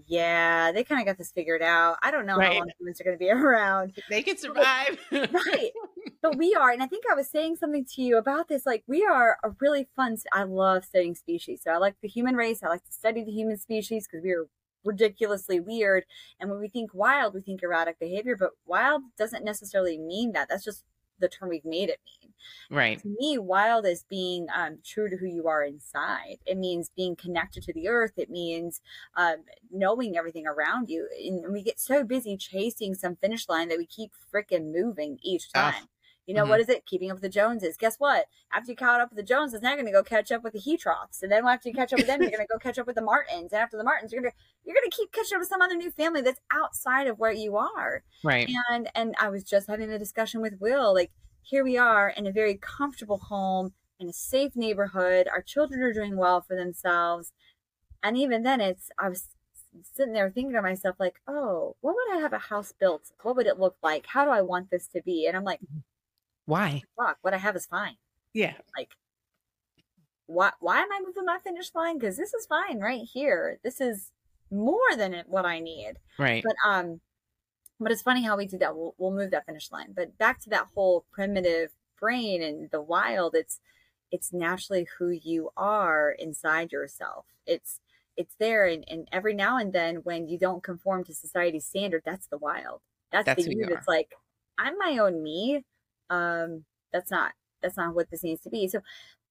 yeah, 0.07 0.71
they 0.71 0.83
kind 0.83 1.01
of 1.01 1.05
got 1.05 1.17
this 1.17 1.31
figured 1.31 1.61
out. 1.61 1.97
I 2.01 2.11
don't 2.11 2.25
know 2.25 2.37
right. 2.37 2.53
how 2.53 2.59
long 2.59 2.71
humans 2.79 3.01
are 3.01 3.03
going 3.03 3.17
to 3.17 3.19
be 3.19 3.29
around. 3.31 3.93
They 4.09 4.23
can 4.23 4.37
survive. 4.37 4.97
right. 5.11 5.71
But 6.21 6.37
we 6.37 6.55
are. 6.55 6.71
And 6.71 6.81
I 6.81 6.87
think 6.87 7.03
I 7.11 7.15
was 7.15 7.29
saying 7.29 7.57
something 7.57 7.85
to 7.95 8.01
you 8.01 8.17
about 8.17 8.47
this. 8.47 8.65
Like, 8.65 8.83
we 8.87 9.05
are 9.05 9.37
a 9.43 9.51
really 9.59 9.87
fun, 9.95 10.17
I 10.31 10.43
love 10.43 10.85
studying 10.85 11.15
species. 11.15 11.61
So 11.63 11.71
I 11.71 11.77
like 11.77 11.95
the 12.01 12.07
human 12.07 12.35
race. 12.35 12.63
I 12.63 12.69
like 12.69 12.85
to 12.85 12.91
study 12.91 13.23
the 13.23 13.31
human 13.31 13.57
species 13.57 14.07
because 14.07 14.23
we 14.23 14.31
are 14.31 14.45
ridiculously 14.83 15.59
weird. 15.59 16.05
And 16.39 16.49
when 16.49 16.59
we 16.59 16.67
think 16.67 16.93
wild, 16.93 17.33
we 17.33 17.41
think 17.41 17.63
erratic 17.63 17.99
behavior, 17.99 18.35
but 18.35 18.51
wild 18.65 19.03
doesn't 19.17 19.45
necessarily 19.45 19.97
mean 19.97 20.31
that. 20.33 20.47
That's 20.49 20.63
just 20.63 20.83
the 21.19 21.29
term 21.29 21.49
we've 21.49 21.63
made 21.63 21.89
it 21.89 21.99
mean. 22.21 22.33
Right. 22.69 22.99
To 22.99 23.15
me, 23.19 23.37
wild 23.37 23.85
is 23.85 24.03
being 24.09 24.47
um, 24.53 24.79
true 24.83 25.09
to 25.09 25.15
who 25.15 25.27
you 25.27 25.47
are 25.47 25.63
inside. 25.63 26.37
It 26.45 26.57
means 26.57 26.89
being 26.95 27.15
connected 27.15 27.63
to 27.63 27.73
the 27.73 27.87
earth. 27.87 28.13
It 28.17 28.29
means 28.29 28.81
um, 29.15 29.37
knowing 29.71 30.17
everything 30.17 30.47
around 30.47 30.89
you. 30.89 31.07
And 31.23 31.53
we 31.53 31.61
get 31.61 31.79
so 31.79 32.03
busy 32.03 32.37
chasing 32.37 32.95
some 32.95 33.15
finish 33.15 33.47
line 33.47 33.69
that 33.69 33.77
we 33.77 33.85
keep 33.85 34.11
freaking 34.33 34.73
moving 34.73 35.19
each 35.21 35.51
time. 35.53 35.87
You 36.31 36.35
know, 36.37 36.43
mm-hmm. 36.43 36.51
what 36.51 36.61
is 36.61 36.69
it? 36.69 36.85
Keeping 36.85 37.11
up 37.11 37.15
with 37.15 37.23
the 37.23 37.27
Joneses. 37.27 37.75
Guess 37.75 37.97
what? 37.97 38.27
After 38.53 38.71
you 38.71 38.77
caught 38.77 39.01
up 39.01 39.09
with 39.09 39.17
the 39.17 39.23
Joneses, 39.23 39.61
now 39.61 39.71
you're 39.71 39.81
going 39.81 39.85
to 39.87 39.91
go 39.91 40.01
catch 40.01 40.31
up 40.31 40.45
with 40.45 40.53
the 40.53 40.59
Heathrops. 40.59 41.21
And 41.21 41.29
then 41.29 41.45
after 41.45 41.67
you 41.67 41.75
catch 41.75 41.91
up 41.91 41.99
with 41.99 42.07
them, 42.07 42.21
you're 42.21 42.31
going 42.31 42.39
to 42.39 42.47
go 42.49 42.57
catch 42.57 42.79
up 42.79 42.87
with 42.87 42.95
the 42.95 43.01
Martins. 43.01 43.51
And 43.51 43.61
after 43.61 43.75
the 43.75 43.83
Martins, 43.83 44.13
you're 44.13 44.21
going 44.21 44.31
to, 44.31 44.37
you're 44.63 44.73
going 44.73 44.89
to 44.89 44.95
keep 44.95 45.11
catching 45.11 45.35
up 45.35 45.41
with 45.41 45.49
some 45.49 45.61
other 45.61 45.75
new 45.75 45.91
family 45.91 46.21
that's 46.21 46.39
outside 46.53 47.07
of 47.07 47.19
where 47.19 47.33
you 47.33 47.57
are. 47.57 48.03
Right. 48.23 48.49
And, 48.71 48.89
and 48.95 49.13
I 49.19 49.27
was 49.27 49.43
just 49.43 49.67
having 49.67 49.91
a 49.91 49.99
discussion 49.99 50.39
with 50.39 50.61
Will, 50.61 50.93
like, 50.93 51.11
here 51.41 51.65
we 51.65 51.77
are 51.77 52.07
in 52.07 52.25
a 52.25 52.31
very 52.31 52.57
comfortable 52.61 53.17
home 53.17 53.73
in 53.99 54.07
a 54.07 54.13
safe 54.13 54.55
neighborhood. 54.55 55.27
Our 55.27 55.41
children 55.41 55.81
are 55.81 55.91
doing 55.91 56.15
well 56.15 56.39
for 56.39 56.55
themselves. 56.55 57.33
And 58.01 58.17
even 58.17 58.43
then, 58.43 58.61
it's, 58.61 58.89
I 58.97 59.09
was 59.09 59.35
sitting 59.83 60.13
there 60.13 60.29
thinking 60.29 60.53
to 60.53 60.61
myself, 60.61 60.95
like, 60.97 61.19
oh, 61.27 61.75
what 61.81 61.95
would 61.95 62.17
I 62.17 62.21
have 62.21 62.31
a 62.31 62.37
house 62.37 62.73
built? 62.79 63.11
What 63.21 63.35
would 63.35 63.47
it 63.47 63.59
look 63.59 63.75
like? 63.83 64.05
How 64.05 64.23
do 64.23 64.31
I 64.31 64.41
want 64.41 64.71
this 64.71 64.87
to 64.87 65.01
be? 65.01 65.27
And 65.27 65.35
I'm 65.35 65.43
like, 65.43 65.59
why? 66.45 66.83
Fuck, 66.97 67.17
what 67.21 67.33
I 67.33 67.37
have 67.37 67.55
is 67.55 67.65
fine. 67.65 67.95
Yeah. 68.33 68.53
Like, 68.77 68.89
why, 70.27 70.51
why 70.59 70.79
am 70.79 70.91
I 70.91 71.01
moving 71.05 71.25
my 71.25 71.37
finish 71.43 71.71
line? 71.75 71.97
Because 71.97 72.17
this 72.17 72.33
is 72.33 72.45
fine 72.45 72.79
right 72.79 73.01
here. 73.01 73.59
This 73.63 73.81
is 73.81 74.11
more 74.49 74.95
than 74.97 75.23
what 75.27 75.45
I 75.45 75.59
need. 75.59 75.93
Right. 76.17 76.43
But, 76.43 76.55
um, 76.67 77.01
but 77.79 77.91
it's 77.91 78.01
funny 78.01 78.23
how 78.23 78.37
we 78.37 78.45
do 78.45 78.57
that. 78.59 78.75
We'll, 78.75 78.95
we'll 78.97 79.11
move 79.11 79.31
that 79.31 79.45
finish 79.45 79.71
line. 79.71 79.93
But 79.95 80.17
back 80.17 80.39
to 80.41 80.49
that 80.51 80.67
whole 80.73 81.05
primitive 81.11 81.71
brain 81.99 82.41
and 82.41 82.69
the 82.71 82.81
wild, 82.81 83.35
it's, 83.35 83.59
it's 84.11 84.33
naturally 84.33 84.87
who 84.97 85.09
you 85.09 85.49
are 85.57 86.11
inside 86.11 86.71
yourself. 86.71 87.25
It's, 87.45 87.79
it's 88.17 88.35
there 88.39 88.65
and, 88.65 88.83
and 88.87 89.07
every 89.11 89.33
now 89.33 89.57
and 89.57 89.73
then 89.73 89.97
when 89.97 90.27
you 90.27 90.37
don't 90.37 90.63
conform 90.63 91.03
to 91.03 91.13
society's 91.13 91.65
standard 91.65 92.03
that's 92.05 92.27
the 92.27 92.37
wild 92.37 92.81
that's, 93.11 93.25
that's 93.25 93.45
the 93.45 93.51
you 93.51 93.65
that's 93.67 93.87
like 93.87 94.13
i'm 94.57 94.77
my 94.77 94.97
own 94.97 95.23
me 95.23 95.63
um 96.11 96.65
that's 96.93 97.09
not 97.09 97.31
that's 97.61 97.77
not 97.77 97.95
what 97.95 98.11
this 98.11 98.23
needs 98.23 98.41
to 98.41 98.49
be 98.49 98.67
so 98.67 98.81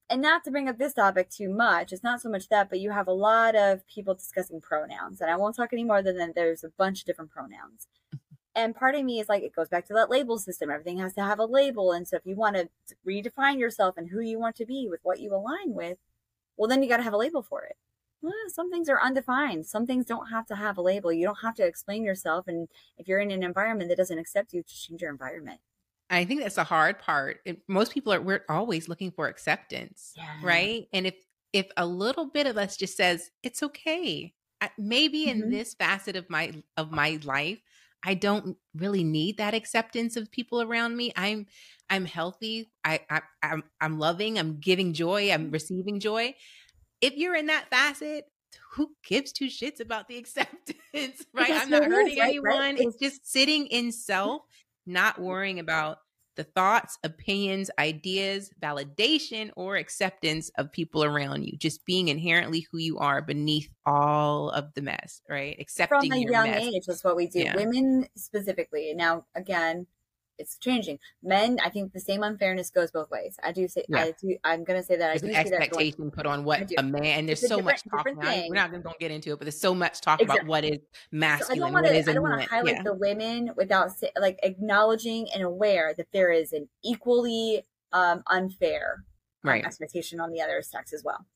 and 0.09 0.20
not 0.20 0.43
to 0.43 0.51
bring 0.51 0.68
up 0.68 0.78
this 0.78 0.95
topic 0.95 1.31
too 1.31 1.49
much 1.49 1.93
it's 1.93 2.03
not 2.03 2.20
so 2.20 2.28
much 2.28 2.49
that 2.49 2.68
but 2.68 2.81
you 2.81 2.91
have 2.91 3.07
a 3.07 3.12
lot 3.12 3.55
of 3.55 3.87
people 3.87 4.14
discussing 4.14 4.61
pronouns 4.61 5.20
and 5.20 5.31
i 5.31 5.37
won't 5.37 5.55
talk 5.55 5.72
any 5.72 5.85
more 5.85 6.03
than 6.03 6.16
that 6.16 6.35
there's 6.35 6.64
a 6.64 6.72
bunch 6.76 7.01
of 7.01 7.07
different 7.07 7.31
pronouns 7.31 7.87
and 8.57 8.74
part 8.74 8.97
of 8.97 9.05
me 9.05 9.20
is 9.20 9.28
like 9.28 9.43
it 9.43 9.55
goes 9.55 9.68
back 9.68 9.87
to 9.87 9.93
that 9.93 10.11
label 10.11 10.39
system 10.39 10.70
everything 10.70 10.99
has 10.99 11.14
to 11.14 11.22
have 11.22 11.39
a 11.39 11.45
label 11.45 11.93
and 11.93 12.09
so 12.09 12.16
if 12.16 12.24
you 12.24 12.35
want 12.35 12.57
to 12.57 12.68
redefine 13.07 13.59
yourself 13.59 13.95
and 13.97 14.09
who 14.11 14.20
you 14.20 14.41
want 14.41 14.57
to 14.57 14.66
be 14.66 14.89
with 14.89 15.01
what 15.03 15.20
you 15.20 15.33
align 15.35 15.74
with 15.74 15.99
well 16.57 16.68
then 16.68 16.83
you 16.83 16.89
got 16.89 16.97
to 16.97 17.05
have 17.05 17.12
a 17.12 17.18
label 17.18 17.43
for 17.43 17.62
it 17.62 17.76
well, 18.22 18.35
some 18.49 18.70
things 18.70 18.89
are 18.89 19.01
undefined. 19.01 19.66
Some 19.66 19.87
things 19.87 20.05
don't 20.05 20.26
have 20.26 20.47
to 20.47 20.57
have 20.57 20.76
a 20.76 20.83
label. 20.83 21.12
You 21.12 21.24
don't 21.24 21.39
have 21.43 21.55
to 21.55 21.64
explain 21.64 22.05
yourself. 22.05 22.47
And 22.47 22.68
if 22.99 23.09
you're 23.09 23.20
in 23.20 23.31
an 23.31 23.43
environment 23.43 23.89
that 23.89 23.97
doesn't 23.97 24.18
accept 24.18 24.53
you, 24.53 24.62
just 24.62 24.87
change 24.87 25.01
your 25.01 25.11
environment. 25.11 25.61
I 26.11 26.24
think 26.24 26.42
that's 26.42 26.56
the 26.56 26.64
hard 26.64 26.98
part. 26.98 27.40
It, 27.44 27.62
most 27.68 27.92
people 27.92 28.12
are 28.12 28.20
we're 28.20 28.44
always 28.48 28.88
looking 28.88 29.11
for 29.11 29.28
acceptance, 29.28 30.12
yeah. 30.16 30.24
right? 30.42 30.88
And 30.92 31.06
if 31.06 31.14
if 31.52 31.66
a 31.76 31.86
little 31.86 32.26
bit 32.26 32.46
of 32.46 32.56
us 32.56 32.76
just 32.76 32.96
says 32.96 33.30
it's 33.42 33.62
okay, 33.62 34.34
I, 34.61 34.70
maybe 34.76 35.26
mm-hmm. 35.26 35.42
in 35.44 35.50
this 35.50 35.74
facet 35.74 36.16
of 36.16 36.28
my 36.28 36.52
of 36.76 36.90
my 36.90 37.20
life, 37.24 37.61
I 38.04 38.14
don't 38.14 38.56
really 38.74 39.04
need 39.04 39.38
that 39.38 39.54
acceptance 39.54 40.16
of 40.16 40.30
people 40.30 40.61
around 40.62 40.96
me. 40.96 41.12
I'm 41.16 41.46
I'm 41.88 42.04
healthy. 42.04 42.70
I, 42.84 43.00
I 43.08 43.22
I'm 43.42 43.62
I'm 43.80 43.98
loving. 43.98 44.38
I'm 44.38 44.58
giving 44.58 44.92
joy. 44.92 45.32
I'm 45.32 45.50
receiving 45.50 46.00
joy 46.00 46.34
if 47.00 47.16
you're 47.16 47.34
in 47.34 47.46
that 47.46 47.68
facet, 47.70 48.26
who 48.72 48.92
gives 49.06 49.32
two 49.32 49.46
shits 49.46 49.80
about 49.80 50.08
the 50.08 50.16
acceptance, 50.18 51.24
right? 51.32 51.50
I'm 51.50 51.70
not 51.70 51.84
hurting 51.84 52.18
is, 52.18 52.20
anyone. 52.20 52.56
Right? 52.56 52.76
It's 52.78 52.96
just 52.96 53.30
sitting 53.30 53.66
in 53.66 53.92
self, 53.92 54.42
not 54.87 55.20
worrying 55.20 55.59
about 55.59 55.99
the 56.37 56.45
thoughts, 56.45 56.97
opinions, 57.05 57.70
ideas, 57.78 58.51
validation, 58.62 59.51
or 59.57 59.76
acceptance 59.76 60.51
of 60.57 60.72
people 60.72 61.05
around 61.05 61.45
you. 61.45 61.57
Just 61.57 61.85
being 61.85 62.09
inherently 62.09 62.66
who 62.70 62.78
you 62.78 62.99
are 62.99 63.20
beneath 63.20 63.68
all 63.85 64.51
of 64.51 64.72
the 64.74 64.81
mess, 64.81 65.20
right? 65.28 65.57
Accepting 65.61 66.11
from 66.11 66.18
a 66.18 66.22
young 66.22 66.51
mess. 66.51 66.62
age. 66.62 66.87
That's 66.87 67.05
what 67.05 67.16
we 67.16 67.26
do. 67.26 67.41
Yeah. 67.41 67.57
Women 67.57 68.07
specifically. 68.16 68.95
Now, 68.95 69.26
again, 69.35 69.87
it's 70.41 70.57
changing. 70.57 70.99
Men, 71.22 71.59
I 71.62 71.68
think 71.68 71.93
the 71.93 72.01
same 72.01 72.22
unfairness 72.22 72.70
goes 72.70 72.91
both 72.91 73.11
ways. 73.11 73.38
I 73.43 73.53
do 73.53 73.68
say, 73.68 73.84
yeah. 73.88 74.05
I 74.05 74.14
do, 74.20 74.36
I'm 74.43 74.64
going 74.64 74.80
to 74.80 74.86
say 74.86 74.97
that 74.97 75.20
there's 75.20 75.22
I 75.22 75.26
do 75.26 75.32
an 75.32 75.62
expectation 75.62 76.11
put 76.11 76.26
on 76.26 76.45
what 76.45 76.70
a 76.76 76.82
man. 76.82 77.05
And 77.05 77.28
there's 77.28 77.47
so 77.47 77.61
much 77.61 77.82
talk. 77.84 78.07
Now. 78.07 78.43
We're 78.49 78.55
not 78.55 78.70
going 78.70 78.82
to 78.82 78.93
get 78.99 79.11
into 79.11 79.32
it, 79.32 79.38
but 79.38 79.45
there's 79.45 79.61
so 79.61 79.74
much 79.74 80.01
talk 80.01 80.20
exactly. 80.20 80.41
about 80.41 80.49
what 80.49 80.64
is 80.64 80.78
masculine, 81.12 81.59
so 81.59 81.66
I 81.66 82.14
don't 82.14 82.22
want 82.22 82.43
to 82.43 82.49
highlight 82.49 82.76
yeah. 82.76 82.82
the 82.82 82.95
women 82.95 83.51
without 83.57 83.91
like 84.18 84.38
acknowledging 84.43 85.28
and 85.32 85.43
aware 85.43 85.95
that 85.97 86.07
there 86.12 86.32
is 86.32 86.53
an 86.53 86.68
equally 86.82 87.62
um, 87.93 88.22
unfair 88.28 89.05
um, 89.45 89.51
right. 89.51 89.64
expectation 89.64 90.20
on 90.20 90.30
the 90.30 90.41
other 90.41 90.62
sex 90.62 90.93
as 90.93 91.05
well. 91.05 91.26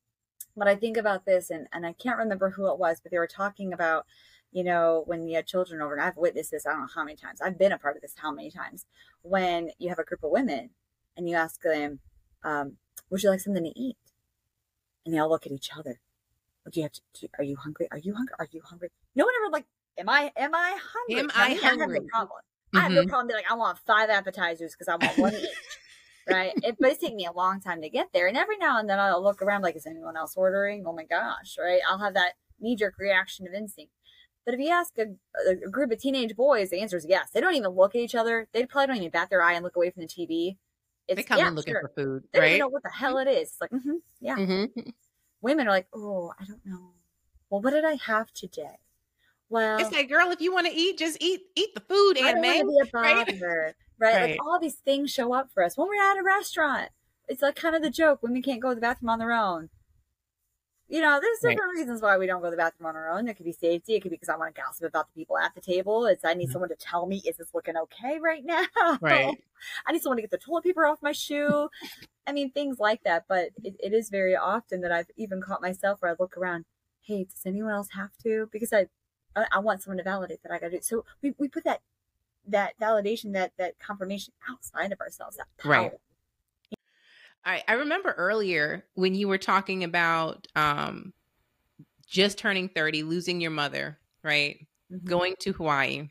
But 0.57 0.69
I 0.69 0.77
think 0.77 0.97
about 0.97 1.27
this, 1.27 1.51
and 1.51 1.67
and 1.73 1.85
I 1.85 1.93
can't 1.93 2.19
remember 2.19 2.51
who 2.51 2.71
it 2.71 2.79
was, 2.79 3.01
but 3.01 3.11
they 3.11 3.19
were 3.19 3.27
talking 3.27 3.73
about 3.73 4.07
you 4.55 4.63
know, 4.63 5.03
when 5.07 5.27
you 5.27 5.35
have 5.35 5.47
children 5.47 5.83
over, 5.83 5.95
and 5.95 6.03
I've 6.03 6.17
witnessed 6.17 6.53
this, 6.53 6.65
I 6.65 6.71
don't 6.71 6.83
know 6.83 6.87
how 6.95 7.03
many 7.05 7.17
times, 7.17 7.41
I've 7.43 7.59
been 7.59 7.73
a 7.73 7.79
part 7.79 7.97
of 7.97 8.03
this 8.03 8.15
how 8.17 8.31
many 8.31 8.53
times, 8.53 8.87
when 9.23 9.71
you 9.81 9.89
have 9.89 9.99
a 9.99 10.05
group 10.05 10.23
of 10.23 10.31
women 10.31 10.71
and 11.17 11.29
you 11.29 11.35
ask 11.35 11.61
them, 11.61 11.99
um, 12.45 12.77
would 13.11 13.21
you 13.23 13.31
like 13.31 13.41
something 13.41 13.65
to 13.65 13.79
eat? 13.79 13.97
And 15.05 15.13
they 15.13 15.19
all 15.19 15.29
look 15.29 15.45
at 15.45 15.51
each 15.51 15.71
other. 15.77 15.99
Do 16.71 16.81
you 16.81 16.85
have 16.85 16.93
to, 16.93 17.29
are 17.37 17.45
you 17.45 17.57
hungry? 17.57 17.89
Are 17.91 17.99
you 17.99 18.15
hungry? 18.15 18.35
Are 18.39 18.49
you 18.53 18.63
hungry? 18.65 18.91
No 19.17 19.25
one 19.25 19.35
ever 19.43 19.53
like, 19.53 19.67
am 19.99 20.09
I, 20.09 20.31
am 20.37 20.55
I 20.55 20.79
hungry? 20.81 21.21
Am 21.21 21.31
I 21.35 21.55
hungry? 21.55 21.65
I 21.65 21.71
have 21.71 21.79
no 21.79 22.09
problem. 22.09 22.39
Mm-hmm. 22.39 22.79
I 22.79 22.81
have 22.83 22.93
no 22.93 23.07
problem 23.07 23.27
being 23.27 23.39
like, 23.39 23.51
I 23.51 23.55
want 23.55 23.79
five 23.79 24.09
appetizers 24.09 24.73
because 24.73 24.87
I 24.87 25.05
want 25.05 25.19
one 25.19 25.35
each. 25.35 25.49
right? 26.31 26.53
It, 26.63 26.77
but 26.79 26.93
it's 26.93 27.01
taking 27.01 27.17
me 27.17 27.27
a 27.27 27.33
long 27.33 27.61
time 27.61 27.83
to 27.83 27.89
get 27.89 28.11
there. 28.15 28.29
And 28.29 28.37
every 28.37 28.57
now 28.57 28.79
and 28.79 28.89
then 28.89 29.01
I'll 29.01 29.23
look 29.23 29.43
around 29.43 29.63
like, 29.63 29.75
is 29.75 29.85
anyone 29.85 30.17
else 30.17 30.37
ordering? 30.37 30.85
Oh 30.87 30.93
my 30.93 31.05
gosh, 31.05 31.57
right? 31.59 31.81
I'll 31.89 31.99
have 31.99 32.15
that 32.15 32.35
knee 32.61 32.77
jerk 32.77 32.95
reaction 32.99 33.49
of 33.49 33.53
instinct. 33.53 33.93
But 34.45 34.55
if 34.55 34.61
you 34.61 34.71
ask 34.71 34.93
a, 34.99 35.07
a, 35.51 35.69
group 35.71 35.91
of 35.91 35.99
teenage 35.99 36.37
boys, 36.37 36.71
the 36.71 36.81
answer 36.81 36.97
is 36.97 37.07
yes. 37.09 37.31
They 37.31 37.41
don't 37.41 37.55
even 37.55 37.71
look 37.71 37.95
at 37.95 38.01
each 38.01 38.15
other. 38.15 38.47
They 38.53 38.67
probably 38.67 38.89
don't 38.89 38.97
even 38.97 39.11
bat 39.11 39.31
their 39.31 39.43
eye 39.43 39.55
and 39.55 39.65
look 39.65 39.77
away 39.77 39.91
from 39.91 40.03
the 40.03 40.09
TV. 40.09 40.57
It's, 41.09 41.17
they 41.17 41.23
come 41.23 41.39
yeah, 41.39 41.49
in 41.49 41.55
looking 41.55 41.75
sure. 41.75 41.81
for 41.95 42.03
food. 42.03 42.25
They 42.33 42.41
right? 42.41 42.49
don't 42.51 42.59
know 42.59 42.69
what 42.69 42.83
the 42.83 42.91
hell 42.91 43.19
it 43.19 43.29
is. 43.29 43.51
It's 43.51 43.61
like, 43.61 43.71
mm-hmm, 43.71 43.97
yeah. 44.21 44.37
Mm-hmm. 44.37 44.81
Women 45.41 45.67
are 45.67 45.71
like, 45.71 45.87
oh, 45.95 46.33
I 46.39 46.45
don't 46.45 46.65
know. 46.65 46.93
Well, 47.51 47.61
what 47.61 47.73
did 47.73 47.85
I 47.85 47.95
have 47.95 48.33
today? 48.33 48.79
Well, 49.51 49.79
it's 49.79 49.93
like, 49.93 50.09
girl, 50.09 50.31
if 50.31 50.41
you 50.41 50.53
want 50.53 50.67
to 50.67 50.73
eat, 50.73 50.99
just 50.99 51.19
eat 51.21 51.43
eat 51.55 51.75
the 51.75 51.81
food, 51.81 52.19
I 52.19 52.33
don't 52.33 52.45
a 52.45 52.91
right? 52.93 53.41
right? 53.41 53.75
right? 53.99 54.31
Like 54.31 54.39
all 54.45 54.59
these 54.59 54.77
things 54.77 55.11
show 55.11 55.35
up 55.35 55.51
for 55.53 55.63
us 55.63 55.77
when 55.77 55.87
we're 55.87 56.03
at 56.03 56.19
a 56.19 56.25
restaurant. 56.25 56.89
It's 57.29 57.43
like 57.43 57.55
kind 57.55 57.77
of 57.77 57.83
the 57.83 57.91
joke: 57.91 58.23
women 58.23 58.43
can't 58.43 58.61
go 58.61 58.71
to 58.71 58.75
the 58.75 58.81
bathroom 58.81 59.11
on 59.11 59.19
their 59.19 59.33
own 59.33 59.69
you 60.95 61.01
know, 61.01 61.19
there's 61.21 61.39
different 61.41 61.73
right. 61.75 61.81
reasons 61.81 62.03
why 62.03 62.17
we 62.17 62.29
don't 62.29 62.41
go 62.41 62.47
to 62.47 62.51
the 62.53 62.57
bathroom 62.57 62.87
on 62.87 62.95
our 62.95 63.11
own. 63.11 63.27
It 63.27 63.35
could 63.35 63.45
be 63.45 63.51
safety. 63.51 63.97
It 63.97 64.01
could 64.01 64.13
be 64.13 64.17
because 64.17 64.29
I 64.29 64.37
want 64.37 64.55
to 64.55 64.61
gossip 64.61 64.87
about 64.87 65.09
the 65.09 65.21
people 65.21 65.37
at 65.37 65.53
the 65.53 65.61
table. 65.61 66.07
It's 66.07 66.25
I 66.25 66.35
need 66.35 66.45
mm-hmm. 66.45 66.53
someone 66.53 66.69
to 66.69 66.77
tell 66.77 67.07
me, 67.07 67.21
is 67.27 67.37
this 67.37 67.53
looking 67.53 67.77
okay 67.77 68.21
right 68.21 68.45
now? 68.45 68.65
Right. 69.01 69.37
I 69.89 69.91
need 69.91 70.03
someone 70.03 70.19
to 70.19 70.23
get 70.23 70.31
the 70.31 70.39
toilet 70.39 70.63
paper 70.63 70.87
off 70.87 71.03
my 71.03 71.11
shoe. 71.11 71.69
I 72.29 72.33
mean, 72.33 72.53
things 72.53 72.79
like 72.79 73.03
that. 73.03 73.25
But 73.29 73.49
it, 73.65 73.75
it 73.81 73.93
is 73.93 74.09
very 74.09 74.37
often 74.37 74.83
that 74.83 74.93
I've 74.93 75.11
even 75.17 75.43
caught 75.43 75.61
myself 75.61 76.01
where 76.01 76.13
I 76.13 76.15
look 76.17 76.37
around, 76.37 76.65
hey, 77.01 77.25
does 77.25 77.43
anyone 77.45 77.73
else 77.73 77.89
have 77.97 78.11
to? 78.23 78.49
Because 78.53 78.73
I, 78.73 78.87
I, 79.35 79.47
I 79.51 79.59
want 79.59 79.83
someone 79.83 79.99
to 79.99 80.05
validate 80.05 80.45
that 80.45 80.53
I 80.53 80.61
got 80.61 80.71
to 80.71 80.77
do. 80.77 80.83
So 80.83 81.05
we, 81.21 81.35
we 81.39 81.49
put 81.49 81.65
that 81.65 81.81
that 82.47 82.79
validation, 82.79 83.33
that 83.33 83.51
that 83.59 83.81
confirmation 83.81 84.33
outside 84.49 84.93
of 84.93 85.01
ourselves. 85.01 85.39
That 85.39 85.49
power. 85.59 85.73
Right. 85.73 85.93
I, 87.45 87.63
I 87.69 87.75
remember 87.75 88.13
earlier 88.13 88.85
when 88.95 89.15
you 89.15 89.29
were 89.29 89.39
talking 89.39 89.85
about 89.85 90.47
um, 90.57 91.13
just 92.07 92.39
turning 92.39 92.69
30, 92.69 93.03
losing 93.03 93.41
your 93.41 93.51
mother, 93.51 93.99
right? 94.23 94.67
Mm-hmm. 94.93 95.07
Going 95.07 95.35
to 95.41 95.53
Hawaii. 95.53 96.09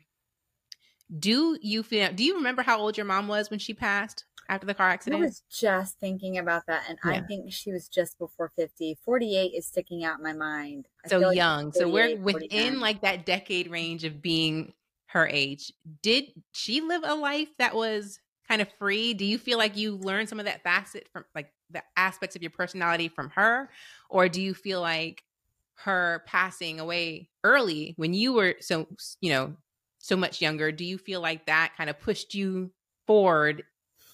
Do 1.18 1.58
you 1.60 1.82
feel, 1.82 2.12
do 2.12 2.24
you 2.24 2.36
remember 2.36 2.62
how 2.62 2.80
old 2.80 2.96
your 2.96 3.06
mom 3.06 3.28
was 3.28 3.50
when 3.50 3.58
she 3.58 3.74
passed 3.74 4.24
after 4.48 4.66
the 4.66 4.74
car 4.74 4.88
accident? 4.88 5.22
I 5.22 5.26
was 5.26 5.42
just 5.50 5.98
thinking 6.00 6.38
about 6.38 6.66
that. 6.66 6.84
And 6.88 6.98
yeah. 7.04 7.12
I 7.12 7.20
think 7.20 7.52
she 7.52 7.72
was 7.72 7.88
just 7.88 8.18
before 8.18 8.52
50. 8.56 8.98
48 9.04 9.52
is 9.54 9.66
sticking 9.66 10.04
out 10.04 10.18
in 10.18 10.24
my 10.24 10.32
mind. 10.32 10.88
I 11.04 11.08
so 11.08 11.30
young. 11.30 11.66
Like 11.66 11.74
so 11.74 11.88
we're 11.88 12.16
within 12.16 12.50
49. 12.50 12.80
like 12.80 13.02
that 13.02 13.26
decade 13.26 13.70
range 13.70 14.04
of 14.04 14.22
being 14.22 14.72
her 15.06 15.28
age. 15.28 15.72
Did 16.02 16.24
she 16.52 16.80
live 16.80 17.02
a 17.04 17.14
life 17.14 17.48
that 17.58 17.74
was 17.74 18.18
kind 18.48 18.62
of 18.62 18.68
free? 18.78 19.14
Do 19.14 19.24
you 19.24 19.38
feel 19.38 19.58
like 19.58 19.76
you 19.76 19.96
learned 19.96 20.28
some 20.28 20.38
of 20.38 20.46
that 20.46 20.62
facet 20.62 21.08
from 21.12 21.24
like 21.34 21.52
the 21.70 21.82
aspects 21.96 22.36
of 22.36 22.42
your 22.42 22.50
personality 22.50 23.08
from 23.08 23.30
her? 23.30 23.70
Or 24.08 24.28
do 24.28 24.40
you 24.40 24.54
feel 24.54 24.80
like 24.80 25.22
her 25.76 26.22
passing 26.26 26.80
away 26.80 27.30
early 27.42 27.94
when 27.96 28.14
you 28.14 28.32
were 28.32 28.56
so, 28.60 28.86
you 29.20 29.30
know, 29.30 29.54
so 29.98 30.16
much 30.16 30.40
younger, 30.40 30.70
do 30.70 30.84
you 30.84 30.98
feel 30.98 31.20
like 31.20 31.46
that 31.46 31.72
kind 31.76 31.88
of 31.88 31.98
pushed 31.98 32.34
you 32.34 32.70
forward 33.06 33.64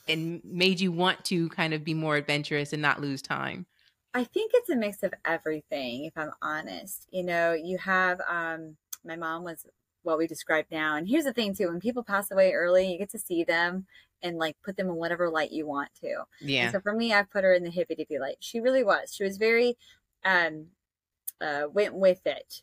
and 0.08 0.40
made 0.44 0.80
you 0.80 0.92
want 0.92 1.24
to 1.24 1.48
kind 1.50 1.74
of 1.74 1.84
be 1.84 1.94
more 1.94 2.16
adventurous 2.16 2.72
and 2.72 2.80
not 2.80 3.00
lose 3.00 3.22
time? 3.22 3.66
I 4.14 4.24
think 4.24 4.52
it's 4.54 4.70
a 4.70 4.76
mix 4.76 5.02
of 5.02 5.14
everything, 5.24 6.04
if 6.04 6.16
I'm 6.16 6.32
honest. 6.42 7.06
You 7.10 7.24
know, 7.24 7.52
you 7.52 7.78
have 7.78 8.20
um 8.28 8.76
my 9.04 9.16
mom 9.16 9.44
was 9.44 9.66
what 10.02 10.18
we 10.18 10.26
describe 10.26 10.66
now. 10.70 10.96
And 10.96 11.08
here's 11.08 11.24
the 11.24 11.32
thing 11.32 11.54
too, 11.54 11.68
when 11.68 11.80
people 11.80 12.02
pass 12.02 12.30
away 12.30 12.52
early, 12.52 12.90
you 12.90 12.98
get 12.98 13.10
to 13.10 13.18
see 13.18 13.44
them 13.44 13.86
and 14.22 14.36
like 14.36 14.56
put 14.62 14.76
them 14.76 14.88
in 14.88 14.96
whatever 14.96 15.30
light 15.30 15.52
you 15.52 15.66
want 15.66 15.90
to. 16.02 16.24
Yeah. 16.40 16.64
And 16.64 16.72
so 16.72 16.80
for 16.80 16.92
me, 16.92 17.12
I 17.12 17.22
put 17.22 17.44
her 17.44 17.52
in 17.52 17.64
the 17.64 17.70
hippy 17.70 17.94
dippy 17.94 18.18
light. 18.18 18.36
She 18.40 18.60
really 18.60 18.84
was. 18.84 19.14
She 19.14 19.24
was 19.24 19.36
very, 19.36 19.76
um, 20.24 20.66
uh, 21.40 21.62
went 21.72 21.94
with 21.94 22.26
it 22.26 22.62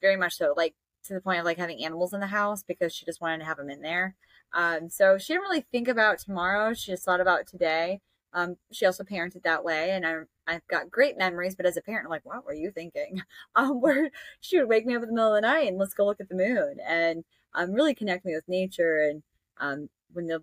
very 0.00 0.16
much 0.16 0.36
so. 0.36 0.54
Like 0.56 0.74
to 1.04 1.14
the 1.14 1.20
point 1.20 1.38
of 1.38 1.44
like 1.44 1.58
having 1.58 1.84
animals 1.84 2.12
in 2.12 2.20
the 2.20 2.26
house 2.26 2.62
because 2.62 2.94
she 2.94 3.04
just 3.04 3.20
wanted 3.20 3.38
to 3.38 3.44
have 3.44 3.56
them 3.56 3.70
in 3.70 3.82
there. 3.82 4.14
Um, 4.52 4.88
so 4.88 5.18
she 5.18 5.32
didn't 5.32 5.48
really 5.48 5.66
think 5.72 5.88
about 5.88 6.18
tomorrow. 6.18 6.74
She 6.74 6.92
just 6.92 7.04
thought 7.04 7.20
about 7.20 7.46
today. 7.46 8.00
Um, 8.32 8.56
she 8.70 8.84
also 8.84 9.02
parented 9.02 9.42
that 9.44 9.64
way, 9.64 9.90
and 9.92 10.06
I, 10.06 10.14
I've 10.46 10.66
got 10.68 10.90
great 10.90 11.16
memories. 11.16 11.54
But 11.54 11.66
as 11.66 11.76
a 11.76 11.82
parent, 11.82 12.04
I'm 12.06 12.10
like, 12.10 12.26
what 12.26 12.44
were 12.44 12.54
you 12.54 12.70
thinking? 12.70 13.22
Um, 13.54 13.80
where 13.80 14.10
she 14.40 14.58
would 14.58 14.68
wake 14.68 14.84
me 14.84 14.94
up 14.94 15.02
in 15.02 15.08
the 15.08 15.14
middle 15.14 15.34
of 15.34 15.42
the 15.42 15.48
night 15.48 15.68
and 15.68 15.78
let's 15.78 15.94
go 15.94 16.04
look 16.04 16.20
at 16.20 16.28
the 16.28 16.34
moon, 16.34 16.76
and 16.86 17.24
um, 17.54 17.72
really 17.72 17.94
connect 17.94 18.26
me 18.26 18.34
with 18.34 18.46
nature. 18.48 18.98
And 18.98 19.22
um, 19.58 19.88
when 20.12 20.26
the 20.26 20.42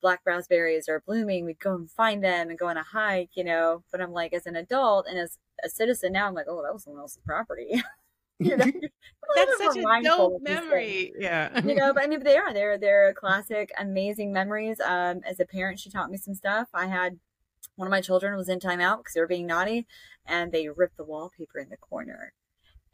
black 0.00 0.20
raspberries 0.24 0.88
are 0.88 1.02
blooming, 1.06 1.44
we'd 1.44 1.58
go 1.58 1.74
and 1.74 1.90
find 1.90 2.22
them 2.22 2.50
and 2.50 2.58
go 2.58 2.68
on 2.68 2.76
a 2.76 2.82
hike, 2.82 3.30
you 3.34 3.44
know. 3.44 3.82
But 3.90 4.00
I'm 4.00 4.12
like, 4.12 4.32
as 4.32 4.46
an 4.46 4.56
adult 4.56 5.06
and 5.08 5.18
as 5.18 5.38
a 5.64 5.68
citizen 5.68 6.12
now, 6.12 6.26
I'm 6.26 6.34
like, 6.34 6.46
oh, 6.48 6.62
that 6.62 6.72
was 6.72 6.84
someone 6.84 7.02
else's 7.02 7.20
property. 7.24 7.82
you 8.38 8.56
know, 8.56 8.64
That's 9.34 9.58
such 9.58 9.76
a 9.76 10.02
dope 10.02 10.40
memory. 10.42 11.12
Yeah. 11.18 11.60
you 11.64 11.74
know, 11.74 11.92
but 11.92 12.04
I 12.04 12.06
mean, 12.06 12.20
but 12.20 12.26
they 12.26 12.36
are. 12.36 12.52
They're 12.52 12.78
they're 12.78 13.12
classic, 13.14 13.70
amazing 13.78 14.32
memories. 14.32 14.80
Um, 14.80 15.20
as 15.26 15.40
a 15.40 15.44
parent, 15.44 15.80
she 15.80 15.90
taught 15.90 16.10
me 16.10 16.16
some 16.16 16.34
stuff. 16.34 16.68
I 16.72 16.86
had 16.86 17.18
one 17.76 17.86
of 17.86 17.90
my 17.90 18.00
children 18.00 18.36
was 18.36 18.48
in 18.48 18.58
timeout 18.58 18.98
because 18.98 19.14
they 19.14 19.20
were 19.20 19.26
being 19.26 19.46
naughty, 19.46 19.86
and 20.26 20.52
they 20.52 20.68
ripped 20.68 20.96
the 20.96 21.04
wallpaper 21.04 21.58
in 21.58 21.68
the 21.68 21.76
corner. 21.76 22.32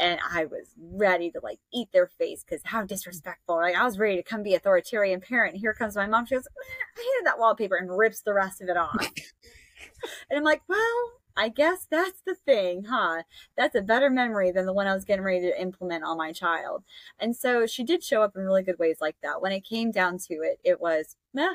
And 0.01 0.19
I 0.33 0.45
was 0.47 0.75
ready 0.77 1.31
to 1.31 1.41
like 1.43 1.59
eat 1.73 1.89
their 1.93 2.07
face 2.07 2.45
because 2.45 2.63
how 2.65 2.83
disrespectful. 2.83 3.57
Like 3.57 3.77
I 3.77 3.85
was 3.85 3.99
ready 3.99 4.17
to 4.17 4.23
come 4.23 4.43
be 4.43 4.55
authoritarian 4.55 5.21
parent. 5.21 5.57
Here 5.57 5.75
comes 5.75 5.97
my 5.97 6.07
mom. 6.07 6.27
She 6.27 6.35
goes, 6.35 6.49
I 6.97 7.01
hated 7.01 7.27
that 7.27 7.39
wallpaper 7.39 7.77
and 7.77 7.97
rips 7.97 8.21
the 8.21 8.35
rest 8.35 8.61
of 8.61 8.69
it 8.69 8.77
off. 8.77 8.97
and 10.31 10.39
I'm 10.39 10.45
like, 10.45 10.63
well, 10.69 11.13
I 11.37 11.49
guess 11.49 11.87
that's 11.91 12.21
the 12.25 12.35
thing, 12.35 12.85
huh? 12.85 13.23
That's 13.57 13.75
a 13.75 13.83
better 13.83 14.09
memory 14.09 14.53
than 14.53 14.67
the 14.67 14.73
one 14.73 14.87
I 14.87 14.95
was 14.95 15.05
getting 15.05 15.25
ready 15.25 15.41
to 15.43 15.61
implement 15.61 16.05
on 16.05 16.17
my 16.17 16.33
child. 16.33 16.85
And 17.19 17.35
so 17.35 17.67
she 17.67 17.83
did 17.83 18.05
show 18.05 18.23
up 18.23 18.37
in 18.37 18.43
really 18.43 18.63
good 18.63 18.79
ways 18.79 18.99
like 19.01 19.17
that. 19.23 19.43
When 19.43 19.53
it 19.53 19.65
came 19.65 19.91
down 19.91 20.19
to 20.29 20.35
it, 20.35 20.61
it 20.65 20.81
was, 20.81 21.17
meh, 21.33 21.55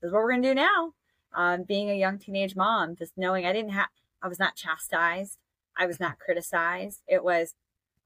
this 0.00 0.08
is 0.08 0.12
what 0.12 0.22
we're 0.22 0.32
going 0.32 0.42
to 0.42 0.48
do 0.50 0.54
now. 0.54 0.92
Um, 1.34 1.64
being 1.64 1.90
a 1.90 1.94
young 1.94 2.18
teenage 2.18 2.54
mom, 2.54 2.96
just 2.96 3.12
knowing 3.16 3.46
I 3.46 3.52
didn't 3.52 3.72
have, 3.72 3.88
I 4.22 4.28
was 4.28 4.38
not 4.38 4.56
chastised. 4.56 5.38
I 5.76 5.86
was 5.86 5.98
not 5.98 6.18
criticized. 6.18 7.02
It 7.08 7.24
was, 7.24 7.54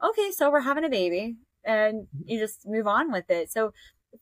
okay, 0.03 0.31
so 0.31 0.51
we're 0.51 0.61
having 0.61 0.85
a 0.85 0.89
baby 0.89 1.37
and 1.65 2.07
you 2.25 2.39
just 2.39 2.67
move 2.67 2.87
on 2.87 3.13
with 3.13 3.31
it. 3.31 3.51
So 3.51 3.73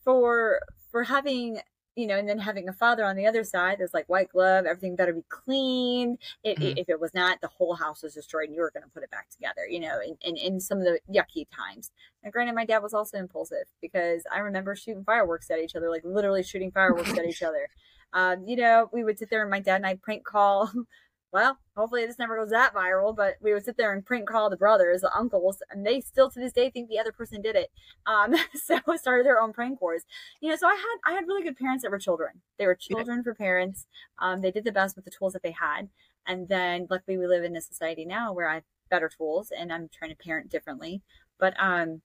for, 0.03 0.61
for 0.91 1.03
having 1.03 1.59
you 1.97 2.05
know, 2.05 2.15
and 2.15 2.29
then 2.29 2.37
having 2.37 2.69
a 2.69 2.73
father 2.73 3.03
on 3.03 3.15
the 3.15 3.25
other 3.25 3.43
side 3.43 3.77
that's 3.79 3.93
like 3.93 4.07
white 4.07 4.29
glove, 4.29 4.65
everything 4.65 4.95
better 4.95 5.13
be 5.13 5.23
clean. 5.29 6.19
It, 6.43 6.59
mm-hmm. 6.59 6.77
If 6.77 6.89
it 6.89 6.99
was 6.99 7.11
not, 7.15 7.41
the 7.41 7.47
whole 7.47 7.73
house 7.73 8.03
was 8.03 8.13
destroyed 8.13 8.45
and 8.45 8.53
you 8.53 8.61
were 8.61 8.71
going 8.71 8.83
to 8.83 8.89
put 8.89 9.01
it 9.01 9.09
back 9.09 9.29
together, 9.31 9.65
you 9.67 9.79
know, 9.79 9.99
in, 9.99 10.15
in, 10.21 10.37
in 10.37 10.59
some 10.59 10.77
of 10.77 10.83
the 10.83 10.99
yucky 11.11 11.47
times. 11.51 11.89
And 12.23 12.31
granted, 12.31 12.53
my 12.53 12.65
dad 12.65 12.83
was 12.83 12.93
also 12.93 13.17
impulsive 13.17 13.65
because 13.81 14.21
I 14.31 14.39
remember 14.39 14.75
shooting 14.75 15.03
fireworks 15.03 15.49
at 15.49 15.57
each 15.57 15.75
other, 15.75 15.89
like 15.89 16.03
literally 16.05 16.43
shooting 16.43 16.71
fireworks 16.71 17.17
at 17.17 17.25
each 17.25 17.41
other. 17.41 17.67
Um, 18.13 18.47
you 18.47 18.57
know, 18.57 18.89
we 18.93 19.03
would 19.03 19.17
sit 19.17 19.31
there 19.31 19.41
and 19.41 19.49
my 19.49 19.59
dad 19.59 19.77
and 19.77 19.87
I 19.87 19.95
prank 19.95 20.23
call 20.23 20.71
well, 21.31 21.57
hopefully 21.75 22.05
this 22.05 22.19
never 22.19 22.37
goes 22.37 22.51
that 22.51 22.73
viral, 22.73 23.15
but 23.15 23.35
we 23.41 23.53
would 23.53 23.65
sit 23.65 23.75
there 23.75 23.93
and 23.93 24.05
prank 24.05 24.29
call 24.29 24.49
the 24.49 24.55
brothers, 24.55 25.01
the 25.01 25.15
uncles, 25.15 25.61
and 25.69 25.85
they 25.85 25.99
still 25.99 26.29
to 26.29 26.39
this 26.39 26.53
day 26.53 26.69
think 26.69 26.87
the 26.87 26.99
other 26.99 27.11
person 27.11 27.41
did 27.41 27.55
it. 27.55 27.69
Um, 28.05 28.33
so 28.53 28.79
started 28.95 29.25
their 29.25 29.41
own 29.41 29.51
prank 29.51 29.81
wars. 29.81 30.03
You 30.39 30.49
know, 30.49 30.55
so 30.55 30.67
I 30.67 30.75
had 30.75 31.11
I 31.11 31.15
had 31.15 31.27
really 31.27 31.43
good 31.43 31.57
parents 31.57 31.83
that 31.83 31.91
were 31.91 31.99
children. 31.99 32.41
They 32.57 32.65
were 32.65 32.75
children 32.75 33.17
yeah. 33.17 33.23
for 33.23 33.33
parents. 33.33 33.87
Um, 34.19 34.41
they 34.41 34.51
did 34.51 34.63
the 34.63 34.71
best 34.71 34.95
with 34.95 35.05
the 35.05 35.11
tools 35.11 35.33
that 35.33 35.43
they 35.43 35.51
had. 35.51 35.89
And 36.25 36.47
then 36.47 36.87
luckily 36.89 37.17
we 37.17 37.27
live 37.27 37.43
in 37.43 37.55
a 37.55 37.61
society 37.61 38.05
now 38.05 38.33
where 38.33 38.49
I 38.49 38.55
have 38.55 38.63
better 38.89 39.09
tools 39.09 39.51
and 39.57 39.71
I'm 39.71 39.89
trying 39.89 40.11
to 40.11 40.17
parent 40.17 40.49
differently. 40.49 41.01
But 41.39 41.55
um 41.59 42.01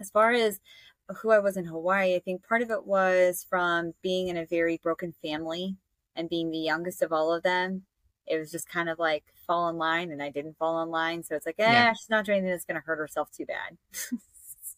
as 0.00 0.10
far 0.10 0.32
as 0.32 0.60
who 1.18 1.30
I 1.30 1.38
was 1.38 1.56
in 1.56 1.66
Hawaii, 1.66 2.16
I 2.16 2.18
think 2.18 2.46
part 2.46 2.62
of 2.62 2.70
it 2.70 2.86
was 2.86 3.46
from 3.48 3.94
being 4.02 4.28
in 4.28 4.36
a 4.36 4.44
very 4.44 4.78
broken 4.82 5.14
family 5.22 5.76
and 6.14 6.28
being 6.28 6.50
the 6.50 6.58
youngest 6.58 7.02
of 7.02 7.12
all 7.12 7.32
of 7.32 7.42
them 7.42 7.84
it 8.26 8.38
was 8.38 8.50
just 8.50 8.68
kind 8.68 8.88
of 8.88 8.98
like 8.98 9.24
fall 9.46 9.68
in 9.68 9.76
line 9.76 10.10
and 10.10 10.22
I 10.22 10.30
didn't 10.30 10.56
fall 10.58 10.82
in 10.82 10.90
line. 10.90 11.22
So 11.22 11.34
it's 11.36 11.46
like, 11.46 11.56
eh, 11.58 11.70
yeah. 11.70 11.92
she's 11.92 12.10
not 12.10 12.24
doing 12.24 12.38
anything 12.38 12.52
that's 12.52 12.64
going 12.64 12.80
to 12.80 12.86
hurt 12.86 12.98
herself 12.98 13.30
too 13.30 13.46
bad. 13.46 13.76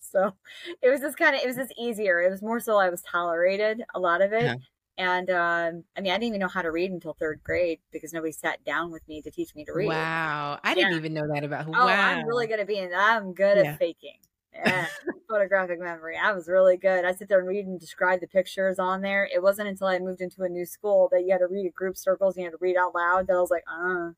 so 0.01 0.35
it 0.83 0.89
was 0.89 1.01
just 1.01 1.17
kind 1.17 1.35
of, 1.35 1.43
it 1.43 1.47
was 1.47 1.57
just 1.57 1.73
easier. 1.79 2.21
It 2.21 2.31
was 2.31 2.43
more 2.43 2.61
so 2.61 2.77
I 2.77 2.91
was 2.91 3.03
tolerated 3.03 3.83
a 3.95 4.01
lot 4.01 4.23
of 4.23 4.33
it. 4.33 4.43
Yeah. 4.43 4.55
And 4.99 5.31
um, 5.31 5.85
I 5.97 6.01
mean, 6.01 6.11
I 6.11 6.17
didn't 6.17 6.25
even 6.25 6.41
know 6.41 6.49
how 6.49 6.63
to 6.63 6.73
read 6.73 6.91
until 6.91 7.15
third 7.15 7.41
grade 7.45 7.79
because 7.93 8.13
nobody 8.13 8.33
sat 8.33 8.65
down 8.65 8.91
with 8.91 9.07
me 9.07 9.23
to 9.23 9.31
teach 9.31 9.55
me 9.55 9.65
to 9.65 9.73
read. 9.73 9.87
Wow. 9.87 10.59
I 10.65 10.75
didn't 10.75 10.95
even 10.95 11.15
know 11.15 11.29
that 11.33 11.45
about 11.45 11.67
Oh, 11.69 11.71
wow. 11.71 11.87
I'm 11.87 12.27
really 12.27 12.49
good 12.49 12.59
at 12.59 12.67
being, 12.67 12.91
I'm 12.95 13.33
good 13.33 13.59
at 13.59 13.79
faking. 13.79 14.19
Yeah, 14.65 14.87
photographic 15.29 15.81
memory. 15.81 16.17
I 16.17 16.33
was 16.33 16.49
really 16.49 16.77
good. 16.77 17.05
I 17.05 17.13
sit 17.13 17.29
there 17.29 17.39
and 17.39 17.49
read 17.49 17.67
and 17.67 17.79
describe 17.79 18.21
the 18.21 18.27
pictures 18.27 18.79
on 18.79 19.03
there. 19.03 19.29
It 19.33 19.43
wasn't 19.43 19.69
until 19.69 19.87
I 19.87 19.99
moved 19.99 20.21
into 20.21 20.43
a 20.43 20.49
new 20.49 20.67
school 20.67 21.09
that 21.13 21.23
you 21.23 21.33
had 21.33 21.39
to 21.39 21.47
read 21.47 21.67
a 21.67 21.71
group 21.71 21.97
circles 21.97 22.37
and 22.37 22.43
you 22.43 22.47
had 22.47 22.53
to 22.53 22.59
read 22.61 22.77
out 22.77 22.95
loud 22.95 23.27
that 23.27 23.37
I 23.37 23.41
was 23.41 23.51
like, 23.51 23.65
uh, 23.71 24.11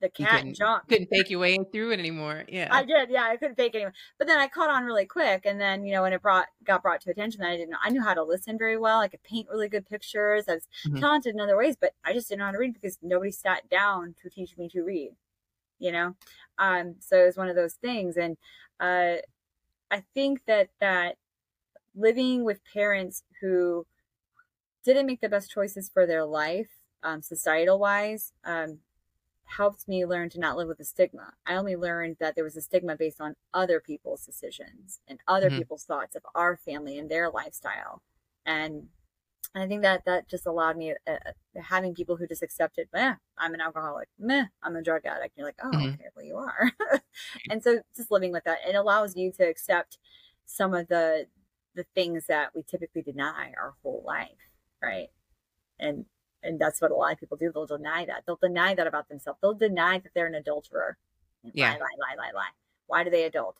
the 0.00 0.10
cat 0.10 0.44
and 0.44 0.54
John 0.54 0.80
couldn't 0.88 1.08
fake 1.08 1.30
your 1.30 1.40
way 1.40 1.58
through 1.72 1.92
it 1.92 1.98
anymore. 1.98 2.44
Yeah, 2.48 2.68
I 2.70 2.84
did. 2.84 3.08
Yeah, 3.10 3.24
I 3.24 3.36
couldn't 3.36 3.56
fake 3.56 3.74
it 3.74 3.78
anymore. 3.78 3.94
But 4.18 4.26
then 4.26 4.38
I 4.38 4.46
caught 4.46 4.70
on 4.70 4.84
really 4.84 5.06
quick, 5.06 5.46
and 5.46 5.60
then 5.60 5.84
you 5.84 5.92
know 5.92 6.02
when 6.02 6.12
it 6.12 6.20
brought 6.22 6.46
got 6.64 6.82
brought 6.82 7.00
to 7.02 7.10
attention 7.10 7.40
that 7.40 7.50
I 7.50 7.56
didn't 7.56 7.70
know, 7.70 7.78
I 7.82 7.90
knew 7.90 8.02
how 8.02 8.14
to 8.14 8.22
listen 8.22 8.58
very 8.58 8.76
well. 8.76 9.00
I 9.00 9.08
could 9.08 9.22
paint 9.22 9.48
really 9.50 9.68
good 9.68 9.88
pictures. 9.88 10.44
I 10.48 10.54
was 10.54 10.68
mm-hmm. 10.86 11.00
talented 11.00 11.34
in 11.34 11.40
other 11.40 11.56
ways, 11.56 11.76
but 11.80 11.92
I 12.04 12.12
just 12.12 12.28
didn't 12.28 12.40
know 12.40 12.46
how 12.46 12.52
to 12.52 12.58
read 12.58 12.74
because 12.74 12.98
nobody 13.02 13.30
sat 13.30 13.68
down 13.70 14.14
to 14.22 14.28
teach 14.28 14.56
me 14.58 14.68
to 14.70 14.82
read. 14.82 15.12
You 15.78 15.92
know, 15.92 16.14
um, 16.58 16.96
so 17.00 17.22
it 17.22 17.26
was 17.26 17.36
one 17.36 17.48
of 17.48 17.56
those 17.56 17.74
things, 17.74 18.16
and 18.16 18.36
uh, 18.80 19.16
I 19.90 20.02
think 20.14 20.42
that 20.46 20.70
that 20.80 21.16
living 21.94 22.44
with 22.44 22.60
parents 22.72 23.22
who 23.40 23.86
didn't 24.84 25.06
make 25.06 25.20
the 25.20 25.28
best 25.28 25.50
choices 25.50 25.90
for 25.92 26.06
their 26.06 26.24
life, 26.24 26.68
um, 27.02 27.22
societal 27.22 27.78
wise, 27.78 28.32
um, 28.44 28.78
helped 29.46 29.88
me 29.88 30.04
learn 30.04 30.28
to 30.30 30.40
not 30.40 30.56
live 30.56 30.68
with 30.68 30.80
a 30.80 30.84
stigma. 30.84 31.32
I 31.46 31.54
only 31.54 31.76
learned 31.76 32.16
that 32.20 32.34
there 32.34 32.44
was 32.44 32.56
a 32.56 32.60
stigma 32.60 32.96
based 32.96 33.20
on 33.20 33.36
other 33.54 33.80
people's 33.80 34.24
decisions 34.24 35.00
and 35.06 35.20
other 35.26 35.48
mm-hmm. 35.48 35.58
people's 35.58 35.84
thoughts 35.84 36.16
of 36.16 36.22
our 36.34 36.56
family 36.56 36.98
and 36.98 37.08
their 37.08 37.30
lifestyle. 37.30 38.02
And 38.44 38.88
and 39.54 39.64
I 39.64 39.66
think 39.66 39.82
that 39.82 40.04
that 40.06 40.28
just 40.28 40.46
allowed 40.46 40.76
me 40.76 40.92
uh, 41.06 41.12
uh, 41.12 41.62
having 41.62 41.94
people 41.94 42.16
who 42.16 42.26
just 42.26 42.42
accepted, 42.42 42.88
meh, 42.92 43.14
I'm 43.38 43.54
an 43.54 43.60
alcoholic, 43.60 44.08
meh, 44.18 44.46
I'm 44.62 44.76
a 44.76 44.82
drug 44.82 45.06
addict. 45.06 45.36
And 45.36 45.38
you're 45.38 45.46
like, 45.46 45.58
oh, 45.62 45.70
mm-hmm. 45.70 45.94
okay, 45.94 46.06
well 46.14 46.24
you 46.24 46.36
are. 46.36 46.70
and 47.50 47.62
so 47.62 47.80
just 47.96 48.10
living 48.10 48.32
with 48.32 48.44
that, 48.44 48.58
it 48.66 48.74
allows 48.74 49.16
you 49.16 49.32
to 49.32 49.44
accept 49.44 49.98
some 50.44 50.74
of 50.74 50.88
the 50.88 51.26
the 51.74 51.84
things 51.94 52.26
that 52.26 52.54
we 52.54 52.62
typically 52.62 53.02
deny 53.02 53.52
our 53.60 53.74
whole 53.82 54.02
life, 54.06 54.30
right? 54.82 55.08
And 55.78 56.06
and 56.42 56.58
that's 56.58 56.80
what 56.80 56.90
a 56.90 56.94
lot 56.94 57.12
of 57.12 57.18
people 57.18 57.36
do. 57.36 57.50
They'll 57.52 57.66
deny 57.66 58.06
that. 58.06 58.22
They'll 58.26 58.38
deny 58.40 58.74
that 58.74 58.86
about 58.86 59.08
themselves. 59.08 59.38
They'll 59.42 59.54
deny 59.54 59.98
that 59.98 60.12
they're 60.14 60.26
an 60.26 60.34
adulterer. 60.34 60.96
Yeah. 61.42 61.72
Lie, 61.72 61.78
lie, 61.78 62.16
lie, 62.16 62.16
lie, 62.16 62.32
lie. 62.34 62.50
Why 62.86 63.04
do 63.04 63.10
they 63.10 63.24
adult? 63.24 63.56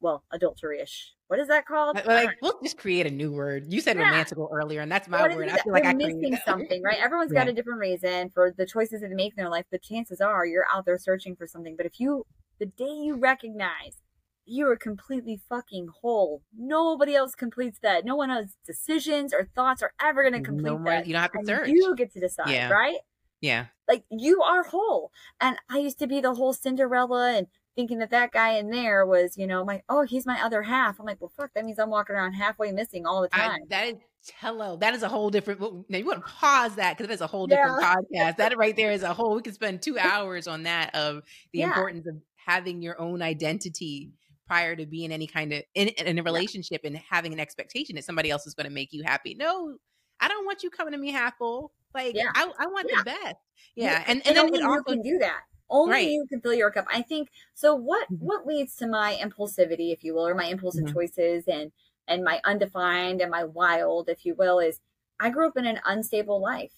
Well, 0.00 0.24
adultery-ish. 0.30 1.14
What 1.28 1.40
is 1.40 1.48
that 1.48 1.66
called? 1.66 1.98
Like, 2.04 2.36
we'll 2.42 2.60
just 2.62 2.76
create 2.76 3.06
a 3.06 3.10
new 3.10 3.32
word. 3.32 3.72
You 3.72 3.80
said 3.80 3.96
yeah. 3.96 4.04
romantical 4.04 4.50
earlier, 4.52 4.80
and 4.80 4.92
that's 4.92 5.08
my 5.08 5.22
word. 5.22 5.48
I 5.48 5.56
feel 5.58 5.72
like 5.72 5.86
I'm 5.86 5.96
missing 5.96 6.36
something, 6.44 6.82
right? 6.82 6.98
Everyone's 6.98 7.32
yeah. 7.32 7.40
got 7.40 7.48
a 7.48 7.52
different 7.54 7.80
reason 7.80 8.30
for 8.30 8.52
the 8.56 8.66
choices 8.66 9.00
that 9.00 9.08
they 9.08 9.14
make 9.14 9.32
in 9.36 9.42
their 9.42 9.50
life. 9.50 9.64
The 9.70 9.78
chances 9.78 10.20
are 10.20 10.44
you're 10.44 10.66
out 10.70 10.84
there 10.84 10.98
searching 10.98 11.34
for 11.34 11.46
something. 11.46 11.74
But 11.76 11.86
if 11.86 11.98
you, 11.98 12.26
the 12.58 12.66
day 12.66 12.84
you 12.84 13.16
recognize 13.16 14.02
you 14.44 14.68
are 14.68 14.76
completely 14.76 15.40
fucking 15.48 15.88
whole, 16.02 16.42
nobody 16.56 17.14
else 17.14 17.34
completes 17.34 17.78
that. 17.82 18.04
No 18.04 18.16
one 18.16 18.30
else's 18.30 18.56
decisions 18.66 19.32
or 19.32 19.48
thoughts 19.54 19.82
are 19.82 19.94
ever 20.02 20.22
going 20.22 20.34
to 20.34 20.46
complete 20.46 20.64
no 20.64 20.78
more, 20.78 20.92
that. 20.92 21.06
You 21.06 21.14
don't 21.14 21.22
have 21.22 21.32
to 21.32 21.46
search. 21.46 21.68
You 21.68 21.94
get 21.96 22.12
to 22.12 22.20
decide, 22.20 22.50
yeah. 22.50 22.68
right? 22.68 22.98
Yeah. 23.40 23.66
Like 23.88 24.04
you 24.10 24.42
are 24.42 24.62
whole. 24.64 25.10
And 25.40 25.56
I 25.70 25.78
used 25.78 25.98
to 26.00 26.06
be 26.06 26.20
the 26.20 26.34
whole 26.34 26.52
Cinderella 26.52 27.32
and 27.32 27.46
thinking 27.76 27.98
that 27.98 28.10
that 28.10 28.32
guy 28.32 28.54
in 28.58 28.70
there 28.70 29.06
was, 29.06 29.36
you 29.36 29.46
know, 29.46 29.64
my 29.64 29.82
oh, 29.88 30.02
he's 30.02 30.26
my 30.26 30.40
other 30.42 30.62
half. 30.62 30.98
I'm 30.98 31.06
like, 31.06 31.20
well, 31.20 31.32
fuck, 31.36 31.50
that 31.54 31.64
means 31.64 31.78
I'm 31.78 31.90
walking 31.90 32.16
around 32.16 32.34
halfway 32.34 32.72
missing 32.72 33.06
all 33.06 33.22
the 33.22 33.28
time. 33.28 33.50
I, 33.50 33.58
that 33.70 33.86
is 33.88 33.96
hello. 34.38 34.76
That 34.76 34.94
is 34.94 35.02
a 35.02 35.08
whole 35.08 35.30
different. 35.30 35.60
Now 35.88 35.98
you 35.98 36.06
want 36.06 36.24
to 36.24 36.30
pause 36.30 36.76
that 36.76 36.96
because 36.96 37.08
that 37.08 37.14
is 37.14 37.20
a 37.20 37.26
whole 37.26 37.46
different 37.46 37.78
yeah. 37.80 37.94
podcast. 37.94 38.36
That 38.36 38.56
right 38.56 38.76
there 38.76 38.92
is 38.92 39.02
a 39.02 39.12
whole. 39.12 39.34
We 39.34 39.42
could 39.42 39.54
spend 39.54 39.82
two 39.82 39.98
hours 39.98 40.46
on 40.46 40.64
that 40.64 40.94
of 40.94 41.22
the 41.52 41.60
yeah. 41.60 41.68
importance 41.68 42.06
of 42.06 42.16
having 42.36 42.82
your 42.82 43.00
own 43.00 43.22
identity 43.22 44.10
prior 44.46 44.76
to 44.76 44.84
being 44.86 45.12
any 45.12 45.26
kind 45.26 45.52
of 45.52 45.62
in, 45.74 45.88
in 45.88 46.18
a 46.18 46.22
relationship 46.22 46.82
yeah. 46.82 46.88
and 46.88 46.98
having 47.08 47.32
an 47.32 47.40
expectation 47.40 47.96
that 47.96 48.04
somebody 48.04 48.30
else 48.30 48.46
is 48.46 48.54
going 48.54 48.66
to 48.66 48.72
make 48.72 48.92
you 48.92 49.02
happy. 49.04 49.34
No, 49.34 49.76
I 50.20 50.28
don't 50.28 50.44
want 50.44 50.62
you 50.62 50.70
coming 50.70 50.92
to 50.92 50.98
me 50.98 51.10
half 51.10 51.36
full. 51.38 51.72
Like 51.94 52.16
I, 52.16 52.50
I 52.58 52.66
want 52.66 52.88
the 52.88 53.02
best. 53.04 53.36
Yeah, 53.76 54.02
and 54.06 54.22
and, 54.26 54.36
and 54.36 54.48
then 54.48 54.54
it 54.54 54.64
also 54.64 54.82
can 54.82 55.02
do 55.02 55.18
that 55.18 55.40
only 55.72 55.92
right. 55.92 56.08
you 56.08 56.26
can 56.28 56.40
fill 56.40 56.54
your 56.54 56.70
cup. 56.70 56.86
I 56.92 57.02
think 57.02 57.30
so. 57.54 57.74
What 57.74 58.04
mm-hmm. 58.04 58.24
what 58.24 58.46
leads 58.46 58.76
to 58.76 58.86
my 58.86 59.18
impulsivity, 59.20 59.92
if 59.92 60.04
you 60.04 60.14
will, 60.14 60.28
or 60.28 60.34
my 60.34 60.44
impulsive 60.44 60.84
mm-hmm. 60.84 60.94
choices 60.94 61.48
and 61.48 61.72
and 62.06 62.22
my 62.22 62.40
undefined 62.44 63.20
and 63.20 63.30
my 63.30 63.44
wild, 63.44 64.08
if 64.08 64.24
you 64.24 64.34
will, 64.36 64.60
is 64.60 64.80
I 65.18 65.30
grew 65.30 65.48
up 65.48 65.56
in 65.56 65.66
an 65.66 65.80
unstable 65.84 66.40
life. 66.40 66.72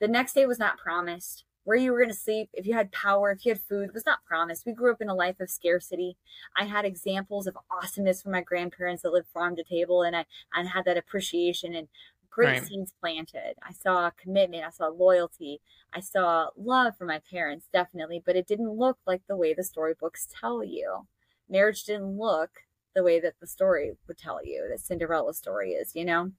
The 0.00 0.08
next 0.08 0.34
day 0.34 0.46
was 0.46 0.58
not 0.58 0.78
promised. 0.78 1.44
Where 1.64 1.78
you 1.78 1.92
were 1.92 1.98
going 1.98 2.10
to 2.10 2.14
sleep, 2.14 2.50
if 2.52 2.66
you 2.66 2.74
had 2.74 2.92
power, 2.92 3.30
if 3.30 3.46
you 3.46 3.52
had 3.52 3.60
food, 3.60 3.94
was 3.94 4.04
not 4.04 4.22
promised. 4.26 4.66
We 4.66 4.74
grew 4.74 4.92
up 4.92 5.00
in 5.00 5.08
a 5.08 5.14
life 5.14 5.40
of 5.40 5.48
scarcity. 5.48 6.18
I 6.54 6.64
had 6.64 6.84
examples 6.84 7.46
of 7.46 7.56
awesomeness 7.70 8.20
from 8.20 8.32
my 8.32 8.42
grandparents 8.42 9.02
that 9.02 9.14
lived 9.14 9.28
farm 9.32 9.56
to 9.56 9.64
table, 9.64 10.02
and 10.02 10.14
I 10.14 10.26
and 10.52 10.68
had 10.68 10.84
that 10.84 10.98
appreciation 10.98 11.74
and 11.74 11.88
great 12.34 12.58
right. 12.58 12.66
seeds 12.66 12.92
planted. 13.00 13.54
I 13.62 13.72
saw 13.72 14.10
commitment. 14.10 14.64
I 14.64 14.70
saw 14.70 14.88
loyalty. 14.88 15.60
I 15.92 16.00
saw 16.00 16.48
love 16.56 16.96
for 16.98 17.06
my 17.06 17.20
parents, 17.30 17.68
definitely, 17.72 18.20
but 18.24 18.34
it 18.34 18.48
didn't 18.48 18.76
look 18.76 18.98
like 19.06 19.22
the 19.28 19.36
way 19.36 19.54
the 19.54 19.62
storybooks 19.62 20.26
tell 20.40 20.64
you. 20.64 21.06
Marriage 21.48 21.84
didn't 21.84 22.18
look 22.18 22.50
the 22.94 23.04
way 23.04 23.20
that 23.20 23.34
the 23.40 23.46
story 23.46 23.92
would 24.08 24.18
tell 24.18 24.44
you, 24.44 24.66
that 24.68 24.80
Cinderella 24.80 25.32
story 25.32 25.72
is, 25.72 25.94
you 25.94 26.04
know? 26.04 26.32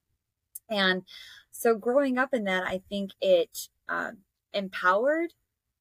And 0.68 1.02
so 1.50 1.74
growing 1.74 2.18
up 2.18 2.34
in 2.34 2.44
that, 2.44 2.64
I 2.66 2.82
think 2.90 3.12
it 3.20 3.68
um, 3.88 4.18
empowered 4.52 5.32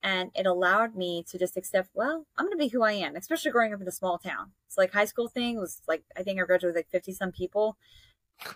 and 0.01 0.32
it 0.34 0.45
allowed 0.45 0.95
me 0.95 1.26
to 1.30 1.38
just 1.38 1.57
accept, 1.57 1.89
well, 1.93 2.26
I'm 2.38 2.45
going 2.45 2.57
to 2.57 2.63
be 2.63 2.70
who 2.70 2.84
I 2.84 2.93
am, 2.93 3.16
especially 3.16 3.51
growing 3.51 3.74
up 3.74 3.82
in 3.82 3.88
a 3.88 3.91
small 3.91 4.18
town. 4.18 4.51
It's 4.68 4.78
like 4.78 4.93
high 4.93 5.05
school 5.05 5.28
thing 5.28 5.59
was 5.59 5.82
like, 5.88 6.03
I 6.16 6.24
think 6.24 6.39
I 6.39 6.45
graduated 6.45 6.76
with 6.76 6.86
like 6.86 6.91
50 6.91 7.11
some 7.13 7.32
people. 7.32 7.78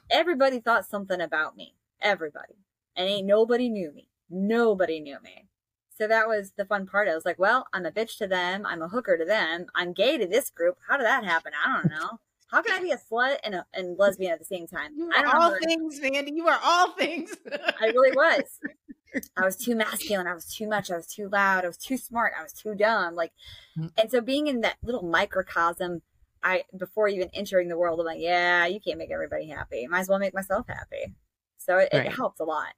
Everybody 0.10 0.60
thought 0.60 0.86
something 0.86 1.22
about 1.22 1.56
me. 1.56 1.76
Everybody. 2.02 2.56
And 2.96 3.08
ain't 3.08 3.28
nobody 3.28 3.70
knew 3.70 3.92
me. 3.94 4.10
Nobody 4.30 5.00
knew 5.00 5.18
me. 5.24 5.46
So 5.98 6.08
that 6.08 6.28
was 6.28 6.54
the 6.56 6.66
fun 6.66 6.88
part. 6.88 7.10
I 7.10 7.16
was 7.16 7.26
like, 7.26 7.40
well, 7.40 7.68
I'm 7.74 7.86
a 7.86 7.92
bitch 7.92 8.18
to 8.20 8.28
them. 8.28 8.66
I'm 8.66 8.82
a 8.82 8.88
hooker 8.88 9.18
to 9.18 9.26
them. 9.26 9.66
I'm 9.76 9.92
gay 9.94 10.18
to 10.18 10.26
this 10.26 10.50
group. 10.50 10.78
How 10.88 10.98
did 10.98 11.06
that 11.06 11.26
happen? 11.26 11.52
I 11.66 11.74
don't 11.74 11.92
know. 11.92 12.20
How 12.52 12.62
can 12.62 12.80
I 12.80 12.82
be 12.82 12.92
a 12.92 12.98
slut 12.98 13.38
and 13.44 13.54
a 13.54 13.66
and 13.74 13.98
lesbian 14.00 14.32
at 14.32 14.40
the 14.40 14.46
same 14.46 14.66
time? 14.66 14.92
You 14.96 15.12
are 15.12 15.26
all 15.26 15.56
things, 15.64 16.00
Mandy. 16.02 16.32
You 16.32 16.48
are 16.48 16.60
all 16.64 16.94
things. 16.94 17.36
I 17.80 17.88
really 17.88 18.12
was. 18.16 18.44
I 19.38 19.46
was 19.46 19.56
too 19.56 19.76
masculine. 19.76 20.26
I 20.26 20.34
was 20.34 20.46
too 20.46 20.68
much. 20.68 20.90
I 20.90 20.96
was 20.96 21.08
too 21.08 21.30
loud. 21.30 21.64
I 21.64 21.68
was 21.68 21.78
too 21.78 21.98
smart. 21.98 22.34
I 22.40 22.44
was 22.44 22.54
too 22.54 22.76
dumb. 22.76 23.16
Like, 23.16 23.34
mm. 23.78 23.92
and 23.98 24.10
so 24.10 24.22
being 24.22 24.48
in 24.48 24.62
that 24.62 24.78
little 24.84 25.04
microcosm, 25.04 26.02
I 26.44 26.64
before 26.78 27.08
even 27.08 27.30
entering 27.34 27.68
the 27.68 27.78
world, 27.78 28.00
I'm 28.00 28.06
like, 28.06 28.20
yeah, 28.20 28.66
you 28.66 28.80
can't 28.80 28.98
make 28.98 29.12
everybody 29.12 29.48
happy. 29.48 29.88
Might 29.88 30.00
as 30.00 30.10
well 30.10 30.20
make 30.20 30.34
myself 30.34 30.68
happy. 30.68 31.14
So 31.58 31.78
it, 31.78 31.90
right. 31.94 32.06
it 32.06 32.14
helped 32.14 32.40
a 32.40 32.46
lot. 32.46 32.74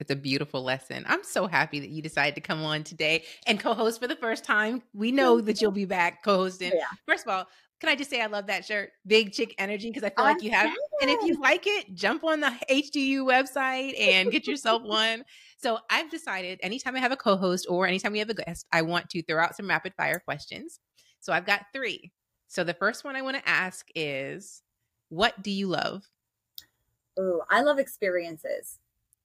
It's 0.00 0.10
a 0.10 0.16
beautiful 0.16 0.62
lesson. 0.62 1.04
I'm 1.06 1.22
so 1.22 1.46
happy 1.46 1.80
that 1.80 1.88
you 1.88 2.02
decided 2.02 2.34
to 2.34 2.40
come 2.40 2.64
on 2.64 2.82
today 2.82 3.24
and 3.46 3.60
co-host 3.60 4.00
for 4.00 4.08
the 4.08 4.16
first 4.16 4.44
time. 4.44 4.82
We 4.92 5.12
know 5.12 5.40
that 5.40 5.62
you'll 5.62 5.70
be 5.70 5.84
back 5.84 6.22
co-hosting. 6.24 6.72
Yeah. 6.74 6.84
First 7.06 7.26
of 7.26 7.32
all, 7.32 7.46
can 7.80 7.88
I 7.88 7.96
just 7.96 8.10
say 8.10 8.20
I 8.20 8.26
love 8.26 8.46
that 8.46 8.64
shirt, 8.64 8.90
Big 9.06 9.32
Chick 9.32 9.54
Energy, 9.58 9.90
because 9.90 10.02
I 10.02 10.10
feel 10.10 10.24
like 10.24 10.42
you 10.42 10.50
have. 10.50 10.70
And 11.00 11.10
if 11.10 11.22
you 11.24 11.40
like 11.40 11.64
it, 11.66 11.94
jump 11.94 12.24
on 12.24 12.40
the 12.40 12.52
HDU 12.70 13.20
website 13.20 13.98
and 14.00 14.30
get 14.30 14.46
yourself 14.46 14.82
one. 14.82 15.24
So 15.58 15.78
I've 15.90 16.10
decided 16.10 16.60
anytime 16.62 16.96
I 16.96 17.00
have 17.00 17.12
a 17.12 17.16
co-host 17.16 17.66
or 17.68 17.86
anytime 17.86 18.12
we 18.12 18.20
have 18.20 18.30
a 18.30 18.34
guest, 18.34 18.66
I 18.72 18.82
want 18.82 19.10
to 19.10 19.22
throw 19.22 19.42
out 19.42 19.56
some 19.56 19.68
rapid 19.68 19.94
fire 19.96 20.18
questions. 20.18 20.80
So 21.20 21.32
I've 21.32 21.46
got 21.46 21.62
three. 21.72 22.12
So 22.54 22.62
the 22.62 22.72
first 22.72 23.02
one 23.02 23.16
I 23.16 23.22
want 23.22 23.36
to 23.36 23.48
ask 23.48 23.88
is, 23.96 24.62
what 25.08 25.42
do 25.42 25.50
you 25.50 25.66
love? 25.66 26.08
Oh, 27.18 27.42
I 27.50 27.62
love 27.62 27.80
experiences. 27.80 28.78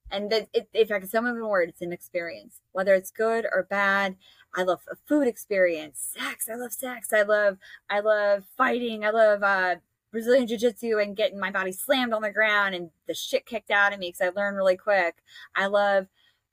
And 0.09 0.31
that 0.31 0.47
it, 0.51 0.67
if 0.73 0.91
I 0.91 0.99
could 0.99 1.11
sum 1.11 1.27
up 1.27 1.35
in 1.35 1.41
a 1.41 1.47
word, 1.47 1.69
it's 1.69 1.83
an 1.83 1.93
experience. 1.93 2.61
Whether 2.71 2.95
it's 2.95 3.11
good 3.11 3.45
or 3.45 3.67
bad, 3.69 4.15
I 4.55 4.63
love 4.63 4.81
a 4.91 4.95
food 5.07 5.27
experience, 5.27 6.15
sex. 6.17 6.49
I 6.51 6.55
love 6.55 6.73
sex. 6.73 7.13
I 7.13 7.21
love, 7.21 7.59
I 7.87 7.99
love 7.99 8.45
fighting. 8.57 9.05
I 9.05 9.11
love 9.11 9.43
uh, 9.43 9.75
Brazilian 10.11 10.47
jiu 10.47 10.57
jitsu 10.57 10.97
and 10.97 11.15
getting 11.15 11.39
my 11.39 11.51
body 11.51 11.71
slammed 11.71 12.13
on 12.13 12.23
the 12.23 12.31
ground 12.31 12.73
and 12.73 12.89
the 13.07 13.13
shit 13.13 13.45
kicked 13.45 13.69
out 13.69 13.93
of 13.93 13.99
me 13.99 14.07
because 14.07 14.21
I 14.21 14.29
learn 14.29 14.55
really 14.55 14.75
quick. 14.75 15.17
I 15.55 15.67
love 15.67 16.07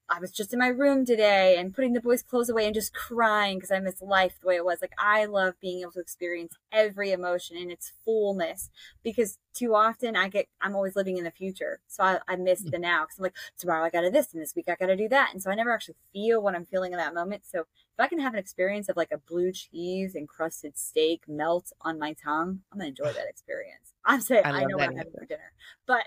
I 0.09 0.21
was 0.21 0.31
just 0.31 0.53
in 0.53 0.61
my 0.61 0.69
room 0.69 1.05
today 1.05 1.57
and 1.59 1.75
putting 1.75 1.93
the 1.93 2.01
boys' 2.01 2.23
clothes 2.23 2.49
away 2.49 2.65
and 2.67 2.75
just 2.75 2.95
crying 2.95 3.59
because 3.59 3.73
I 3.73 3.81
miss 3.81 4.01
life 4.01 4.39
the 4.41 4.47
way 4.47 4.57
it 4.57 4.65
was. 4.65 4.81
Like 4.81 4.93
I 4.99 5.25
love 5.25 5.55
being 5.61 5.81
able 5.81 5.93
to 5.93 6.01
experience 6.01 6.55
every 6.71 7.11
emotion 7.11 7.57
in 7.57 7.71
its 7.71 7.93
fullness 8.05 8.71
because 9.03 9.39
too 9.53 9.75
often 9.75 10.15
I 10.15 10.29
get 10.29 10.47
I'm 10.61 10.77
always 10.77 10.95
living 10.95 11.17
in 11.17 11.25
the 11.25 11.31
future, 11.31 11.81
so 11.89 12.05
I, 12.05 12.21
I 12.29 12.37
miss 12.37 12.63
mm. 12.63 12.71
the 12.71 12.79
now 12.79 13.05
because 13.05 13.19
I'm 13.19 13.25
like 13.25 13.35
tomorrow 13.59 13.85
I 13.85 13.91
got 13.91 14.03
to 14.03 14.11
this 14.11 14.33
and 14.33 14.41
this 14.41 14.55
week 14.55 14.69
I 14.69 14.77
got 14.77 14.87
to 14.87 14.97
do 14.97 15.09
that, 15.09 15.31
and 15.33 15.43
so 15.43 15.51
I 15.51 15.55
never 15.55 15.73
actually 15.73 15.97
feel 16.13 16.41
what 16.41 16.55
I'm 16.55 16.67
feeling 16.67 16.93
in 16.93 16.99
that 16.99 17.15
moment. 17.15 17.43
So 17.45 17.61
if 17.61 17.67
I 17.99 18.07
can 18.07 18.21
have 18.21 18.35
an 18.35 18.39
experience 18.39 18.89
of 18.89 18.97
like 18.97 19.11
a 19.11 19.19
blue 19.19 19.51
cheese 19.51 20.15
encrusted 20.15 20.79
steak 20.79 21.23
melt 21.27 21.73
on 21.81 21.99
my 21.99 22.13
tongue, 22.13 22.61
I'm 22.71 22.79
gonna 22.79 22.91
enjoy 22.91 23.13
that 23.13 23.29
experience. 23.29 23.95
I'm 24.05 24.21
saying 24.21 24.45
I, 24.45 24.51
I 24.51 24.65
know 24.65 24.77
what 24.77 24.89
I'm 24.89 24.97
having 24.97 25.13
for 25.13 25.25
dinner, 25.25 25.53
but 25.87 26.05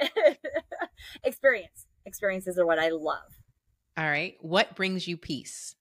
experience 1.23 1.87
experiences 2.05 2.57
are 2.57 2.65
what 2.65 2.79
I 2.79 2.89
love. 2.89 3.38
All 3.99 4.09
right. 4.09 4.37
What 4.39 4.77
brings 4.77 5.09
you 5.09 5.17
peace? 5.17 5.75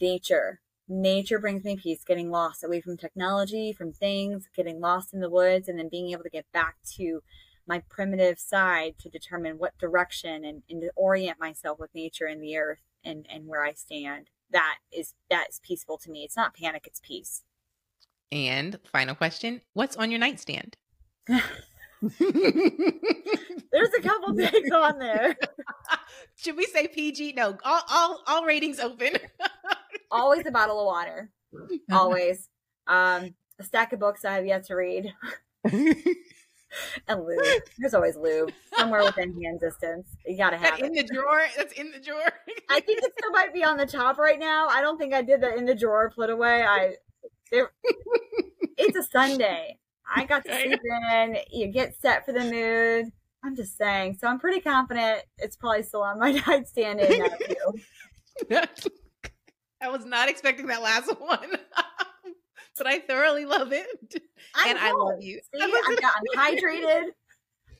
Nature. 0.00 0.60
Nature 0.88 1.38
brings 1.38 1.64
me 1.64 1.76
peace, 1.76 2.02
getting 2.02 2.30
lost 2.30 2.64
away 2.64 2.80
from 2.80 2.96
technology, 2.96 3.74
from 3.74 3.92
things, 3.92 4.48
getting 4.56 4.80
lost 4.80 5.12
in 5.12 5.20
the 5.20 5.28
woods, 5.28 5.68
and 5.68 5.78
then 5.78 5.90
being 5.90 6.12
able 6.12 6.22
to 6.22 6.30
get 6.30 6.50
back 6.50 6.76
to 6.96 7.22
my 7.66 7.82
primitive 7.90 8.38
side 8.38 8.94
to 9.00 9.10
determine 9.10 9.58
what 9.58 9.76
direction 9.76 10.46
and, 10.46 10.62
and 10.70 10.80
to 10.80 10.90
orient 10.96 11.38
myself 11.38 11.78
with 11.78 11.94
nature 11.94 12.24
and 12.24 12.42
the 12.42 12.56
earth 12.56 12.80
and, 13.04 13.26
and 13.28 13.46
where 13.46 13.66
I 13.66 13.74
stand. 13.74 14.30
That 14.50 14.78
is 14.90 15.12
that 15.28 15.48
is 15.50 15.60
peaceful 15.62 15.98
to 15.98 16.10
me. 16.10 16.24
It's 16.24 16.38
not 16.38 16.54
panic, 16.54 16.86
it's 16.86 17.02
peace. 17.04 17.42
And 18.30 18.78
final 18.90 19.14
question, 19.14 19.60
what's 19.74 19.96
on 19.96 20.10
your 20.10 20.20
nightstand? 20.20 20.78
There's 22.02 23.94
a 23.96 24.02
couple 24.02 24.34
things 24.36 24.70
on 24.72 24.98
there. 24.98 25.36
Should 26.36 26.56
we 26.56 26.66
say 26.66 26.88
PG? 26.88 27.34
No, 27.34 27.56
all 27.64 27.82
all, 27.90 28.22
all 28.26 28.44
ratings 28.44 28.80
open. 28.80 29.12
Always 30.10 30.44
a 30.46 30.50
bottle 30.50 30.78
of 30.78 30.86
water. 30.86 31.30
Always. 31.90 32.48
Um, 32.86 33.34
a 33.58 33.64
stack 33.64 33.92
of 33.94 34.00
books 34.00 34.24
I 34.26 34.34
have 34.34 34.44
yet 34.44 34.64
to 34.66 34.74
read. 34.74 35.06
and 35.64 37.24
lube. 37.24 37.62
There's 37.78 37.94
always 37.94 38.16
lube 38.16 38.52
somewhere 38.76 39.04
within 39.04 39.40
hand 39.42 39.60
distance. 39.60 40.06
You 40.26 40.36
gotta 40.36 40.58
have 40.58 40.78
that 40.78 40.84
in 40.84 40.92
the 40.92 41.04
drawer. 41.04 41.46
That's 41.56 41.72
in 41.74 41.92
the 41.92 42.00
drawer. 42.00 42.30
I 42.68 42.80
think 42.80 43.02
it 43.02 43.12
still 43.18 43.30
might 43.30 43.54
be 43.54 43.64
on 43.64 43.76
the 43.78 43.86
top 43.86 44.18
right 44.18 44.38
now. 44.38 44.68
I 44.68 44.82
don't 44.82 44.98
think 44.98 45.14
I 45.14 45.22
did 45.22 45.40
the 45.40 45.54
in 45.54 45.64
the 45.64 45.74
drawer 45.74 46.10
put 46.14 46.28
away. 46.28 46.62
I. 46.62 46.96
There, 47.50 47.70
it's 48.76 48.96
a 48.96 49.02
Sunday. 49.02 49.78
I 50.14 50.24
got 50.24 50.44
to 50.44 50.60
sleep 50.60 50.80
in. 50.84 51.36
You 51.50 51.68
get 51.68 51.94
set 52.00 52.26
for 52.26 52.32
the 52.32 52.44
mood. 52.44 53.12
I'm 53.44 53.56
just 53.56 53.76
saying. 53.76 54.18
So 54.20 54.28
I'm 54.28 54.38
pretty 54.38 54.60
confident 54.60 55.22
it's 55.38 55.56
probably 55.56 55.82
still 55.82 56.02
on 56.02 56.18
my 56.18 56.32
nightstand 56.46 57.00
in 57.00 57.18
that 58.48 58.88
I 59.82 59.88
was 59.88 60.04
not 60.04 60.28
expecting 60.28 60.66
that 60.66 60.82
last 60.82 61.08
one. 61.20 61.50
but 62.78 62.86
I 62.86 62.98
thoroughly 63.00 63.44
love 63.44 63.72
it. 63.72 63.86
I 64.54 64.70
and 64.70 64.78
I 64.78 64.92
love 64.92 65.20
you. 65.20 65.40
See, 65.54 65.60
I'm, 65.60 65.70
I'm 65.72 66.54
hydrated. 66.54 67.10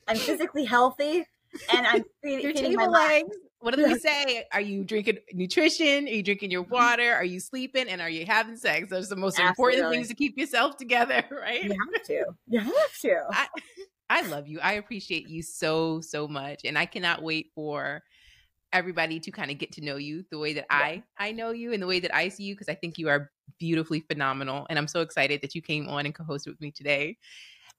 I'm 0.07 0.17
physically 0.17 0.65
healthy. 0.65 1.25
And 1.73 1.85
I'm 1.85 2.03
feeding, 2.23 2.75
my 2.75 2.87
legs. 2.87 3.35
What 3.63 3.77
do 3.77 3.83
we 3.85 3.97
say? 3.97 4.43
Are 4.51 4.59
you 4.59 4.83
drinking 4.83 5.19
nutrition? 5.31 6.05
Are 6.05 6.11
you 6.11 6.21
drinking 6.21 6.51
your 6.51 6.63
water? 6.63 7.13
Are 7.13 7.23
you 7.23 7.39
sleeping? 7.39 7.87
And 7.87 8.01
are 8.01 8.09
you 8.09 8.25
having 8.25 8.57
sex? 8.57 8.89
Those 8.89 9.05
are 9.05 9.15
the 9.15 9.21
most 9.21 9.39
Absolutely. 9.39 9.75
important 9.75 9.93
things 9.93 10.07
to 10.09 10.15
keep 10.15 10.37
yourself 10.37 10.75
together, 10.77 11.23
right? 11.31 11.63
You 11.63 11.69
have 11.71 12.03
to. 12.03 12.25
You 12.49 12.59
have 12.59 12.97
to. 13.03 13.23
I, 13.31 13.47
I 14.09 14.27
love 14.27 14.49
you. 14.49 14.59
I 14.59 14.73
appreciate 14.73 15.29
you 15.29 15.41
so, 15.41 16.01
so 16.01 16.27
much. 16.27 16.65
And 16.65 16.77
I 16.77 16.85
cannot 16.85 17.23
wait 17.23 17.51
for 17.55 18.03
everybody 18.73 19.21
to 19.21 19.31
kind 19.31 19.49
of 19.49 19.57
get 19.57 19.71
to 19.71 19.81
know 19.81 19.95
you 19.95 20.25
the 20.29 20.39
way 20.39 20.51
that 20.53 20.65
yeah. 20.69 20.77
I 20.77 21.03
I 21.17 21.31
know 21.31 21.51
you 21.51 21.71
and 21.71 21.81
the 21.81 21.87
way 21.87 22.01
that 22.01 22.13
I 22.13 22.27
see 22.27 22.43
you 22.43 22.55
because 22.55 22.67
I 22.67 22.75
think 22.75 22.97
you 22.97 23.07
are 23.07 23.31
beautifully 23.59 24.01
phenomenal 24.01 24.65
and 24.69 24.79
I'm 24.79 24.87
so 24.87 25.01
excited 25.01 25.41
that 25.41 25.53
you 25.53 25.61
came 25.61 25.87
on 25.87 26.05
and 26.05 26.13
co-hosted 26.13 26.47
with 26.47 26.59
me 26.59 26.71
today. 26.71 27.17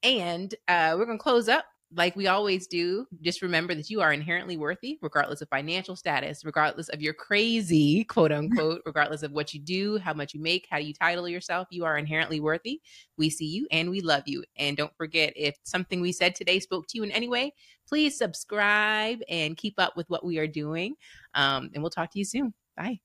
And 0.01 0.55
uh, 0.67 0.95
we're 0.97 1.05
gonna 1.05 1.19
close 1.19 1.47
up 1.47 1.65
like 1.93 2.15
we 2.15 2.27
always 2.27 2.67
do, 2.67 3.07
just 3.21 3.41
remember 3.41 3.75
that 3.75 3.89
you 3.89 4.01
are 4.01 4.11
inherently 4.11 4.57
worthy, 4.57 4.97
regardless 5.01 5.41
of 5.41 5.49
financial 5.49 5.95
status, 5.95 6.43
regardless 6.43 6.89
of 6.89 7.01
your 7.01 7.13
crazy, 7.13 8.03
quote 8.03 8.31
unquote, 8.31 8.81
regardless 8.85 9.23
of 9.23 9.31
what 9.31 9.53
you 9.53 9.59
do, 9.59 9.97
how 9.97 10.13
much 10.13 10.33
you 10.33 10.41
make, 10.41 10.67
how 10.69 10.77
you 10.77 10.93
title 10.93 11.29
yourself. 11.29 11.67
You 11.69 11.85
are 11.85 11.97
inherently 11.97 12.39
worthy. 12.39 12.81
We 13.17 13.29
see 13.29 13.45
you 13.45 13.67
and 13.71 13.89
we 13.89 14.01
love 14.01 14.23
you. 14.25 14.43
And 14.57 14.75
don't 14.75 14.95
forget, 14.97 15.33
if 15.35 15.55
something 15.63 16.01
we 16.01 16.11
said 16.11 16.35
today 16.35 16.59
spoke 16.59 16.87
to 16.87 16.97
you 16.97 17.03
in 17.03 17.11
any 17.11 17.27
way, 17.27 17.53
please 17.87 18.17
subscribe 18.17 19.19
and 19.29 19.55
keep 19.55 19.75
up 19.77 19.95
with 19.95 20.09
what 20.09 20.25
we 20.25 20.39
are 20.39 20.47
doing. 20.47 20.95
Um, 21.33 21.69
and 21.73 21.83
we'll 21.83 21.91
talk 21.91 22.11
to 22.11 22.19
you 22.19 22.25
soon. 22.25 22.53
Bye. 22.75 22.99